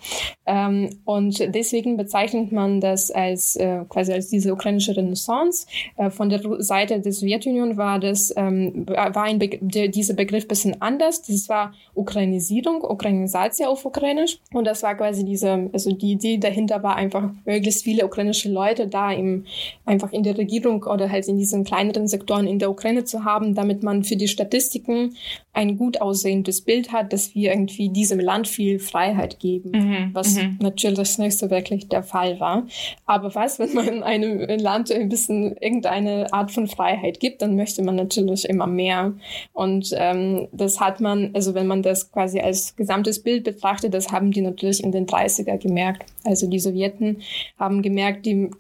Ähm, 0.49 0.90
und 1.05 1.55
deswegen 1.55 1.96
bezeichnet 1.96 2.53
man 2.53 2.80
das 2.80 3.11
als 3.11 3.57
äh, 3.57 3.84
quasi 3.88 4.12
als 4.12 4.28
diese 4.28 4.53
ukrainische 4.53 4.96
Renaissance. 4.96 5.66
Äh, 5.96 6.11
von 6.11 6.28
der 6.28 6.40
Seite 6.62 7.01
der 7.01 7.12
Sowjetunion 7.12 7.76
war 7.76 7.99
das 7.99 8.32
ähm, 8.36 8.86
war 8.86 9.22
ein 9.22 9.38
Be 9.38 9.59
dieser 9.61 10.14
Begriff 10.14 10.46
bisschen 10.46 10.80
anders. 10.82 11.22
Das 11.22 11.49
war 11.49 11.72
Ukrainisierung, 11.94 12.82
Ukrainisation 12.82 13.68
auf 13.68 13.84
Ukrainisch. 13.84 14.38
Und 14.53 14.66
das 14.66 14.82
war 14.82 14.94
quasi 14.94 15.24
diese, 15.24 15.70
also 15.72 15.92
die 15.92 16.12
Idee 16.12 16.38
dahinter 16.38 16.82
war 16.82 16.96
einfach 16.96 17.30
möglichst 17.44 17.84
viele 17.84 18.05
ukrainische 18.05 18.51
Leute 18.51 18.86
da 18.86 18.99
da 18.99 19.12
im, 19.12 19.44
einfach 19.84 20.12
in 20.12 20.22
der 20.22 20.36
Regierung 20.36 20.82
oder 20.82 21.11
halt 21.11 21.28
in 21.28 21.38
diesen 21.38 21.64
kleineren 21.64 22.09
Sektoren 22.09 22.46
in 22.46 22.59
der 22.59 22.70
Ukraine 22.70 23.05
zu 23.05 23.24
haben, 23.24 23.55
damit 23.55 23.82
man 23.82 24.05
für 24.05 24.16
die 24.16 24.28
Statistiken 24.28 25.14
ein 25.53 25.76
gut 25.76 26.01
aussehendes 26.01 26.61
Bild 26.62 26.92
hat, 26.92 27.12
dass 27.12 27.34
wir 27.34 27.51
irgendwie 27.51 27.88
diesem 27.88 28.20
Land 28.20 28.49
viel 28.49 28.78
Freiheit 28.78 29.38
geben, 29.38 29.70
mhm, 29.72 30.11
was 30.12 30.38
mhm. 30.43 30.59
natürlich 30.61 31.18
nicht 31.18 31.39
so 31.39 31.51
wirklich 31.51 31.89
der 31.89 32.03
Fall 32.03 32.41
war. 32.41 32.66
Aber 33.07 33.34
was, 33.34 33.59
wenn 33.59 33.74
man 33.74 34.03
einem 34.03 34.41
Land 34.61 34.91
ein 34.91 35.09
bisschen 35.09 35.57
irgendeine 35.57 36.32
Art 36.32 36.51
von 36.51 36.66
Freiheit 36.66 37.20
gibt, 37.20 37.43
dann 37.43 37.57
möchte 37.57 37.82
man 37.82 37.97
natürlich 37.97 38.49
immer 38.49 38.66
mehr. 38.66 39.14
Und 39.53 39.95
ähm, 39.97 40.49
das 40.53 40.80
hat 40.80 41.01
man, 41.01 41.30
also 41.34 41.55
wenn 41.55 41.66
man 41.66 41.82
das 41.82 42.11
quasi 42.12 42.41
als 42.41 42.76
gesamtes 42.76 43.22
Bild 43.22 43.45
betrachtet, 43.45 43.95
das 43.95 44.11
haben 44.12 44.30
die 44.30 44.41
natürlich 44.41 44.82
in 44.82 44.93
den 44.93 45.07
30er 45.07 45.59
gemerkt. 45.59 46.05
Also 46.24 46.49
die 46.49 46.59
Sowjeten 46.59 47.22
haben 47.59 47.82
gemerkt, 47.82 48.26
die 48.26 48.51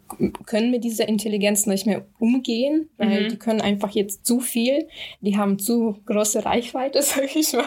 können 0.46 0.70
mit 0.70 0.84
dieser 0.84 1.08
Intelligenz 1.08 1.66
nicht 1.66 1.86
mehr 1.86 2.04
umgehen, 2.18 2.88
weil 2.96 3.24
mhm. 3.24 3.28
die 3.28 3.36
können 3.36 3.60
einfach 3.60 3.90
jetzt 3.90 4.26
zu 4.26 4.40
viel. 4.40 4.88
Die 5.20 5.36
haben 5.36 5.58
zu 5.58 5.96
große 6.06 6.44
Reichweite, 6.44 7.02
sag 7.02 7.34
ich 7.34 7.52
mal, 7.52 7.64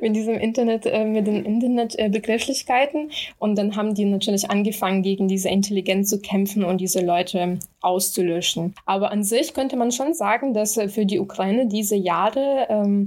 mit 0.00 0.14
diesem 0.14 0.34
Internet, 0.34 0.86
äh, 0.86 1.04
mit 1.04 1.26
den 1.26 1.44
Internetbegrifflichkeiten. 1.44 3.10
Äh, 3.10 3.12
und 3.42 3.56
dann 3.56 3.74
haben 3.74 3.94
die 3.94 4.04
natürlich 4.04 4.52
angefangen, 4.52 5.02
gegen 5.02 5.26
diese 5.26 5.48
Intelligenz 5.48 6.08
zu 6.08 6.20
kämpfen 6.20 6.62
und 6.62 6.80
diese 6.80 7.04
Leute 7.04 7.58
auszulöschen. 7.80 8.72
Aber 8.86 9.10
an 9.10 9.24
sich 9.24 9.52
könnte 9.52 9.76
man 9.76 9.90
schon 9.90 10.14
sagen, 10.14 10.54
dass 10.54 10.76
äh, 10.76 10.88
für 10.88 11.06
die 11.06 11.18
Ukraine 11.18 11.66
diese 11.66 11.96
Jahre 11.96 12.68
ähm, 12.68 13.04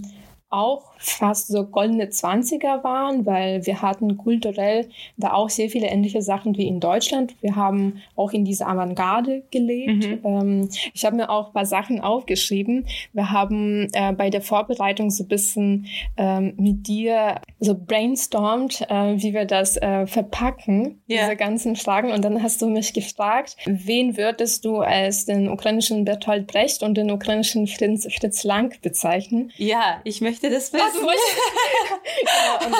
auch 0.50 0.95
fast 1.06 1.48
so 1.48 1.66
goldene 1.66 2.10
Zwanziger 2.10 2.84
waren, 2.84 3.26
weil 3.26 3.66
wir 3.66 3.82
hatten 3.82 4.18
kulturell 4.18 4.90
da 5.18 5.34
auch 5.34 5.50
sehr 5.50 5.70
viele 5.70 5.88
ähnliche 5.88 6.22
Sachen 6.22 6.58
wie 6.58 6.68
in 6.68 6.80
Deutschland. 6.80 7.36
Wir 7.42 7.56
haben 7.56 8.02
auch 8.16 8.34
in 8.34 8.44
dieser 8.46 8.68
Avantgarde 8.68 9.44
gelebt. 9.52 10.06
Mhm. 10.06 10.20
Ähm, 10.24 10.70
ich 10.94 11.06
habe 11.06 11.16
mir 11.16 11.30
auch 11.30 11.48
ein 11.48 11.54
paar 11.54 11.66
Sachen 11.66 12.02
aufgeschrieben. 12.02 12.88
Wir 13.14 13.32
haben 13.32 13.88
äh, 13.94 14.14
bei 14.14 14.30
der 14.30 14.42
Vorbereitung 14.42 15.12
so 15.12 15.24
ein 15.24 15.28
bisschen 15.28 15.88
ähm, 16.18 16.54
mit 16.58 16.88
dir 16.88 17.36
so 17.60 17.76
brainstormt, 17.76 18.82
äh, 18.90 19.16
wie 19.18 19.34
wir 19.34 19.46
das 19.46 19.78
äh, 19.78 20.08
verpacken, 20.08 21.02
yeah. 21.10 21.26
diese 21.26 21.36
ganzen 21.36 21.76
Fragen. 21.76 22.12
Und 22.12 22.26
dann 22.26 22.42
hast 22.42 22.62
du 22.62 22.68
mich 22.68 22.94
gefragt, 22.94 23.58
wen 23.66 24.18
würdest 24.18 24.66
du 24.66 24.80
als 24.80 25.26
den 25.26 25.50
ukrainischen 25.50 26.06
Bertolt 26.06 26.48
Brecht 26.48 26.84
und 26.84 26.96
den 26.96 27.12
ukrainischen 27.12 27.68
Fritz, 27.68 28.08
Fritz 28.14 28.44
Lang 28.44 28.76
bezeichnen? 28.82 29.52
Ja, 29.58 30.02
ich 30.04 30.22
möchte 30.22 30.50
das 30.50 30.74
wissen 30.74 30.95
genau, 31.02 32.66
und 32.66 32.76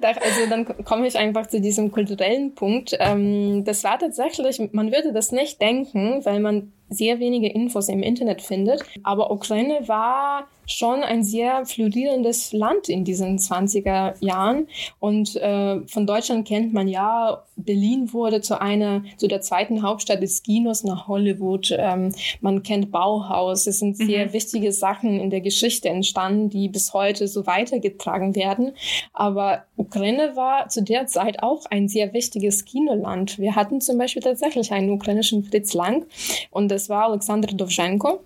dann, 0.00 0.16
also 0.18 0.46
dann 0.48 0.84
komme 0.84 1.06
ich 1.06 1.16
einfach 1.16 1.46
zu 1.46 1.60
diesem 1.60 1.92
kulturellen 1.92 2.54
Punkt. 2.54 2.96
Ähm, 2.98 3.64
das 3.64 3.84
war 3.84 3.98
tatsächlich, 3.98 4.60
man 4.72 4.92
würde 4.92 5.12
das 5.12 5.32
nicht 5.32 5.60
denken, 5.60 6.24
weil 6.24 6.40
man 6.40 6.72
sehr 6.88 7.20
wenige 7.20 7.48
Infos 7.48 7.88
im 7.88 8.02
Internet 8.02 8.42
findet. 8.42 8.82
Aber 9.02 9.30
Ukraine 9.30 9.86
war 9.86 10.48
schon 10.70 11.02
ein 11.02 11.24
sehr 11.24 11.66
florierendes 11.66 12.52
Land 12.52 12.88
in 12.88 13.04
diesen 13.04 13.38
20er 13.38 14.14
Jahren. 14.20 14.68
Und 14.98 15.36
äh, 15.36 15.80
von 15.86 16.06
Deutschland 16.06 16.46
kennt 16.46 16.72
man 16.72 16.88
ja, 16.88 17.42
Berlin 17.56 18.12
wurde 18.12 18.40
zu 18.40 18.60
einer, 18.60 19.02
zu 19.16 19.28
der 19.28 19.40
zweiten 19.40 19.82
Hauptstadt 19.82 20.22
des 20.22 20.42
Kinos 20.42 20.84
nach 20.84 21.08
Hollywood. 21.08 21.74
Ähm, 21.76 22.12
man 22.40 22.62
kennt 22.62 22.90
Bauhaus. 22.90 23.66
Es 23.66 23.78
sind 23.80 23.96
sehr 23.96 24.26
mhm. 24.26 24.32
wichtige 24.32 24.72
Sachen 24.72 25.20
in 25.20 25.30
der 25.30 25.40
Geschichte 25.40 25.88
entstanden, 25.88 26.50
die 26.50 26.68
bis 26.68 26.94
heute 26.94 27.28
so 27.28 27.46
weitergetragen 27.46 28.34
werden. 28.34 28.72
Aber 29.12 29.64
Ukraine 29.76 30.36
war 30.36 30.68
zu 30.68 30.82
der 30.82 31.06
Zeit 31.06 31.42
auch 31.42 31.66
ein 31.66 31.88
sehr 31.88 32.12
wichtiges 32.12 32.64
Kinoland. 32.64 33.38
Wir 33.38 33.56
hatten 33.56 33.80
zum 33.80 33.98
Beispiel 33.98 34.22
tatsächlich 34.22 34.72
einen 34.72 34.90
ukrainischen 34.90 35.44
Fritz 35.44 35.74
Lang 35.74 36.06
und 36.50 36.70
das 36.70 36.88
war 36.88 37.04
Alexander 37.04 37.48
Dovzhenko. 37.48 38.20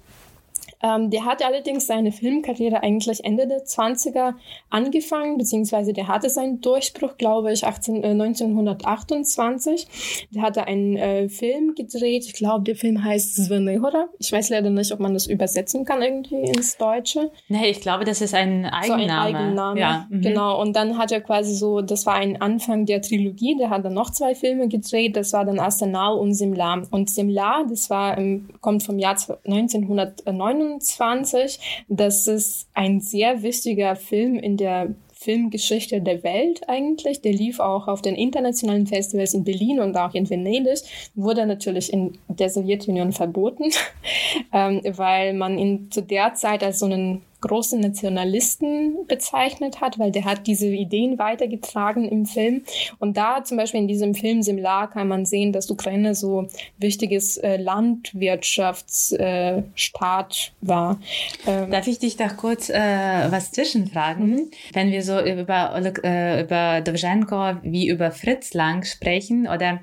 Ähm, 0.84 1.08
der 1.08 1.24
hatte 1.24 1.46
allerdings 1.46 1.86
seine 1.86 2.12
Filmkarriere 2.12 2.82
eigentlich 2.82 3.24
Ende 3.24 3.48
der 3.48 3.64
20er 3.64 4.34
angefangen, 4.68 5.38
beziehungsweise 5.38 5.94
der 5.94 6.08
hatte 6.08 6.28
seinen 6.28 6.60
Durchbruch, 6.60 7.16
glaube 7.16 7.52
ich, 7.52 7.66
18, 7.66 8.04
äh, 8.04 8.08
1928. 8.08 10.26
Der 10.34 10.42
hatte 10.42 10.66
einen 10.66 10.96
äh, 10.96 11.30
Film 11.30 11.74
gedreht, 11.74 12.26
ich 12.26 12.34
glaube, 12.34 12.64
der 12.64 12.76
Film 12.76 13.02
heißt 13.02 13.46
Zvenihora. 13.46 14.08
Ich 14.18 14.30
weiß 14.30 14.50
leider 14.50 14.68
nicht, 14.68 14.92
ob 14.92 15.00
man 15.00 15.14
das 15.14 15.26
übersetzen 15.26 15.86
kann 15.86 16.02
irgendwie 16.02 16.42
ins 16.42 16.76
Deutsche. 16.76 17.30
Nee, 17.48 17.70
ich 17.70 17.80
glaube, 17.80 18.04
das 18.04 18.20
ist 18.20 18.34
ein 18.34 18.66
Eigenname. 18.66 18.86
So 18.86 18.92
ein 18.92 19.10
Eigenname, 19.10 19.80
ja. 19.80 20.06
Mhm. 20.10 20.20
Genau, 20.20 20.60
und 20.60 20.76
dann 20.76 20.98
hat 20.98 21.12
er 21.12 21.22
quasi 21.22 21.54
so, 21.54 21.80
das 21.80 22.04
war 22.04 22.16
ein 22.16 22.42
Anfang 22.42 22.84
der 22.84 23.00
Trilogie, 23.00 23.56
der 23.56 23.70
hat 23.70 23.86
dann 23.86 23.94
noch 23.94 24.10
zwei 24.10 24.34
Filme 24.34 24.68
gedreht, 24.68 25.16
das 25.16 25.32
war 25.32 25.46
dann 25.46 25.58
Arsenal 25.58 26.18
und 26.18 26.34
Simla. 26.34 26.82
Und 26.90 27.08
Simla, 27.08 27.64
das 27.66 27.88
war, 27.88 28.18
kommt 28.60 28.82
vom 28.82 28.98
Jahr 28.98 29.16
1929 29.46 30.73
2020. 30.80 31.84
Das 31.88 32.26
ist 32.26 32.68
ein 32.74 33.00
sehr 33.00 33.42
wichtiger 33.42 33.96
Film 33.96 34.36
in 34.36 34.56
der 34.56 34.94
Filmgeschichte 35.24 36.02
der 36.02 36.22
Welt 36.22 36.68
eigentlich. 36.68 37.22
Der 37.22 37.32
lief 37.32 37.58
auch 37.58 37.88
auf 37.88 38.02
den 38.02 38.14
internationalen 38.14 38.86
Festivals 38.86 39.32
in 39.32 39.44
Berlin 39.44 39.80
und 39.80 39.96
auch 39.96 40.14
in 40.14 40.28
Venedig, 40.28 40.80
wurde 41.14 41.46
natürlich 41.46 41.92
in 41.92 42.18
der 42.28 42.50
Sowjetunion 42.50 43.12
verboten, 43.12 43.70
ähm, 44.52 44.82
weil 44.84 45.32
man 45.32 45.58
ihn 45.58 45.90
zu 45.90 46.02
der 46.02 46.34
Zeit 46.34 46.62
als 46.62 46.80
so 46.80 46.86
einen 46.86 47.22
großen 47.44 47.80
Nationalisten 47.80 49.06
bezeichnet 49.06 49.80
hat, 49.80 49.98
weil 49.98 50.10
der 50.10 50.24
hat 50.24 50.46
diese 50.46 50.66
Ideen 50.66 51.18
weitergetragen 51.18 52.08
im 52.08 52.26
Film. 52.26 52.62
Und 52.98 53.16
da 53.16 53.44
zum 53.44 53.58
Beispiel 53.58 53.80
in 53.80 53.88
diesem 53.88 54.14
Film 54.14 54.42
Simla 54.42 54.86
kann 54.86 55.08
man 55.08 55.26
sehen, 55.26 55.52
dass 55.52 55.70
Ukraine 55.70 56.14
so 56.14 56.46
wichtiges 56.78 57.36
äh, 57.36 57.56
Landwirtschaftsstaat 57.56 60.52
äh, 60.62 60.66
war. 60.66 60.98
Ähm, 61.46 61.70
Darf 61.70 61.86
ich 61.86 61.98
dich 61.98 62.16
da 62.16 62.28
kurz 62.28 62.70
äh, 62.70 63.30
was 63.30 63.52
zwischenfragen? 63.52 64.30
Mhm. 64.30 64.50
Wenn 64.72 64.90
wir 64.90 65.02
so 65.02 65.20
über, 65.20 65.78
äh, 66.02 66.42
über 66.42 66.80
Dovzhenko 66.80 67.58
wie 67.62 67.88
über 67.88 68.10
Fritz 68.10 68.54
Lang 68.54 68.84
sprechen 68.84 69.46
oder 69.46 69.80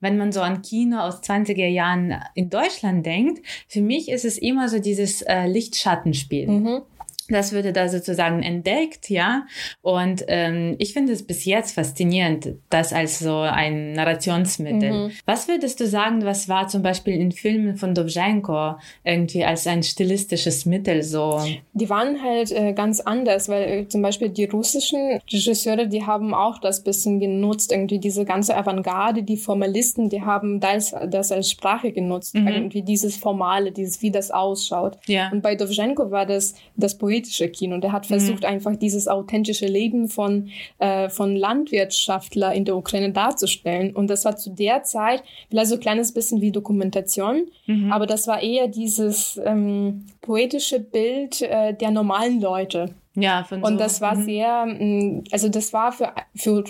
wenn 0.00 0.16
man 0.16 0.32
so 0.32 0.40
an 0.40 0.62
Kino 0.62 0.98
aus 0.98 1.22
20er 1.22 1.68
Jahren 1.68 2.14
in 2.34 2.48
Deutschland 2.48 3.04
denkt, 3.04 3.44
für 3.68 3.82
mich 3.82 4.08
ist 4.08 4.24
es 4.24 4.38
immer 4.38 4.68
so 4.68 4.78
dieses 4.78 5.22
äh, 5.22 5.46
Lichtschattenspiel. 5.46 6.48
Mhm. 6.48 6.82
Das 7.28 7.52
würde 7.52 7.72
da 7.72 7.88
sozusagen 7.88 8.42
entdeckt, 8.42 9.10
ja. 9.10 9.46
Und 9.80 10.24
ähm, 10.28 10.76
ich 10.78 10.92
finde 10.92 11.12
es 11.12 11.26
bis 11.26 11.44
jetzt 11.44 11.74
faszinierend, 11.74 12.54
das 12.70 12.92
als 12.92 13.18
so 13.18 13.38
ein 13.38 13.92
Narrationsmittel. 13.92 14.92
Mhm. 14.92 15.10
Was 15.24 15.48
würdest 15.48 15.80
du 15.80 15.86
sagen, 15.86 16.24
was 16.24 16.48
war 16.48 16.68
zum 16.68 16.82
Beispiel 16.82 17.14
in 17.14 17.32
Filmen 17.32 17.76
von 17.76 17.94
Dovzhenko 17.94 18.76
irgendwie 19.04 19.44
als 19.44 19.66
ein 19.66 19.82
stilistisches 19.82 20.66
Mittel 20.66 21.02
so? 21.02 21.40
Die 21.72 21.88
waren 21.88 22.22
halt 22.22 22.52
äh, 22.52 22.72
ganz 22.72 23.00
anders, 23.00 23.48
weil 23.48 23.62
äh, 23.62 23.88
zum 23.88 24.02
Beispiel 24.02 24.28
die 24.28 24.44
russischen 24.44 25.20
Regisseure, 25.32 25.86
die 25.86 26.04
haben 26.04 26.34
auch 26.34 26.58
das 26.58 26.82
bisschen 26.82 27.20
genutzt, 27.20 27.72
irgendwie 27.72 27.98
diese 27.98 28.24
ganze 28.24 28.56
Avantgarde, 28.56 29.22
die 29.22 29.36
Formalisten, 29.36 30.08
die 30.08 30.22
haben 30.22 30.60
das, 30.60 30.94
das 31.08 31.32
als 31.32 31.50
Sprache 31.50 31.92
genutzt, 31.92 32.34
mhm. 32.34 32.48
irgendwie 32.48 32.82
dieses 32.82 33.16
Formale, 33.16 33.72
dieses, 33.72 34.02
wie 34.02 34.10
das 34.10 34.30
ausschaut. 34.30 34.98
Ja. 35.06 35.30
Und 35.30 35.42
bei 35.42 35.54
Dovzhenko 35.54 36.10
war 36.10 36.26
das 36.26 36.54
das 36.76 36.98
Poetische 36.98 37.21
politische 37.22 37.48
Kino. 37.48 37.74
Und 37.74 37.84
er 37.84 37.92
hat 37.92 38.06
versucht, 38.06 38.42
mhm. 38.42 38.48
einfach 38.48 38.76
dieses 38.76 39.06
authentische 39.06 39.66
Leben 39.66 40.08
von, 40.08 40.50
äh, 40.78 41.08
von 41.08 41.36
Landwirtschaftler 41.36 42.52
in 42.52 42.64
der 42.64 42.76
Ukraine 42.76 43.12
darzustellen. 43.12 43.94
Und 43.94 44.08
das 44.08 44.24
war 44.24 44.36
zu 44.36 44.50
der 44.50 44.82
Zeit 44.82 45.22
vielleicht 45.48 45.68
so 45.68 45.74
ein 45.76 45.80
kleines 45.80 46.12
bisschen 46.12 46.40
wie 46.40 46.50
Dokumentation, 46.50 47.46
mhm. 47.66 47.92
aber 47.92 48.06
das 48.06 48.26
war 48.26 48.42
eher 48.42 48.68
dieses 48.68 49.40
ähm, 49.44 50.06
poetische 50.20 50.80
Bild 50.80 51.42
äh, 51.42 51.74
der 51.74 51.90
normalen 51.90 52.40
Leute. 52.40 52.94
Ja, 53.14 53.44
von 53.44 53.60
so. 53.60 53.66
Und 53.66 53.78
das 53.78 54.00
war 54.00 54.14
mhm. 54.14 54.24
sehr, 54.24 54.66
mm, 54.66 55.24
also 55.32 55.48
das 55.50 55.72
war 55.74 55.92
für, 55.92 56.14
für, 56.34 56.64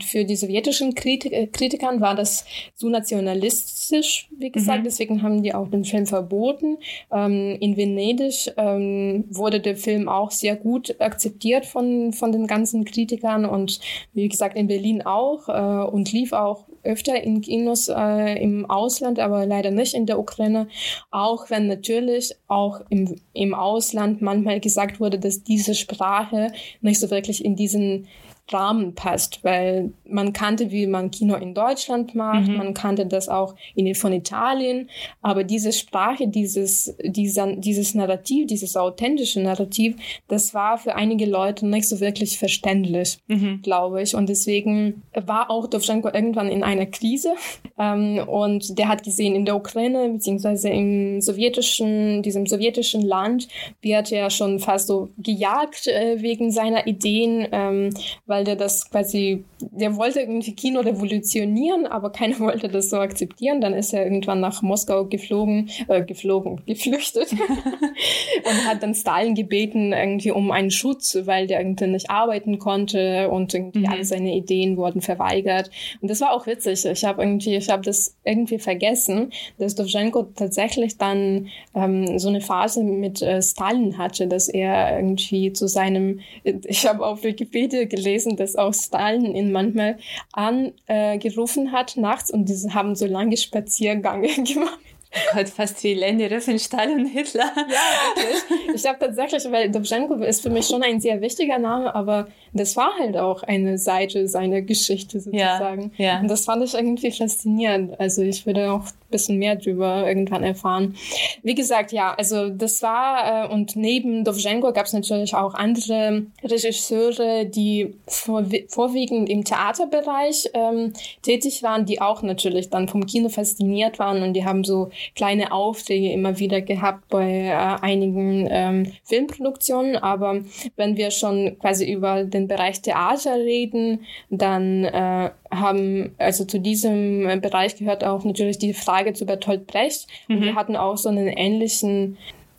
für 0.00 0.24
die 0.24 0.36
sowjetischen 0.36 0.94
Kritik, 0.94 1.32
äh, 1.32 1.46
Kritikern 1.48 2.00
war 2.00 2.14
das 2.14 2.44
zu 2.76 2.88
nationalistisch, 2.88 4.28
wie 4.38 4.52
gesagt, 4.52 4.80
mhm. 4.80 4.84
deswegen 4.84 5.22
haben 5.22 5.42
die 5.42 5.54
auch 5.54 5.68
den 5.68 5.84
Film 5.84 6.06
verboten. 6.06 6.78
Ähm, 7.12 7.56
in 7.60 7.76
Venedig 7.76 8.52
ähm, 8.56 9.24
wurde 9.28 9.58
der 9.58 9.76
Film 9.76 10.08
auch 10.08 10.30
sehr 10.30 10.54
gut 10.54 11.00
akzeptiert 11.00 11.66
von, 11.66 12.12
von 12.12 12.30
den 12.30 12.46
ganzen 12.46 12.84
Kritikern 12.84 13.44
und 13.44 13.80
wie 14.12 14.28
gesagt 14.28 14.56
in 14.56 14.68
Berlin 14.68 15.02
auch 15.02 15.48
äh, 15.48 15.90
und 15.90 16.12
lief 16.12 16.32
auch 16.32 16.67
öfter 16.82 17.22
in 17.22 17.40
Kinos 17.40 17.88
äh, 17.88 18.42
im 18.42 18.68
Ausland, 18.68 19.18
aber 19.18 19.46
leider 19.46 19.70
nicht 19.70 19.94
in 19.94 20.06
der 20.06 20.18
Ukraine. 20.18 20.68
Auch 21.10 21.50
wenn 21.50 21.66
natürlich 21.66 22.34
auch 22.46 22.80
im, 22.88 23.16
im 23.32 23.54
Ausland 23.54 24.22
manchmal 24.22 24.60
gesagt 24.60 25.00
wurde, 25.00 25.18
dass 25.18 25.42
diese 25.42 25.74
Sprache 25.74 26.52
nicht 26.80 27.00
so 27.00 27.10
wirklich 27.10 27.44
in 27.44 27.56
diesen 27.56 28.06
Rahmen 28.52 28.94
passt, 28.94 29.44
weil 29.44 29.92
man 30.08 30.32
kannte, 30.32 30.70
wie 30.70 30.86
man 30.86 31.10
Kino 31.10 31.34
in 31.36 31.54
Deutschland 31.54 32.14
macht, 32.14 32.48
mhm. 32.48 32.56
man 32.56 32.74
kannte 32.74 33.06
das 33.06 33.28
auch 33.28 33.54
in, 33.74 33.94
von 33.94 34.12
Italien, 34.12 34.88
aber 35.22 35.44
diese 35.44 35.72
Sprache, 35.72 36.28
dieses, 36.28 36.94
dieser, 37.02 37.54
dieses 37.56 37.94
Narrativ, 37.94 38.46
dieses 38.46 38.76
authentische 38.76 39.40
Narrativ, 39.40 39.96
das 40.28 40.54
war 40.54 40.78
für 40.78 40.94
einige 40.94 41.26
Leute 41.26 41.66
nicht 41.66 41.88
so 41.88 42.00
wirklich 42.00 42.38
verständlich, 42.38 43.18
mhm. 43.26 43.60
glaube 43.62 44.02
ich. 44.02 44.14
Und 44.14 44.28
deswegen 44.28 45.02
war 45.12 45.50
auch 45.50 45.66
Dovzhenko 45.66 46.08
irgendwann 46.08 46.48
in 46.48 46.62
einer 46.62 46.86
Krise 46.86 47.34
ähm, 47.78 48.18
und 48.26 48.78
der 48.78 48.88
hat 48.88 49.04
gesehen, 49.04 49.34
in 49.34 49.44
der 49.44 49.56
Ukraine 49.56 50.08
beziehungsweise 50.08 50.68
im 50.68 51.20
sowjetischen, 51.20 52.22
diesem 52.22 52.46
sowjetischen 52.46 53.02
Land 53.02 53.48
wird 53.80 54.12
er 54.12 54.30
schon 54.30 54.58
fast 54.58 54.88
so 54.88 55.10
gejagt 55.18 55.86
äh, 55.86 56.20
wegen 56.20 56.50
seiner 56.50 56.86
Ideen, 56.86 57.46
ähm, 57.52 57.90
weil 58.26 58.44
der 58.44 58.56
das 58.56 58.90
quasi, 58.90 59.44
der 59.60 59.96
wollte 59.96 60.20
irgendwie 60.20 60.54
Kino 60.54 60.80
revolutionieren, 60.80 61.86
aber 61.86 62.10
keiner 62.10 62.38
wollte 62.40 62.68
das 62.68 62.90
so 62.90 62.98
akzeptieren. 62.98 63.60
Dann 63.60 63.74
ist 63.74 63.92
er 63.92 64.04
irgendwann 64.04 64.40
nach 64.40 64.62
Moskau 64.62 65.04
geflogen, 65.04 65.70
äh, 65.88 66.02
geflogen, 66.02 66.62
geflüchtet 66.66 67.32
und 67.32 68.66
hat 68.66 68.82
dann 68.82 68.94
Stalin 68.94 69.34
gebeten, 69.34 69.92
irgendwie 69.92 70.32
um 70.32 70.50
einen 70.50 70.70
Schutz, 70.70 71.16
weil 71.24 71.46
der 71.46 71.60
irgendwie 71.60 71.86
nicht 71.86 72.10
arbeiten 72.10 72.58
konnte 72.58 73.28
und 73.30 73.54
irgendwie 73.54 73.80
mhm. 73.80 73.88
alle 73.88 74.04
seine 74.04 74.34
Ideen 74.34 74.76
wurden 74.76 75.00
verweigert. 75.00 75.70
Und 76.00 76.10
das 76.10 76.20
war 76.20 76.32
auch 76.32 76.46
witzig. 76.46 76.84
Ich 76.84 77.04
habe 77.04 77.22
irgendwie, 77.22 77.60
ich 77.68 77.72
habe 77.72 77.82
das 77.82 78.16
irgendwie 78.24 78.58
vergessen, 78.58 79.30
dass 79.58 79.74
Dovzhenko 79.74 80.22
tatsächlich 80.34 80.96
dann 80.96 81.48
ähm, 81.74 82.18
so 82.18 82.28
eine 82.28 82.40
Phase 82.40 82.82
mit 82.82 83.20
äh, 83.20 83.42
Stalin 83.42 83.98
hatte, 83.98 84.26
dass 84.26 84.48
er 84.48 84.96
irgendwie 84.96 85.52
zu 85.52 85.68
seinem, 85.68 86.20
ich 86.44 86.86
habe 86.86 87.04
auf 87.04 87.24
Wikipedia 87.24 87.84
gelesen, 87.84 88.36
dass 88.36 88.56
auch 88.56 88.72
Stalin 88.72 89.34
ihn 89.34 89.52
manchmal 89.52 89.98
angerufen 90.32 91.66
äh, 91.66 91.70
hat 91.70 91.98
nachts 91.98 92.30
und 92.30 92.48
diese 92.48 92.72
haben 92.72 92.94
so 92.94 93.04
lange 93.04 93.36
Spaziergänge 93.36 94.28
gemacht. 94.44 94.78
Oh 95.14 95.36
Gott, 95.36 95.48
fast 95.48 95.82
wie 95.84 95.94
Lenny 95.94 96.26
Riefenstahl 96.26 96.90
und 96.90 97.06
Hitler. 97.06 97.50
Ja, 97.56 98.22
wirklich. 98.22 98.74
Ich 98.74 98.86
habe 98.86 98.98
tatsächlich, 98.98 99.50
weil 99.50 99.70
Dovzhenko 99.70 100.14
ist 100.16 100.42
für 100.42 100.50
mich 100.50 100.66
schon 100.66 100.82
ein 100.82 101.00
sehr 101.00 101.20
wichtiger 101.20 101.58
Name, 101.58 101.94
aber 101.94 102.28
das 102.52 102.76
war 102.76 102.92
halt 102.98 103.16
auch 103.16 103.42
eine 103.42 103.78
Seite 103.78 104.28
seiner 104.28 104.60
Geschichte 104.60 105.20
sozusagen. 105.20 105.92
Ja, 105.96 106.04
ja. 106.04 106.20
Und 106.20 106.28
das 106.28 106.44
fand 106.44 106.62
ich 106.62 106.74
irgendwie 106.74 107.10
faszinierend. 107.10 107.98
Also 107.98 108.22
ich 108.22 108.44
würde 108.44 108.70
auch 108.72 108.84
bisschen 109.10 109.38
mehr 109.38 109.56
drüber 109.56 110.06
irgendwann 110.06 110.42
erfahren. 110.42 110.94
Wie 111.42 111.54
gesagt, 111.54 111.92
ja, 111.92 112.14
also 112.14 112.48
das 112.48 112.82
war, 112.82 113.46
äh, 113.46 113.52
und 113.52 113.76
neben 113.76 114.24
Dovzhenko 114.24 114.72
gab 114.72 114.86
es 114.86 114.92
natürlich 114.92 115.34
auch 115.34 115.54
andere 115.54 116.26
Regisseure, 116.42 117.46
die 117.46 117.94
vor, 118.06 118.44
vorwiegend 118.68 119.28
im 119.28 119.44
Theaterbereich 119.44 120.50
ähm, 120.54 120.92
tätig 121.22 121.62
waren, 121.62 121.86
die 121.86 122.00
auch 122.00 122.22
natürlich 122.22 122.70
dann 122.70 122.88
vom 122.88 123.06
Kino 123.06 123.28
fasziniert 123.28 123.98
waren 123.98 124.22
und 124.22 124.34
die 124.34 124.44
haben 124.44 124.64
so 124.64 124.90
kleine 125.14 125.52
Aufträge 125.52 126.12
immer 126.12 126.38
wieder 126.38 126.60
gehabt 126.60 127.08
bei 127.08 127.46
äh, 127.46 127.52
einigen 127.52 128.46
ähm, 128.50 128.92
Filmproduktionen. 129.04 129.96
Aber 129.96 130.40
wenn 130.76 130.96
wir 130.96 131.10
schon 131.10 131.58
quasi 131.58 131.90
über 131.90 132.24
den 132.24 132.48
Bereich 132.48 132.82
Theater 132.82 133.36
reden, 133.36 134.04
dann 134.30 134.84
äh, 134.84 135.30
haben, 135.50 136.14
also 136.18 136.44
zu 136.44 136.60
diesem 136.60 137.40
Bereich 137.40 137.76
gehört 137.76 138.04
auch 138.04 138.24
natürlich 138.24 138.58
die 138.58 138.74
Frage 138.74 139.12
zu 139.12 139.26
Bertolt 139.26 139.66
Brecht. 139.66 140.06
Mhm. 140.28 140.36
Und 140.36 140.42
wir 140.42 140.54
hatten 140.54 140.76
auch 140.76 140.96
so 140.96 141.08
einen 141.08 141.28
ähnlichen 141.28 142.18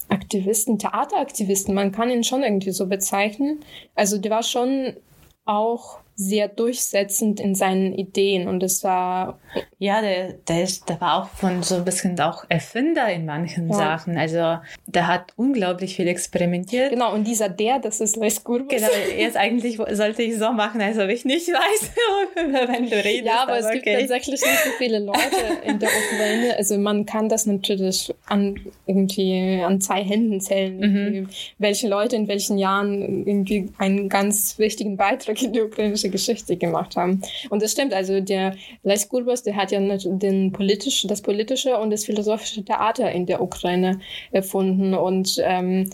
Aktivisten, 0.10 0.80
Theateraktivisten, 0.80 1.76
man 1.76 1.92
kann 1.92 2.10
ihn 2.10 2.24
schon 2.24 2.44
irgendwie 2.44 2.72
so 2.72 2.88
bezeichnen. 2.88 3.60
Also 3.96 4.18
der 4.18 4.32
war 4.32 4.44
schon 4.44 4.94
auch 5.46 6.00
sehr 6.20 6.49
durchsetzend 6.49 7.39
in 7.39 7.55
seinen 7.55 7.93
Ideen 7.93 8.49
und 8.49 8.61
es 8.61 8.84
war 8.84 9.39
ja 9.78 10.01
der 10.01 10.34
der 10.34 10.63
ist 10.63 10.89
der 10.89 10.99
war 10.99 11.24
auch 11.24 11.30
von 11.30 11.63
so 11.63 11.76
ein 11.76 11.86
bisschen 11.86 12.20
auch 12.20 12.43
Erfinder 12.49 13.09
in 13.09 13.26
manchen 13.26 13.70
ja. 13.70 13.76
Sachen 13.76 14.17
also 14.17 14.57
der 14.86 15.07
hat 15.07 15.32
unglaublich 15.38 15.95
viel 15.95 16.09
experimentiert 16.09 16.89
genau 16.91 17.13
und 17.13 17.26
dieser 17.26 17.47
der 17.47 17.80
das 17.80 18.01
ist 18.01 18.17
Les 18.17 18.43
Courbus 18.43 18.67
genau 18.67 18.89
jetzt 19.17 19.38
eigentlich 19.38 19.78
sollte 19.78 20.22
ich 20.22 20.38
so 20.38 20.51
machen 20.51 20.82
als 20.82 20.97
ob 20.97 21.07
ich 21.07 21.24
nicht 21.24 21.47
weiß 21.47 21.91
wenn 22.36 22.89
du 22.89 22.97
redest 22.97 23.26
ja 23.26 23.43
aber, 23.43 23.53
aber 23.53 23.59
es 23.59 23.65
okay. 23.67 23.80
gibt 23.80 23.99
tatsächlich 23.99 24.41
nicht 24.41 24.63
so 24.65 24.72
viele 24.78 24.99
Leute 24.99 25.22
in 25.63 25.80
der 25.80 25.88
Ukraine 25.88 26.57
also 26.57 26.78
man 26.78 27.05
kann 27.05 27.30
das 27.30 27.45
natürlich 27.45 28.13
an 28.26 28.59
irgendwie 28.86 29.63
an 29.65 29.80
zwei 29.80 30.03
Händen 30.03 30.41
zählen 30.41 30.80
mhm. 30.80 31.30
welche 31.59 31.88
Leute 31.88 32.17
in 32.17 32.28
welchen 32.28 32.57
Jahren 32.57 33.26
irgendwie 33.26 33.70
einen 33.78 34.09
ganz 34.09 34.59
wichtigen 34.59 34.97
Beitrag 34.97 35.41
in 35.41 35.53
die 35.53 35.61
ukrainische 35.61 36.09
Geschichte 36.10 36.57
gemacht 36.57 36.95
haben. 36.95 37.22
Und 37.49 37.62
das 37.62 37.72
stimmt, 37.72 37.93
also 37.93 38.20
der 38.20 38.55
Leis 38.84 39.10
Gurbas, 39.10 39.43
der 39.43 39.55
hat 39.55 39.72
ja 39.72 39.80
den 39.80 40.51
politisch, 40.51 41.05
das 41.07 41.22
politische 41.22 41.78
und 41.78 41.91
das 41.91 42.05
philosophische 42.05 42.64
Theater 42.64 43.12
in 43.12 43.26
der 43.26 43.41
Ukraine 43.41 43.99
erfunden 44.32 44.93
und 44.93 45.41
ähm, 45.43 45.89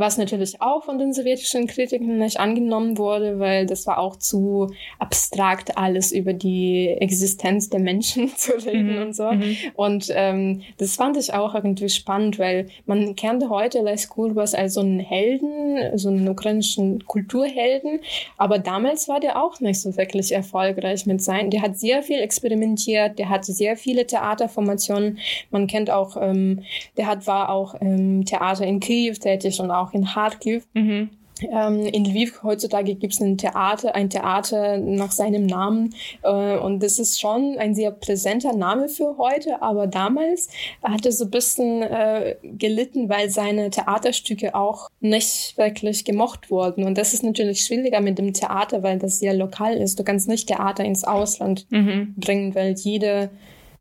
was 0.00 0.18
natürlich 0.18 0.60
auch 0.60 0.84
von 0.84 0.98
den 0.98 1.12
sowjetischen 1.12 1.66
Kritikern 1.66 2.18
nicht 2.18 2.40
angenommen 2.40 2.98
wurde, 2.98 3.38
weil 3.38 3.66
das 3.66 3.86
war 3.86 3.98
auch 3.98 4.16
zu 4.16 4.72
abstrakt, 4.98 5.78
alles 5.78 6.10
über 6.10 6.32
die 6.32 6.88
Existenz 6.88 7.70
der 7.70 7.80
Menschen 7.80 8.28
zu 8.36 8.52
reden 8.52 8.96
mhm. 8.96 9.02
und 9.02 9.14
so. 9.14 9.30
Mhm. 9.30 9.56
Und 9.74 10.10
ähm, 10.14 10.62
das 10.78 10.96
fand 10.96 11.16
ich 11.16 11.32
auch 11.32 11.54
irgendwie 11.54 11.88
spannend, 11.88 12.38
weil 12.38 12.68
man 12.86 13.14
kennt 13.14 13.48
heute 13.48 13.82
Les 13.82 14.08
Kurbas 14.08 14.54
als 14.54 14.74
so 14.74 14.80
einen 14.80 15.00
Helden, 15.00 15.96
so 15.98 16.08
einen 16.08 16.28
ukrainischen 16.28 17.06
Kulturhelden, 17.06 18.00
aber 18.36 18.58
damals 18.58 19.08
war 19.08 19.20
der 19.20 19.42
auch 19.42 19.60
nicht 19.60 19.80
so 19.80 19.96
wirklich 19.96 20.32
erfolgreich 20.32 21.06
mit 21.06 21.22
sein. 21.22 21.50
Der 21.50 21.62
hat 21.62 21.78
sehr 21.78 22.02
viel 22.02 22.18
experimentiert, 22.18 23.18
der 23.18 23.28
hat 23.28 23.44
sehr 23.44 23.76
viele 23.76 24.06
Theaterformationen. 24.06 25.18
Man 25.50 25.66
kennt 25.66 25.90
auch, 25.90 26.16
ähm, 26.20 26.62
der 26.96 27.06
hat 27.06 27.26
war 27.26 27.50
auch 27.50 27.74
im 27.74 28.24
Theater 28.24 28.64
in 28.64 28.80
Kiew 28.80 29.14
tätig 29.14 29.60
und 29.60 29.70
auch 29.70 29.89
auch 29.90 29.94
in 29.94 30.04
Kharkiv. 30.04 30.66
Mhm. 30.74 31.10
Ähm, 31.42 31.86
in 31.86 32.04
Lviv 32.04 32.42
heutzutage 32.42 32.94
gibt 32.94 33.14
es 33.14 33.20
ein 33.20 33.38
Theater, 33.38 33.94
ein 33.94 34.10
Theater 34.10 34.76
nach 34.76 35.10
seinem 35.10 35.46
Namen 35.46 35.94
äh, 36.22 36.58
und 36.58 36.82
das 36.82 36.98
ist 36.98 37.18
schon 37.18 37.56
ein 37.58 37.74
sehr 37.74 37.92
präsenter 37.92 38.52
Name 38.52 38.90
für 38.90 39.16
heute, 39.16 39.62
aber 39.62 39.86
damals 39.86 40.50
hat 40.82 41.06
er 41.06 41.12
so 41.12 41.24
ein 41.24 41.30
bisschen 41.30 41.82
äh, 41.82 42.36
gelitten, 42.42 43.08
weil 43.08 43.30
seine 43.30 43.70
Theaterstücke 43.70 44.54
auch 44.54 44.90
nicht 45.00 45.56
wirklich 45.56 46.04
gemocht 46.04 46.50
wurden 46.50 46.84
und 46.84 46.98
das 46.98 47.14
ist 47.14 47.22
natürlich 47.22 47.64
schwieriger 47.64 48.02
mit 48.02 48.18
dem 48.18 48.34
Theater, 48.34 48.82
weil 48.82 48.98
das 48.98 49.18
sehr 49.18 49.32
lokal 49.32 49.78
ist. 49.78 49.98
Du 49.98 50.04
kannst 50.04 50.28
nicht 50.28 50.48
Theater 50.48 50.84
ins 50.84 51.04
Ausland 51.04 51.66
mhm. 51.70 52.14
bringen, 52.18 52.54
weil 52.54 52.74
jede 52.74 53.30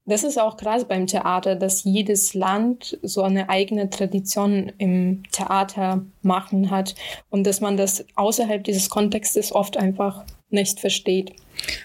das 0.09 0.23
ist 0.23 0.39
auch 0.39 0.57
krass 0.57 0.85
beim 0.85 1.07
Theater, 1.07 1.55
dass 1.55 1.83
jedes 1.83 2.33
Land 2.33 2.97
so 3.01 3.23
eine 3.23 3.49
eigene 3.49 3.89
Tradition 3.89 4.71
im 4.77 5.23
Theater 5.31 6.05
machen 6.21 6.71
hat 6.71 6.95
und 7.29 7.45
dass 7.47 7.61
man 7.61 7.77
das 7.77 8.05
außerhalb 8.15 8.63
dieses 8.63 8.89
Kontextes 8.89 9.51
oft 9.53 9.77
einfach 9.77 10.25
nicht 10.49 10.79
versteht. 10.79 11.33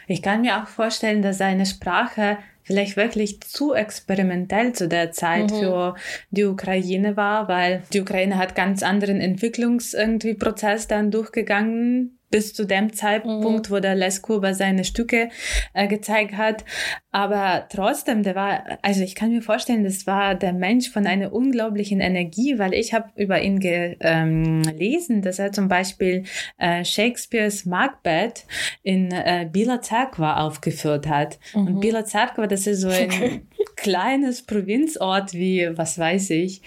Ich 0.06 0.22
kann 0.22 0.42
mir 0.42 0.62
auch 0.62 0.68
vorstellen, 0.68 1.22
dass 1.22 1.38
seine 1.38 1.66
Sprache 1.66 2.38
vielleicht 2.62 2.96
wirklich 2.96 3.40
zu 3.42 3.74
experimentell 3.74 4.72
zu 4.72 4.88
der 4.88 5.12
Zeit 5.12 5.50
mhm. 5.50 5.56
für 5.56 5.94
die 6.30 6.44
Ukraine 6.44 7.16
war, 7.16 7.46
weil 7.48 7.82
die 7.92 8.00
Ukraine 8.00 8.38
hat 8.38 8.54
ganz 8.54 8.82
anderen 8.82 9.20
Entwicklungsprozess 9.20 10.88
dann 10.88 11.10
durchgegangen 11.10 12.18
bis 12.30 12.52
zu 12.52 12.64
dem 12.66 12.92
Zeitpunkt, 12.92 13.70
mhm. 13.70 13.74
wo 13.74 13.80
der 13.80 13.94
Les 13.94 14.22
Kurber 14.22 14.54
seine 14.54 14.84
Stücke 14.84 15.28
äh, 15.72 15.86
gezeigt 15.86 16.36
hat. 16.36 16.64
Aber 17.10 17.68
trotzdem, 17.70 18.22
der 18.22 18.34
war, 18.34 18.64
also 18.82 19.02
ich 19.02 19.14
kann 19.14 19.30
mir 19.30 19.42
vorstellen, 19.42 19.84
das 19.84 20.06
war 20.06 20.34
der 20.34 20.52
Mensch 20.52 20.90
von 20.90 21.06
einer 21.06 21.32
unglaublichen 21.32 22.00
Energie, 22.00 22.58
weil 22.58 22.74
ich 22.74 22.92
habe 22.92 23.10
über 23.14 23.40
ihn 23.40 23.60
gelesen, 23.60 25.16
ähm, 25.16 25.22
dass 25.22 25.38
er 25.38 25.52
zum 25.52 25.68
Beispiel 25.68 26.24
äh, 26.58 26.84
Shakespeares 26.84 27.66
Macbeth 27.66 28.46
in 28.82 29.12
äh, 29.12 29.48
Bila 29.50 29.80
Cerkva 29.80 30.38
aufgeführt 30.38 31.06
hat. 31.06 31.38
Mhm. 31.54 31.66
Und 31.66 31.80
Bila 31.80 32.04
Cerkva, 32.04 32.46
das 32.46 32.66
ist 32.66 32.80
so 32.80 32.88
ein. 32.88 33.48
Kleines 33.76 34.42
Provinzort 34.42 35.34
wie, 35.34 35.68
was 35.76 35.98
weiß 35.98 36.30
ich, 36.30 36.62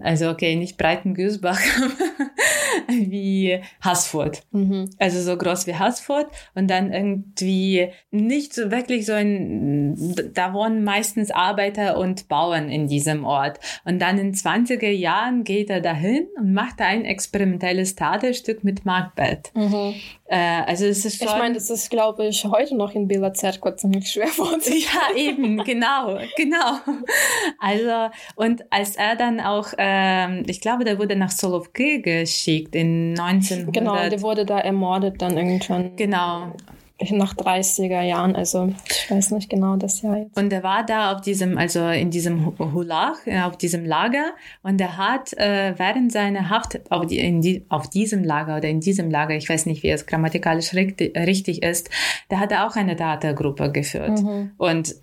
also 0.00 0.30
okay, 0.30 0.54
nicht 0.56 0.78
Breitengüßbach, 0.78 1.58
wie 2.88 3.60
Haßfurt. 3.82 4.42
Mhm. 4.52 4.90
Also 4.98 5.20
so 5.20 5.36
groß 5.36 5.66
wie 5.66 5.74
Haßfurt 5.74 6.26
und 6.54 6.70
dann 6.70 6.92
irgendwie 6.92 7.88
nicht 8.10 8.54
so 8.54 8.70
wirklich 8.70 9.06
so 9.06 9.12
ein, 9.12 10.14
da 10.34 10.52
wohnen 10.54 10.84
meistens 10.84 11.30
Arbeiter 11.30 11.98
und 11.98 12.28
Bauern 12.28 12.68
in 12.68 12.86
diesem 12.86 13.24
Ort. 13.24 13.58
Und 13.84 14.00
dann 14.00 14.18
in 14.18 14.34
20er 14.34 14.90
Jahren 14.90 15.44
geht 15.44 15.70
er 15.70 15.80
dahin 15.80 16.26
und 16.36 16.52
macht 16.52 16.80
ein 16.80 17.04
experimentelles 17.04 17.96
Theaterstück 17.96 18.62
mit 18.64 18.84
Macbeth. 18.84 19.52
Mhm. 19.54 19.94
Äh, 20.32 20.62
also 20.66 20.86
es 20.86 21.04
ist 21.04 21.18
schon... 21.18 21.28
Ich 21.28 21.34
meine, 21.34 21.54
das 21.54 21.68
ist, 21.68 21.90
glaube 21.90 22.26
ich, 22.26 22.42
heute 22.46 22.74
noch 22.74 22.94
in 22.94 23.06
Bela 23.06 23.34
Zerko 23.34 23.70
ziemlich 23.72 24.10
schwer 24.10 24.26
vorzustellen. 24.28 24.80
Ja, 24.80 25.14
eben, 25.14 25.62
genau, 25.62 26.18
genau. 26.38 26.78
Also, 27.60 28.14
und 28.36 28.64
als 28.70 28.96
er 28.96 29.14
dann 29.16 29.40
auch, 29.40 29.74
ähm, 29.76 30.44
ich 30.46 30.62
glaube, 30.62 30.84
der 30.84 30.98
wurde 30.98 31.16
nach 31.16 31.30
Solovki 31.30 32.00
geschickt 32.00 32.74
in 32.74 33.10
1900. 33.10 33.74
Genau, 33.74 34.08
der 34.08 34.22
wurde 34.22 34.46
da 34.46 34.58
ermordet 34.58 35.20
dann 35.20 35.36
irgendwann. 35.36 35.96
Genau 35.96 36.52
nach 37.10 37.34
30er 37.34 38.02
Jahren, 38.02 38.36
also 38.36 38.72
ich 38.88 39.10
weiß 39.10 39.32
nicht 39.32 39.50
genau 39.50 39.76
das 39.76 40.02
Jahr 40.02 40.18
jetzt. 40.18 40.36
Und 40.36 40.52
er 40.52 40.62
war 40.62 40.84
da 40.84 41.12
auf 41.12 41.20
diesem, 41.20 41.58
also 41.58 41.88
in 41.88 42.10
diesem 42.10 42.58
Hulach, 42.58 43.16
auf 43.44 43.56
diesem 43.56 43.84
Lager 43.84 44.32
und 44.62 44.80
er 44.80 44.96
hat 44.96 45.32
äh, 45.34 45.74
während 45.76 46.12
seiner 46.12 46.50
Haft 46.50 46.80
auf, 46.90 47.06
die, 47.06 47.18
in 47.18 47.40
die, 47.40 47.64
auf 47.68 47.88
diesem 47.88 48.24
Lager 48.24 48.56
oder 48.56 48.68
in 48.68 48.80
diesem 48.80 49.10
Lager, 49.10 49.34
ich 49.34 49.48
weiß 49.48 49.66
nicht, 49.66 49.82
wie 49.82 49.90
es 49.90 50.06
grammatikalisch 50.06 50.74
richtig, 50.74 51.16
richtig 51.16 51.62
ist, 51.62 51.90
da 52.28 52.38
hat 52.38 52.52
er 52.52 52.66
auch 52.66 52.76
eine 52.76 52.96
Theatergruppe 52.96 53.72
geführt. 53.72 54.22
Mhm. 54.22 54.52
Und 54.58 54.94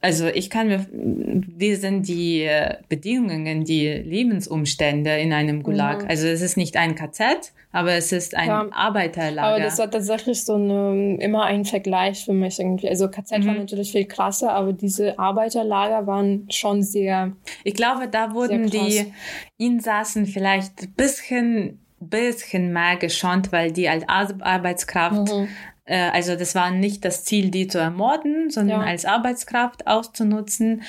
also 0.00 0.26
ich 0.26 0.50
kann 0.50 0.68
mir, 0.68 0.86
wie 0.90 1.74
sind 1.74 2.08
die 2.08 2.48
Bedingungen, 2.88 3.64
die 3.64 3.88
Lebensumstände 3.88 5.18
in 5.18 5.32
einem 5.32 5.62
Gulag? 5.62 6.02
Mhm. 6.02 6.10
Also 6.10 6.26
es 6.26 6.42
ist 6.42 6.56
nicht 6.56 6.76
ein 6.76 6.94
KZ, 6.94 7.52
aber 7.70 7.92
es 7.92 8.12
ist 8.12 8.34
ein 8.34 8.48
ja, 8.48 8.66
Arbeiterlager. 8.72 9.54
Aber 9.54 9.60
das 9.62 9.78
war 9.78 9.90
tatsächlich 9.90 10.44
so 10.44 10.54
eine, 10.54 11.16
immer 11.20 11.44
ein 11.44 11.64
Vergleich 11.64 12.24
für 12.24 12.32
mich 12.32 12.58
irgendwie. 12.58 12.88
Also 12.88 13.08
KZ 13.08 13.38
mhm. 13.38 13.46
war 13.46 13.54
natürlich 13.54 13.92
viel 13.92 14.06
krasser, 14.06 14.52
aber 14.52 14.72
diese 14.72 15.18
Arbeiterlager 15.18 16.06
waren 16.06 16.46
schon 16.50 16.82
sehr. 16.82 17.32
Ich 17.64 17.74
glaube, 17.74 18.08
da 18.08 18.34
wurden 18.34 18.68
die 18.70 19.12
Insassen 19.58 20.26
vielleicht 20.26 20.82
ein 20.82 20.92
bisschen, 20.96 21.78
bisschen 22.00 22.72
mehr 22.72 22.96
geschont, 22.96 23.52
weil 23.52 23.72
die 23.72 23.88
als 23.88 24.04
Arbeitskraft 24.08 25.32
mhm 25.32 25.48
also 25.94 26.36
das 26.36 26.54
war 26.54 26.70
nicht 26.70 27.04
das 27.04 27.24
Ziel, 27.24 27.50
die 27.50 27.66
zu 27.66 27.78
ermorden, 27.78 28.50
sondern 28.50 28.82
ja. 28.82 28.86
als 28.86 29.04
Arbeitskraft 29.04 29.86
auszunutzen. 29.86 30.82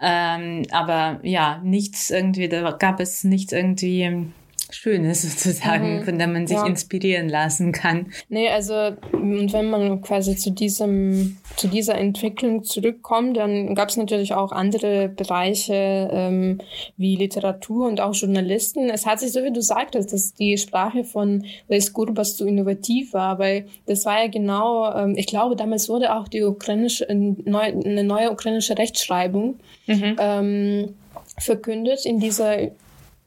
Ähm, 0.00 0.62
aber 0.70 1.20
ja, 1.22 1.60
nichts 1.62 2.10
irgendwie, 2.10 2.48
da 2.48 2.70
gab 2.72 3.00
es 3.00 3.24
nichts 3.24 3.52
irgendwie 3.52 4.30
Schönes 4.72 5.22
sozusagen, 5.30 5.98
mhm. 5.98 6.04
von 6.04 6.18
dem 6.18 6.32
man 6.32 6.46
sich 6.46 6.56
ja. 6.56 6.66
inspirieren 6.66 7.28
lassen 7.28 7.72
kann. 7.72 8.06
Nee, 8.28 8.48
also 8.48 8.74
und 9.12 9.52
wenn 9.52 9.70
man 9.70 10.00
quasi 10.02 10.36
zu 10.36 10.50
diesem, 10.50 11.38
zu 11.56 11.68
dieser 11.68 11.96
Entwicklung 11.96 12.64
zurückkommt, 12.64 13.36
dann 13.36 13.74
gab 13.74 13.88
es 13.88 13.96
natürlich 13.96 14.34
auch 14.34 14.52
andere 14.52 15.08
Bereiche 15.08 16.08
ähm, 16.12 16.58
wie 16.96 17.16
Literatur 17.16 17.86
und 17.88 18.00
auch 18.00 18.14
Journalisten. 18.14 18.90
Es 18.90 19.06
hat 19.06 19.20
sich, 19.20 19.32
so 19.32 19.42
wie 19.42 19.52
du 19.52 19.62
sagtest, 19.62 20.12
dass 20.12 20.34
die 20.34 20.56
Sprache 20.58 21.04
von 21.04 21.44
Les 21.68 21.92
Gurbas 21.92 22.36
so 22.36 22.44
innovativ 22.44 23.12
war, 23.12 23.38
weil 23.38 23.66
das 23.86 24.04
war 24.04 24.22
ja 24.22 24.28
genau, 24.28 24.92
ähm, 24.94 25.14
ich 25.16 25.26
glaube, 25.26 25.56
damals 25.56 25.88
wurde 25.88 26.14
auch 26.14 26.28
die 26.28 26.42
ukrainische, 26.42 27.06
neu, 27.12 27.60
eine 27.60 28.04
neue 28.04 28.30
ukrainische 28.30 28.78
Rechtschreibung 28.78 29.58
mhm. 29.86 30.16
ähm, 30.18 30.94
verkündet 31.38 32.04
in 32.04 32.20
dieser 32.20 32.58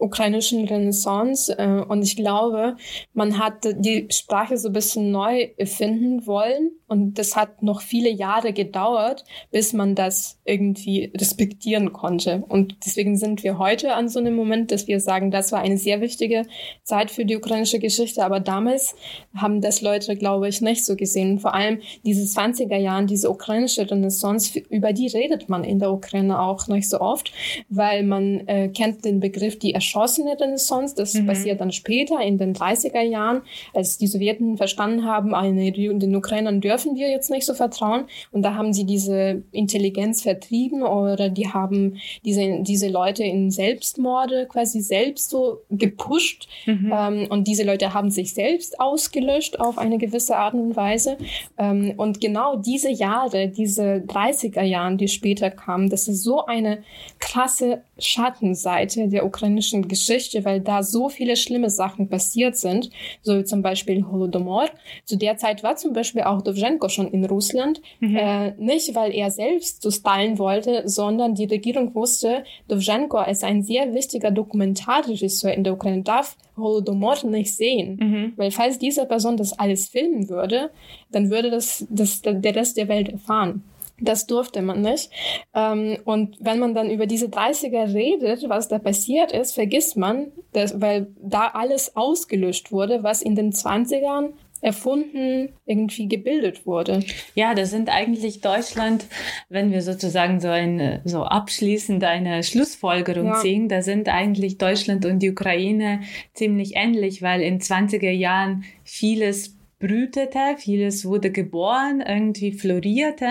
ukrainischen 0.03 0.65
Renaissance. 0.65 1.57
Äh, 1.57 1.83
und 1.87 2.03
ich 2.03 2.15
glaube, 2.15 2.77
man 3.13 3.39
hat 3.39 3.63
die 3.63 4.07
Sprache 4.11 4.57
so 4.57 4.69
ein 4.69 4.73
bisschen 4.73 5.11
neu 5.11 5.49
erfinden 5.57 6.27
wollen. 6.27 6.71
Und 6.87 7.17
das 7.17 7.35
hat 7.35 7.63
noch 7.63 7.81
viele 7.81 8.09
Jahre 8.09 8.53
gedauert, 8.53 9.23
bis 9.51 9.73
man 9.73 9.95
das 9.95 10.37
irgendwie 10.45 11.11
respektieren 11.17 11.91
konnte. 11.91 12.43
Und 12.47 12.75
deswegen 12.85 13.17
sind 13.17 13.43
wir 13.43 13.57
heute 13.57 13.95
an 13.95 14.09
so 14.09 14.19
einem 14.19 14.35
Moment, 14.35 14.71
dass 14.71 14.87
wir 14.87 14.99
sagen, 14.99 15.31
das 15.31 15.51
war 15.51 15.59
eine 15.59 15.77
sehr 15.77 16.01
wichtige 16.01 16.45
Zeit 16.83 17.09
für 17.09 17.25
die 17.25 17.35
ukrainische 17.35 17.79
Geschichte. 17.79 18.23
Aber 18.23 18.39
damals 18.39 18.95
haben 19.35 19.59
das 19.61 19.81
Leute, 19.81 20.15
glaube 20.15 20.49
ich, 20.49 20.61
nicht 20.61 20.85
so 20.85 20.95
gesehen. 20.95 21.39
Vor 21.39 21.55
allem 21.55 21.79
diese 22.05 22.25
20er 22.39 22.77
Jahren, 22.77 23.07
diese 23.07 23.31
ukrainische 23.31 23.89
Renaissance, 23.89 24.59
über 24.69 24.93
die 24.93 25.07
redet 25.07 25.49
man 25.49 25.63
in 25.63 25.79
der 25.79 25.91
Ukraine 25.91 26.39
auch 26.39 26.67
nicht 26.67 26.89
so 26.89 26.99
oft, 26.99 27.31
weil 27.69 28.03
man 28.03 28.47
äh, 28.47 28.67
kennt 28.67 29.03
den 29.03 29.19
Begriff 29.19 29.57
die 29.57 29.73
erschossene 29.93 30.39
Renaissance. 30.39 30.95
Das 30.95 31.13
mhm. 31.13 31.27
passiert 31.27 31.61
dann 31.61 31.71
später 31.71 32.19
in 32.21 32.37
den 32.37 32.53
30er 32.53 33.01
Jahren, 33.01 33.41
als 33.73 33.97
die 33.97 34.07
Sowjeten 34.07 34.57
verstanden 34.57 35.05
haben, 35.05 35.33
den 35.73 36.15
Ukrainern 36.15 36.61
dürfen 36.61 36.95
wir 36.95 37.09
jetzt 37.09 37.29
nicht 37.29 37.45
so 37.45 37.53
vertrauen. 37.53 38.05
Und 38.31 38.43
da 38.43 38.55
haben 38.55 38.73
sie 38.73 38.85
diese 38.85 39.43
Intelligenz 39.51 40.21
vertrieben 40.21 40.83
oder 40.83 41.29
die 41.29 41.49
haben 41.49 41.97
diese, 42.25 42.61
diese 42.61 42.89
Leute 42.89 43.23
in 43.23 43.51
Selbstmorde 43.51 44.47
quasi 44.47 44.81
selbst 44.81 45.29
so 45.29 45.61
gepusht. 45.69 46.47
Mhm. 46.65 46.93
Ähm, 46.93 47.27
und 47.29 47.47
diese 47.47 47.63
Leute 47.63 47.93
haben 47.93 48.09
sich 48.09 48.33
selbst 48.33 48.79
ausgelöscht 48.79 49.59
auf 49.59 49.77
eine 49.77 49.97
gewisse 49.97 50.35
Art 50.37 50.53
und 50.53 50.75
Weise. 50.75 51.17
Ähm, 51.57 51.93
und 51.97 52.21
genau 52.21 52.55
diese 52.55 52.89
Jahre, 52.89 53.47
diese 53.47 54.03
30er 54.07 54.63
Jahren, 54.63 54.97
die 54.97 55.07
später 55.07 55.49
kamen, 55.49 55.89
das 55.89 56.07
ist 56.07 56.23
so 56.23 56.45
eine 56.45 56.83
krasse 57.19 57.83
Schattenseite 58.05 59.07
der 59.07 59.25
ukrainischen 59.25 59.87
Geschichte, 59.87 60.45
weil 60.45 60.61
da 60.61 60.83
so 60.83 61.09
viele 61.09 61.35
schlimme 61.35 61.69
Sachen 61.69 62.09
passiert 62.09 62.55
sind, 62.55 62.89
so 63.21 63.37
wie 63.37 63.43
zum 63.43 63.61
Beispiel 63.61 64.05
Holodomor. 64.05 64.69
Zu 65.05 65.17
der 65.17 65.37
Zeit 65.37 65.63
war 65.63 65.75
zum 65.75 65.93
Beispiel 65.93 66.23
auch 66.23 66.41
Dovzhenko 66.41 66.89
schon 66.89 67.07
in 67.07 67.25
Russland, 67.25 67.81
mhm. 67.99 68.15
äh, 68.15 68.51
nicht 68.57 68.95
weil 68.95 69.13
er 69.13 69.31
selbst 69.31 69.81
zu 69.81 69.91
Stalin 69.91 70.37
wollte, 70.37 70.87
sondern 70.87 71.35
die 71.35 71.45
Regierung 71.45 71.93
wusste, 71.95 72.43
Dovzhenko 72.67 73.23
ist 73.23 73.43
ein 73.43 73.63
sehr 73.63 73.93
wichtiger 73.93 74.31
Dokumentarregisseur 74.31 75.53
in 75.53 75.63
der 75.63 75.73
Ukraine, 75.73 76.03
darf 76.03 76.37
Holodomor 76.57 77.15
nicht 77.25 77.55
sehen, 77.55 77.97
mhm. 77.99 78.33
weil 78.35 78.51
falls 78.51 78.77
diese 78.77 79.05
Person 79.05 79.37
das 79.37 79.57
alles 79.57 79.87
filmen 79.87 80.29
würde, 80.29 80.69
dann 81.11 81.29
würde 81.29 81.49
das, 81.49 81.85
das 81.89 82.21
der 82.21 82.55
Rest 82.55 82.77
der 82.77 82.87
Welt 82.87 83.09
erfahren. 83.09 83.63
Das 83.99 84.25
durfte 84.25 84.61
man 84.61 84.81
nicht. 84.81 85.11
Ähm, 85.53 85.97
und 86.05 86.37
wenn 86.39 86.59
man 86.59 86.73
dann 86.73 86.89
über 86.89 87.05
diese 87.05 87.27
30er 87.27 87.93
redet, 87.93 88.49
was 88.49 88.67
da 88.67 88.79
passiert 88.79 89.31
ist, 89.31 89.53
vergisst 89.53 89.97
man, 89.97 90.31
dass, 90.51 90.81
weil 90.81 91.07
da 91.21 91.49
alles 91.53 91.95
ausgelöscht 91.95 92.71
wurde, 92.71 93.03
was 93.03 93.21
in 93.21 93.35
den 93.35 93.51
20ern 93.51 94.33
erfunden, 94.63 95.49
irgendwie 95.65 96.07
gebildet 96.07 96.65
wurde. 96.65 97.01
Ja, 97.35 97.53
das 97.53 97.69
sind 97.69 97.89
eigentlich 97.89 98.39
Deutschland, 98.39 99.05
wenn 99.49 99.73
wir 99.73 99.81
sozusagen 99.81 100.39
so 100.39 100.47
eine, 100.47 101.01
so 101.03 101.23
abschließend 101.23 102.01
eine 102.05 102.43
Schlussfolgerung 102.43 103.27
ja. 103.27 103.35
ziehen, 103.41 103.67
da 103.67 103.81
sind 103.81 104.07
eigentlich 104.07 104.57
Deutschland 104.57 105.05
und 105.05 105.19
die 105.19 105.31
Ukraine 105.31 105.99
ziemlich 106.33 106.77
ähnlich, 106.77 107.21
weil 107.21 107.41
in 107.41 107.59
20er 107.59 108.09
Jahren 108.11 108.63
vieles 108.85 109.57
brütete, 109.83 110.55
vieles 110.57 111.03
wurde 111.03 111.29
geboren, 111.29 112.01
irgendwie 112.07 112.53
florierte 112.53 113.27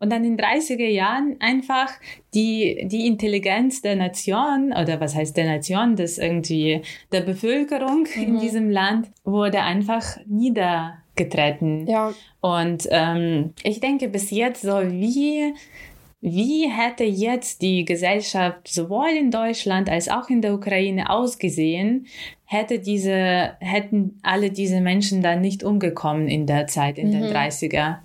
und 0.00 0.10
dann 0.10 0.24
in 0.24 0.36
30er 0.36 0.88
Jahren 0.88 1.36
einfach 1.38 1.90
die, 2.34 2.88
die 2.90 3.06
Intelligenz 3.06 3.82
der 3.82 3.94
Nation 3.94 4.72
oder 4.72 5.00
was 5.00 5.14
heißt 5.14 5.36
der 5.36 5.46
Nation, 5.46 5.94
das 5.94 6.18
irgendwie 6.18 6.82
der 7.12 7.20
Bevölkerung 7.20 8.08
mhm. 8.16 8.22
in 8.22 8.40
diesem 8.40 8.68
Land 8.68 9.08
wurde 9.22 9.62
einfach 9.62 10.18
niedergetreten. 10.26 11.86
Ja. 11.86 12.12
Und 12.40 12.88
ähm, 12.90 13.54
ich 13.62 13.78
denke 13.78 14.08
bis 14.08 14.32
jetzt 14.32 14.62
so 14.62 14.80
wie 14.90 15.54
wie 16.20 16.68
hätte 16.68 17.04
jetzt 17.04 17.62
die 17.62 17.84
Gesellschaft 17.84 18.68
sowohl 18.68 19.10
in 19.10 19.30
Deutschland 19.30 19.88
als 19.88 20.08
auch 20.08 20.28
in 20.28 20.40
der 20.40 20.54
Ukraine 20.54 21.10
ausgesehen, 21.10 22.06
hätte 22.44 22.78
diese, 22.78 23.56
hätten 23.60 24.18
alle 24.22 24.50
diese 24.50 24.80
Menschen 24.80 25.22
da 25.22 25.36
nicht 25.36 25.62
umgekommen 25.62 26.28
in 26.28 26.46
der 26.46 26.66
Zeit, 26.68 26.98
in 26.98 27.08
mhm. 27.08 27.12
den 27.12 27.24
30er? 27.24 27.96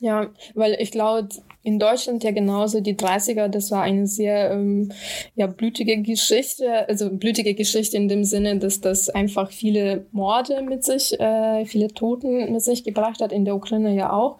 Ja, 0.00 0.30
weil 0.54 0.76
ich 0.78 0.90
glaube, 0.90 1.28
in 1.62 1.78
Deutschland 1.78 2.22
ja 2.22 2.30
genauso 2.30 2.80
die 2.80 2.94
30er, 2.94 3.48
das 3.48 3.70
war 3.70 3.82
eine 3.82 4.06
sehr 4.06 4.52
ähm, 4.52 4.92
ja, 5.34 5.46
blütige 5.46 6.00
Geschichte, 6.02 6.88
also 6.88 7.10
blütige 7.10 7.54
Geschichte 7.54 7.96
in 7.96 8.06
dem 8.06 8.22
Sinne, 8.22 8.58
dass 8.58 8.80
das 8.80 9.08
einfach 9.08 9.50
viele 9.50 10.06
Morde 10.12 10.62
mit 10.62 10.84
sich, 10.84 11.18
äh, 11.18 11.64
viele 11.64 11.88
Toten 11.88 12.52
mit 12.52 12.62
sich 12.62 12.84
gebracht 12.84 13.20
hat, 13.20 13.32
in 13.32 13.44
der 13.44 13.56
Ukraine 13.56 13.94
ja 13.94 14.12
auch. 14.12 14.38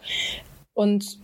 Und 0.73 1.17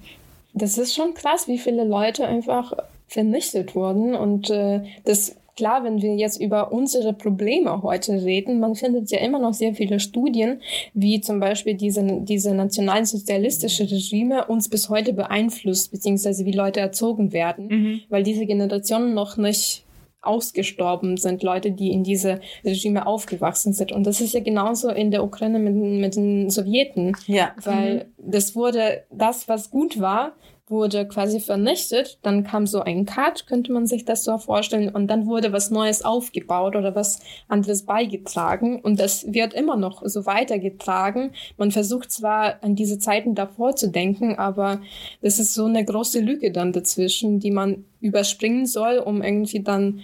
das 0.53 0.77
ist 0.77 0.93
schon 0.93 1.13
krass, 1.13 1.47
wie 1.47 1.57
viele 1.57 1.83
Leute 1.83 2.27
einfach 2.27 2.73
vernichtet 3.07 3.75
wurden. 3.75 4.15
Und 4.15 4.49
äh, 4.49 4.81
das 5.03 5.35
klar, 5.55 5.83
wenn 5.83 6.01
wir 6.01 6.15
jetzt 6.15 6.41
über 6.41 6.71
unsere 6.71 7.13
Probleme 7.13 7.83
heute 7.83 8.23
reden, 8.23 8.59
man 8.59 8.75
findet 8.75 9.11
ja 9.11 9.19
immer 9.19 9.39
noch 9.39 9.53
sehr 9.53 9.75
viele 9.75 9.99
Studien, 9.99 10.61
wie 10.93 11.21
zum 11.21 11.39
Beispiel 11.39 11.75
diese, 11.75 12.03
diese 12.21 12.53
nationalsozialistische 12.53 13.83
Regime 13.83 14.45
uns 14.45 14.69
bis 14.69 14.89
heute 14.89 15.13
beeinflusst, 15.13 15.91
beziehungsweise 15.91 16.45
wie 16.45 16.51
Leute 16.51 16.79
erzogen 16.79 17.33
werden, 17.33 17.67
mhm. 17.67 18.01
weil 18.09 18.23
diese 18.23 18.45
Generationen 18.45 19.13
noch 19.13 19.37
nicht 19.37 19.82
ausgestorben 20.23 21.17
sind, 21.17 21.43
Leute, 21.43 21.71
die 21.71 21.91
in 21.91 22.03
diese 22.03 22.39
Regime 22.63 23.05
aufgewachsen 23.05 23.73
sind. 23.73 23.91
Und 23.91 24.05
das 24.05 24.21
ist 24.21 24.33
ja 24.33 24.39
genauso 24.39 24.89
in 24.89 25.11
der 25.11 25.23
Ukraine 25.23 25.59
mit, 25.59 25.75
mit 25.75 26.15
den 26.15 26.49
Sowjeten. 26.49 27.15
Ja. 27.27 27.53
Weil 27.63 27.95
mhm. 28.17 28.31
das 28.31 28.55
wurde, 28.55 29.03
das, 29.11 29.47
was 29.47 29.69
gut 29.69 29.99
war, 29.99 30.33
wurde 30.67 31.07
quasi 31.07 31.39
vernichtet. 31.39 32.19
Dann 32.21 32.43
kam 32.43 32.67
so 32.67 32.81
ein 32.81 33.05
Cut, 33.05 33.47
könnte 33.47 33.71
man 33.71 33.85
sich 33.85 34.05
das 34.05 34.23
so 34.23 34.37
vorstellen. 34.37 34.89
Und 34.89 35.07
dann 35.07 35.27
wurde 35.27 35.51
was 35.51 35.69
Neues 35.69 36.03
aufgebaut 36.05 36.75
oder 36.75 36.95
was 36.95 37.19
anderes 37.47 37.83
beigetragen. 37.83 38.79
Und 38.79 38.99
das 38.99 39.33
wird 39.33 39.53
immer 39.53 39.75
noch 39.75 40.01
so 40.05 40.25
weitergetragen. 40.25 41.31
Man 41.57 41.71
versucht 41.71 42.11
zwar 42.11 42.63
an 42.63 42.75
diese 42.75 42.99
Zeiten 42.99 43.35
davor 43.35 43.75
zu 43.75 43.89
denken, 43.89 44.35
aber 44.35 44.81
das 45.21 45.39
ist 45.39 45.53
so 45.53 45.65
eine 45.65 45.83
große 45.83 46.21
Lücke 46.21 46.51
dann 46.51 46.71
dazwischen, 46.71 47.39
die 47.39 47.51
man 47.51 47.85
überspringen 47.99 48.65
soll, 48.65 48.97
um 48.99 49.21
irgendwie 49.21 49.61
dann 49.61 50.01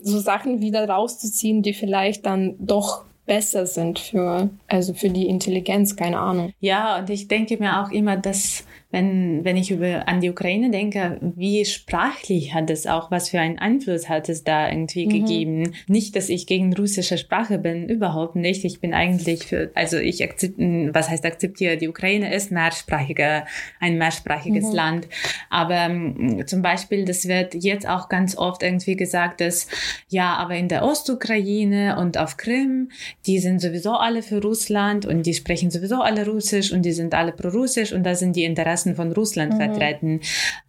so 0.00 0.18
Sachen 0.18 0.60
wieder 0.60 0.88
rauszuziehen, 0.88 1.62
die 1.62 1.74
vielleicht 1.74 2.24
dann 2.24 2.54
doch 2.58 3.04
besser 3.26 3.66
sind 3.66 3.98
für, 3.98 4.48
also 4.68 4.94
für 4.94 5.10
die 5.10 5.28
Intelligenz, 5.28 5.96
keine 5.96 6.18
Ahnung. 6.18 6.52
Ja, 6.60 6.98
und 6.98 7.10
ich 7.10 7.28
denke 7.28 7.58
mir 7.58 7.82
auch 7.82 7.90
immer, 7.90 8.16
dass 8.16 8.64
wenn, 8.90 9.44
wenn 9.44 9.58
ich 9.58 9.70
über, 9.70 10.08
an 10.08 10.20
die 10.20 10.30
Ukraine 10.30 10.70
denke, 10.70 11.18
wie 11.20 11.62
sprachlich 11.66 12.54
hat 12.54 12.70
es 12.70 12.86
auch, 12.86 13.10
was 13.10 13.28
für 13.28 13.38
einen 13.38 13.58
Einfluss 13.58 14.08
hat 14.08 14.30
es 14.30 14.44
da 14.44 14.70
irgendwie 14.70 15.04
mhm. 15.04 15.10
gegeben? 15.10 15.74
Nicht, 15.88 16.16
dass 16.16 16.30
ich 16.30 16.46
gegen 16.46 16.72
russische 16.72 17.18
Sprache 17.18 17.58
bin, 17.58 17.86
überhaupt 17.90 18.34
nicht. 18.34 18.64
Ich 18.64 18.80
bin 18.80 18.94
eigentlich 18.94 19.44
für, 19.44 19.70
also 19.74 19.98
ich 19.98 20.24
akzeptiere, 20.24 20.94
was 20.94 21.10
heißt 21.10 21.26
akzeptiere, 21.26 21.76
die 21.76 21.88
Ukraine 21.88 22.32
ist 22.34 22.50
mehrsprachiger, 22.50 23.44
ein 23.78 23.98
mehrsprachiges 23.98 24.68
mhm. 24.68 24.74
Land. 24.74 25.08
Aber 25.50 25.88
um, 25.90 26.46
zum 26.46 26.62
Beispiel, 26.62 27.04
das 27.04 27.28
wird 27.28 27.54
jetzt 27.54 27.86
auch 27.86 28.08
ganz 28.08 28.38
oft 28.38 28.62
irgendwie 28.62 28.96
gesagt, 28.96 29.42
dass 29.42 29.68
ja, 30.08 30.34
aber 30.36 30.56
in 30.56 30.68
der 30.68 30.82
Ostukraine 30.82 31.98
und 31.98 32.16
auf 32.16 32.38
Krim, 32.38 32.90
die 33.26 33.38
sind 33.38 33.60
sowieso 33.60 33.92
alle 33.92 34.22
für 34.22 34.40
Russland 34.40 35.04
und 35.04 35.26
die 35.26 35.34
sprechen 35.34 35.70
sowieso 35.70 36.00
alle 36.00 36.26
Russisch 36.26 36.72
und 36.72 36.86
die 36.86 36.92
sind 36.92 37.12
alle 37.12 37.32
pro-russisch 37.32 37.92
und 37.92 38.04
da 38.04 38.14
sind 38.14 38.34
die 38.34 38.44
Interessen 38.44 38.77
von 38.94 39.12
Russland 39.12 39.54
mhm. 39.54 39.58
vertreten. 39.58 40.20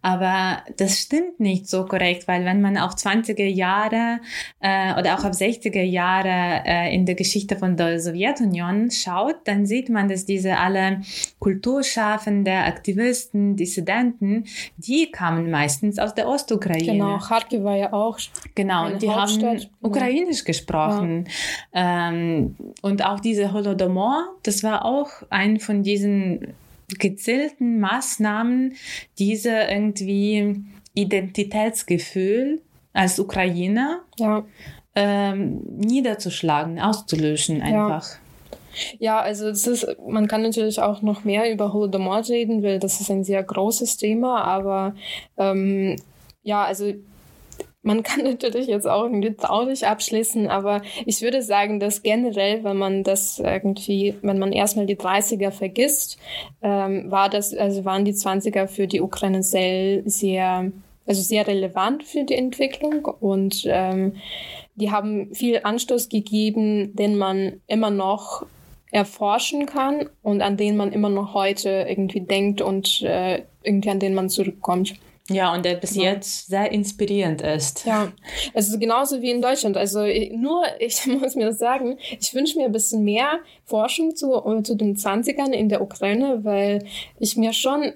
Aber 0.02 0.62
das 0.76 0.98
stimmt 0.98 1.40
nicht 1.40 1.68
so 1.68 1.84
korrekt, 1.84 2.28
weil 2.28 2.44
wenn 2.44 2.60
man 2.60 2.76
auf 2.76 2.94
20er 2.94 3.46
Jahre 3.46 4.20
äh, 4.60 4.98
oder 4.98 5.14
auch 5.14 5.24
auf 5.24 5.32
60er 5.32 5.82
Jahre 5.82 6.62
äh, 6.64 6.94
in 6.94 7.06
der 7.06 7.14
Geschichte 7.14 7.56
von 7.56 7.76
der 7.76 8.00
Sowjetunion 8.00 8.90
schaut, 8.90 9.36
dann 9.44 9.66
sieht 9.66 9.88
man, 9.88 10.08
dass 10.08 10.24
diese 10.24 10.58
alle 10.58 11.00
Kulturschaffende, 11.38 12.52
Aktivisten, 12.52 13.56
Dissidenten, 13.56 14.44
die 14.76 15.10
kamen 15.10 15.50
meistens 15.50 15.98
aus 15.98 16.14
der 16.14 16.28
Ostukraine. 16.28 16.92
Genau, 16.92 17.18
Kharkiv 17.18 17.62
war 17.62 17.76
ja 17.76 17.92
auch. 17.92 18.18
Genau, 18.54 18.90
die 18.90 19.10
Hauptstadt. 19.10 19.64
haben 19.64 19.70
ukrainisch 19.80 20.44
gesprochen. 20.44 21.28
Ja. 21.74 22.10
Ähm, 22.10 22.56
und 22.82 23.04
auch 23.04 23.20
diese 23.20 23.52
Holodomor, 23.52 24.28
das 24.42 24.62
war 24.62 24.84
auch 24.84 25.10
ein 25.30 25.60
von 25.60 25.82
diesen 25.82 26.54
gezielten 26.98 27.80
Maßnahmen, 27.80 28.74
diese 29.18 29.50
irgendwie 29.50 30.64
Identitätsgefühl 30.94 32.60
als 32.92 33.18
Ukrainer 33.18 34.00
ja. 34.18 34.44
ähm, 34.94 35.62
niederzuschlagen, 35.76 36.80
auszulöschen 36.80 37.62
einfach. 37.62 38.08
Ja. 38.12 38.18
Ja, 39.00 39.20
also 39.20 39.48
es 39.48 39.66
ist, 39.66 39.86
man 40.06 40.28
kann 40.28 40.42
natürlich 40.42 40.80
auch 40.80 41.02
noch 41.02 41.24
mehr 41.24 41.52
über 41.52 41.72
Holodomor 41.72 42.22
reden, 42.28 42.62
weil 42.62 42.78
das 42.78 43.00
ist 43.00 43.10
ein 43.10 43.24
sehr 43.24 43.42
großes 43.42 43.96
Thema, 43.96 44.44
aber 44.44 44.94
ähm, 45.36 45.96
ja, 46.44 46.62
also 46.62 46.92
man 47.82 48.02
kann 48.02 48.24
natürlich 48.24 48.66
jetzt 48.66 48.86
auch 48.86 49.04
irgendwie 49.04 49.34
traurig 49.34 49.86
abschließen, 49.86 50.48
aber 50.48 50.82
ich 51.06 51.22
würde 51.22 51.42
sagen, 51.42 51.80
dass 51.80 52.02
generell, 52.02 52.64
wenn 52.64 52.76
man 52.76 53.04
das 53.04 53.38
irgendwie, 53.38 54.14
wenn 54.22 54.38
man 54.38 54.52
erstmal 54.52 54.86
die 54.86 54.96
30er 54.96 55.50
vergisst, 55.50 56.18
ähm, 56.62 57.10
war 57.10 57.28
das, 57.28 57.54
also 57.54 57.84
waren 57.84 58.04
die 58.04 58.14
20er 58.14 58.66
für 58.66 58.86
die 58.86 59.00
Ukraine 59.00 59.42
sehr, 59.42 60.02
sehr, 60.04 60.70
also 61.06 61.22
sehr 61.22 61.46
relevant 61.46 62.04
für 62.04 62.24
die 62.24 62.34
Entwicklung 62.34 63.04
und 63.04 63.64
ähm, 63.66 64.16
die 64.76 64.90
haben 64.90 65.34
viel 65.34 65.60
Anstoß 65.62 66.08
gegeben, 66.08 66.94
den 66.96 67.18
man 67.18 67.60
immer 67.66 67.90
noch 67.90 68.46
erforschen 68.92 69.66
kann 69.66 70.08
und 70.22 70.42
an 70.42 70.56
den 70.56 70.76
man 70.76 70.92
immer 70.92 71.10
noch 71.10 71.34
heute 71.34 71.86
irgendwie 71.88 72.20
denkt 72.20 72.60
und 72.60 73.02
äh, 73.02 73.42
irgendwie 73.62 73.90
an 73.90 74.00
den 74.00 74.14
man 74.14 74.28
zurückkommt. 74.28 74.94
Ja, 75.30 75.54
und 75.54 75.64
der 75.64 75.74
bis 75.74 75.94
ja. 75.94 76.02
jetzt 76.02 76.48
sehr 76.48 76.70
inspirierend 76.72 77.40
ist. 77.40 77.84
Ja, 77.86 78.12
also 78.52 78.78
genauso 78.78 79.22
wie 79.22 79.30
in 79.30 79.40
Deutschland. 79.40 79.76
Also 79.76 80.00
nur, 80.34 80.64
ich 80.78 81.06
muss 81.06 81.34
mir 81.34 81.52
sagen, 81.52 81.98
ich 82.18 82.34
wünsche 82.34 82.58
mir 82.58 82.66
ein 82.66 82.72
bisschen 82.72 83.04
mehr 83.04 83.38
Forschung 83.64 84.16
zu, 84.16 84.40
zu 84.62 84.74
den 84.74 84.96
20ern 84.96 85.52
in 85.52 85.68
der 85.68 85.80
Ukraine, 85.80 86.44
weil 86.44 86.84
ich 87.18 87.36
mir 87.36 87.52
schon 87.52 87.92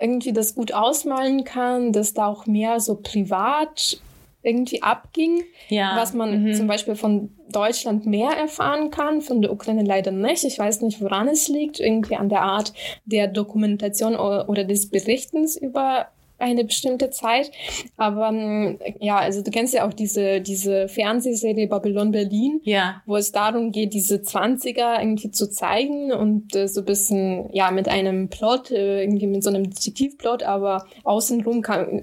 irgendwie 0.00 0.32
das 0.32 0.54
gut 0.54 0.72
ausmalen 0.72 1.44
kann, 1.44 1.92
dass 1.92 2.14
da 2.14 2.26
auch 2.26 2.46
mehr 2.46 2.80
so 2.80 2.96
privat 2.96 4.00
irgendwie 4.42 4.82
abging, 4.82 5.42
ja. 5.68 5.96
was 5.96 6.14
man 6.14 6.44
mhm. 6.44 6.54
zum 6.54 6.68
Beispiel 6.68 6.94
von 6.94 7.30
Deutschland 7.50 8.06
mehr 8.06 8.30
erfahren 8.30 8.90
kann, 8.90 9.20
von 9.20 9.42
der 9.42 9.52
Ukraine 9.52 9.82
leider 9.82 10.12
nicht. 10.12 10.44
Ich 10.44 10.58
weiß 10.58 10.80
nicht, 10.82 11.00
woran 11.00 11.28
es 11.28 11.48
liegt, 11.48 11.80
irgendwie 11.80 12.16
an 12.16 12.28
der 12.28 12.42
Art 12.42 12.72
der 13.04 13.26
Dokumentation 13.26 14.14
oder, 14.14 14.48
oder 14.48 14.64
des 14.64 14.90
Berichtens 14.90 15.56
über 15.56 16.08
eine 16.38 16.64
bestimmte 16.64 17.10
Zeit. 17.10 17.50
Aber 17.96 18.28
ähm, 18.28 18.78
ja, 19.00 19.18
also 19.18 19.42
du 19.42 19.50
kennst 19.50 19.74
ja 19.74 19.86
auch 19.86 19.92
diese, 19.92 20.40
diese 20.40 20.88
Fernsehserie 20.88 21.66
Babylon 21.66 22.12
Berlin, 22.12 22.60
ja. 22.64 23.02
wo 23.06 23.16
es 23.16 23.32
darum 23.32 23.72
geht, 23.72 23.92
diese 23.92 24.16
20er 24.16 25.00
irgendwie 25.00 25.30
zu 25.30 25.50
zeigen 25.50 26.12
und 26.12 26.54
äh, 26.54 26.68
so 26.68 26.80
ein 26.80 26.86
bisschen, 26.86 27.50
ja, 27.52 27.70
mit 27.70 27.88
einem 27.88 28.28
Plot, 28.28 28.70
äh, 28.70 29.02
irgendwie 29.02 29.26
mit 29.26 29.42
so 29.42 29.50
einem 29.50 29.68
Detektivplot, 29.68 30.42
aber 30.42 30.86
außenrum 31.04 31.62
kann, 31.62 32.02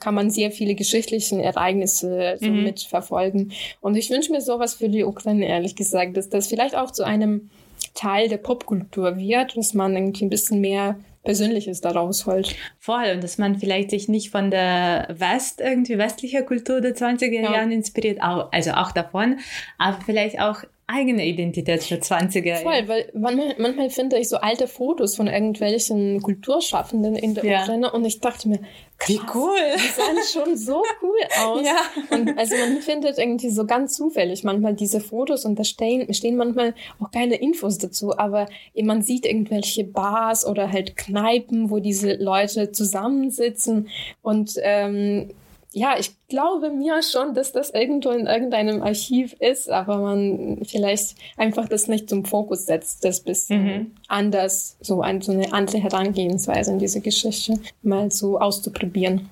kann 0.00 0.14
man 0.14 0.30
sehr 0.30 0.50
viele 0.50 0.74
geschichtliche 0.74 1.42
Ereignisse 1.42 2.36
so 2.40 2.48
mhm. 2.48 2.62
mitverfolgen. 2.62 3.52
Und 3.80 3.96
ich 3.96 4.10
wünsche 4.10 4.32
mir 4.32 4.40
sowas 4.40 4.74
für 4.74 4.88
die 4.88 5.04
Ukraine, 5.04 5.46
ehrlich 5.46 5.76
gesagt, 5.76 6.16
dass 6.16 6.28
das 6.28 6.46
vielleicht 6.46 6.76
auch 6.76 6.90
zu 6.90 7.04
einem 7.04 7.50
Teil 7.94 8.28
der 8.28 8.36
Popkultur 8.36 9.16
wird, 9.16 9.56
dass 9.56 9.74
man 9.74 9.96
irgendwie 9.96 10.24
ein 10.24 10.30
bisschen 10.30 10.60
mehr 10.60 10.96
Persönliches 11.26 11.80
daraus 11.80 12.26
holt. 12.26 12.54
Voll. 12.78 13.12
Und 13.14 13.22
dass 13.22 13.36
man 13.36 13.58
vielleicht 13.58 13.90
sich 13.90 14.08
nicht 14.08 14.30
von 14.30 14.50
der 14.50 15.08
West, 15.10 15.60
irgendwie 15.60 15.98
westlicher 15.98 16.42
Kultur 16.42 16.80
der 16.80 16.96
20er 16.96 17.30
ja. 17.30 17.52
Jahren 17.52 17.72
inspiriert, 17.72 18.22
auch, 18.22 18.50
also 18.52 18.70
auch 18.72 18.92
davon, 18.92 19.38
aber 19.78 19.98
vielleicht 20.04 20.40
auch 20.40 20.64
eigene 20.86 21.26
Identität 21.26 21.82
für 21.82 21.96
20er. 21.96 22.62
Voll, 22.62 22.88
weil 22.88 23.10
manchmal, 23.14 23.56
manchmal 23.58 23.90
finde 23.90 24.18
ich 24.18 24.28
so 24.28 24.36
alte 24.36 24.68
Fotos 24.68 25.16
von 25.16 25.26
irgendwelchen 25.26 26.22
Kulturschaffenden 26.22 27.16
in 27.16 27.34
der 27.34 27.44
ja. 27.44 27.62
Ukraine 27.62 27.90
und 27.90 28.04
ich 28.04 28.20
dachte 28.20 28.48
mir, 28.48 28.60
Krass, 28.98 29.10
Wie 29.10 29.20
cool. 29.34 29.58
Die 29.76 29.88
sahen 29.88 30.16
schon 30.32 30.56
so 30.56 30.82
cool 31.02 31.18
aus. 31.44 31.66
Ja. 31.66 32.16
Und 32.16 32.38
also 32.38 32.56
man 32.56 32.80
findet 32.80 33.18
irgendwie 33.18 33.50
so 33.50 33.66
ganz 33.66 33.94
zufällig 33.94 34.42
manchmal 34.42 34.74
diese 34.74 35.00
Fotos 35.00 35.44
und 35.44 35.58
da 35.58 35.64
stehen, 35.64 36.12
stehen 36.14 36.36
manchmal 36.36 36.74
auch 36.98 37.10
keine 37.10 37.34
Infos 37.34 37.76
dazu, 37.76 38.16
aber 38.16 38.48
man 38.80 39.02
sieht 39.02 39.26
irgendwelche 39.26 39.84
Bars 39.84 40.46
oder 40.46 40.72
halt 40.72 40.96
Kneipen, 40.96 41.70
wo 41.70 41.78
diese 41.78 42.14
Leute 42.14 42.72
zusammensitzen 42.72 43.88
und 44.22 44.54
ähm, 44.62 45.30
ja, 45.76 45.96
ich 45.98 46.12
glaube 46.28 46.70
mir 46.70 47.02
schon, 47.02 47.34
dass 47.34 47.52
das 47.52 47.68
irgendwo 47.68 48.08
in 48.08 48.26
irgendeinem 48.26 48.82
Archiv 48.82 49.34
ist, 49.40 49.68
aber 49.68 49.98
man 49.98 50.62
vielleicht 50.64 51.16
einfach 51.36 51.68
das 51.68 51.86
nicht 51.86 52.08
zum 52.08 52.24
Fokus 52.24 52.64
setzt, 52.64 53.04
das 53.04 53.20
bisschen 53.20 53.62
mhm. 53.62 53.90
anders, 54.08 54.78
so, 54.80 55.02
ein, 55.02 55.20
so 55.20 55.32
eine 55.32 55.52
andere 55.52 55.76
Herangehensweise 55.76 56.70
in 56.70 56.78
diese 56.78 57.02
Geschichte 57.02 57.60
mal 57.82 58.10
so 58.10 58.40
auszuprobieren. 58.40 59.28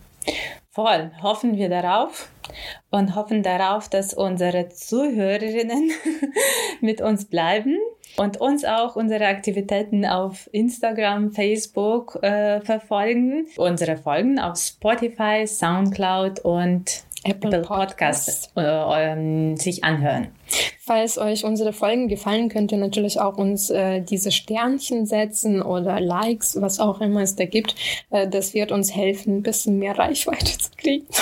Voll, 0.71 1.13
hoffen 1.23 1.57
wir 1.57 1.71
darauf 1.71 2.29
und 2.91 3.17
hoffen 3.17 3.43
darauf, 3.43 3.89
dass 3.89 4.13
unsere 4.13 4.69
Zuhörerinnen 4.69 5.93
mit 6.83 7.01
uns 7.01 7.25
bleiben 7.25 7.79
und 8.17 8.41
uns 8.41 8.65
auch 8.65 8.97
unsere 8.97 9.27
Aktivitäten 9.27 10.05
auf 10.07 10.49
Instagram, 10.53 11.33
Facebook 11.33 12.23
äh, 12.23 12.61
verfolgen. 12.61 13.47
Unsere 13.57 13.97
Folgen 13.97 14.39
auf 14.39 14.57
Spotify, 14.57 15.47
Soundcloud 15.47 16.41
und 16.41 17.05
Apple, 17.25 17.51
Apple 17.51 17.63
Podcasts 17.63 18.51
äh, 18.57 18.63
ähm, 18.63 19.57
sich 19.57 19.83
anhören. 19.85 20.29
Falls 20.87 21.17
euch 21.17 21.45
unsere 21.45 21.73
Folgen 21.73 22.09
gefallen, 22.09 22.51
könnt 22.51 22.71
ihr 22.71 22.77
natürlich 22.77 23.19
auch 23.19 23.39
uns 23.39 23.71
äh, 23.71 24.03
diese 24.03 24.31
Sternchen 24.31 25.07
setzen 25.07 25.63
oder 25.63 25.99
Likes, 25.99 26.61
was 26.61 26.79
auch 26.79 27.01
immer 27.01 27.23
es 27.23 27.37
da 27.37 27.47
gibt. 27.47 27.75
Äh, 28.11 28.29
das 28.29 28.53
wird 28.53 28.71
uns 28.71 28.95
helfen, 28.95 29.39
ein 29.39 29.43
bisschen 29.43 29.79
mehr 29.79 29.99
Reichweite 29.99 30.59
zu 30.59 30.71
kriegen. 30.77 31.07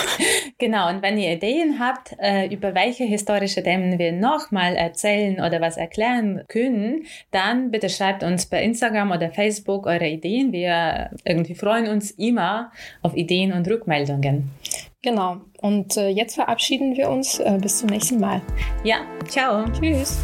Genau, 0.59 0.89
und 0.89 1.03
wenn 1.03 1.19
ihr 1.19 1.33
Ideen 1.33 1.81
habt, 1.81 2.15
äh, 2.21 2.47
über 2.47 2.73
welche 2.75 3.03
historische 3.03 3.65
Themen 3.65 3.99
wir 3.99 4.13
nochmal 4.13 4.77
erzählen 4.77 5.41
oder 5.45 5.61
was 5.61 5.77
erklären 5.77 6.45
können, 6.47 7.07
dann 7.33 7.73
bitte 7.73 7.89
schreibt 7.89 8.23
uns 8.23 8.47
bei 8.47 8.63
Instagram 8.63 9.11
oder 9.11 9.33
Facebook 9.33 9.87
eure 9.87 10.09
Ideen. 10.09 10.53
Wir 10.53 11.11
irgendwie 11.25 11.57
freuen 11.57 11.89
uns 11.89 12.13
immer 12.13 12.71
auf 13.03 13.17
Ideen 13.17 13.53
und 13.53 13.67
Rückmeldungen. 13.69 14.51
Genau. 15.03 15.41
Und 15.61 15.97
äh, 15.97 16.09
jetzt 16.09 16.37
verabschieden 16.37 16.97
wir 16.97 17.11
uns. 17.11 17.41
Äh, 17.41 17.59
bis 17.61 17.79
zum 17.79 17.89
nächsten 17.89 18.21
Mal. 18.21 18.41
Ja, 18.85 18.99
ciao. 19.29 19.65
Tschüss. 19.73 20.19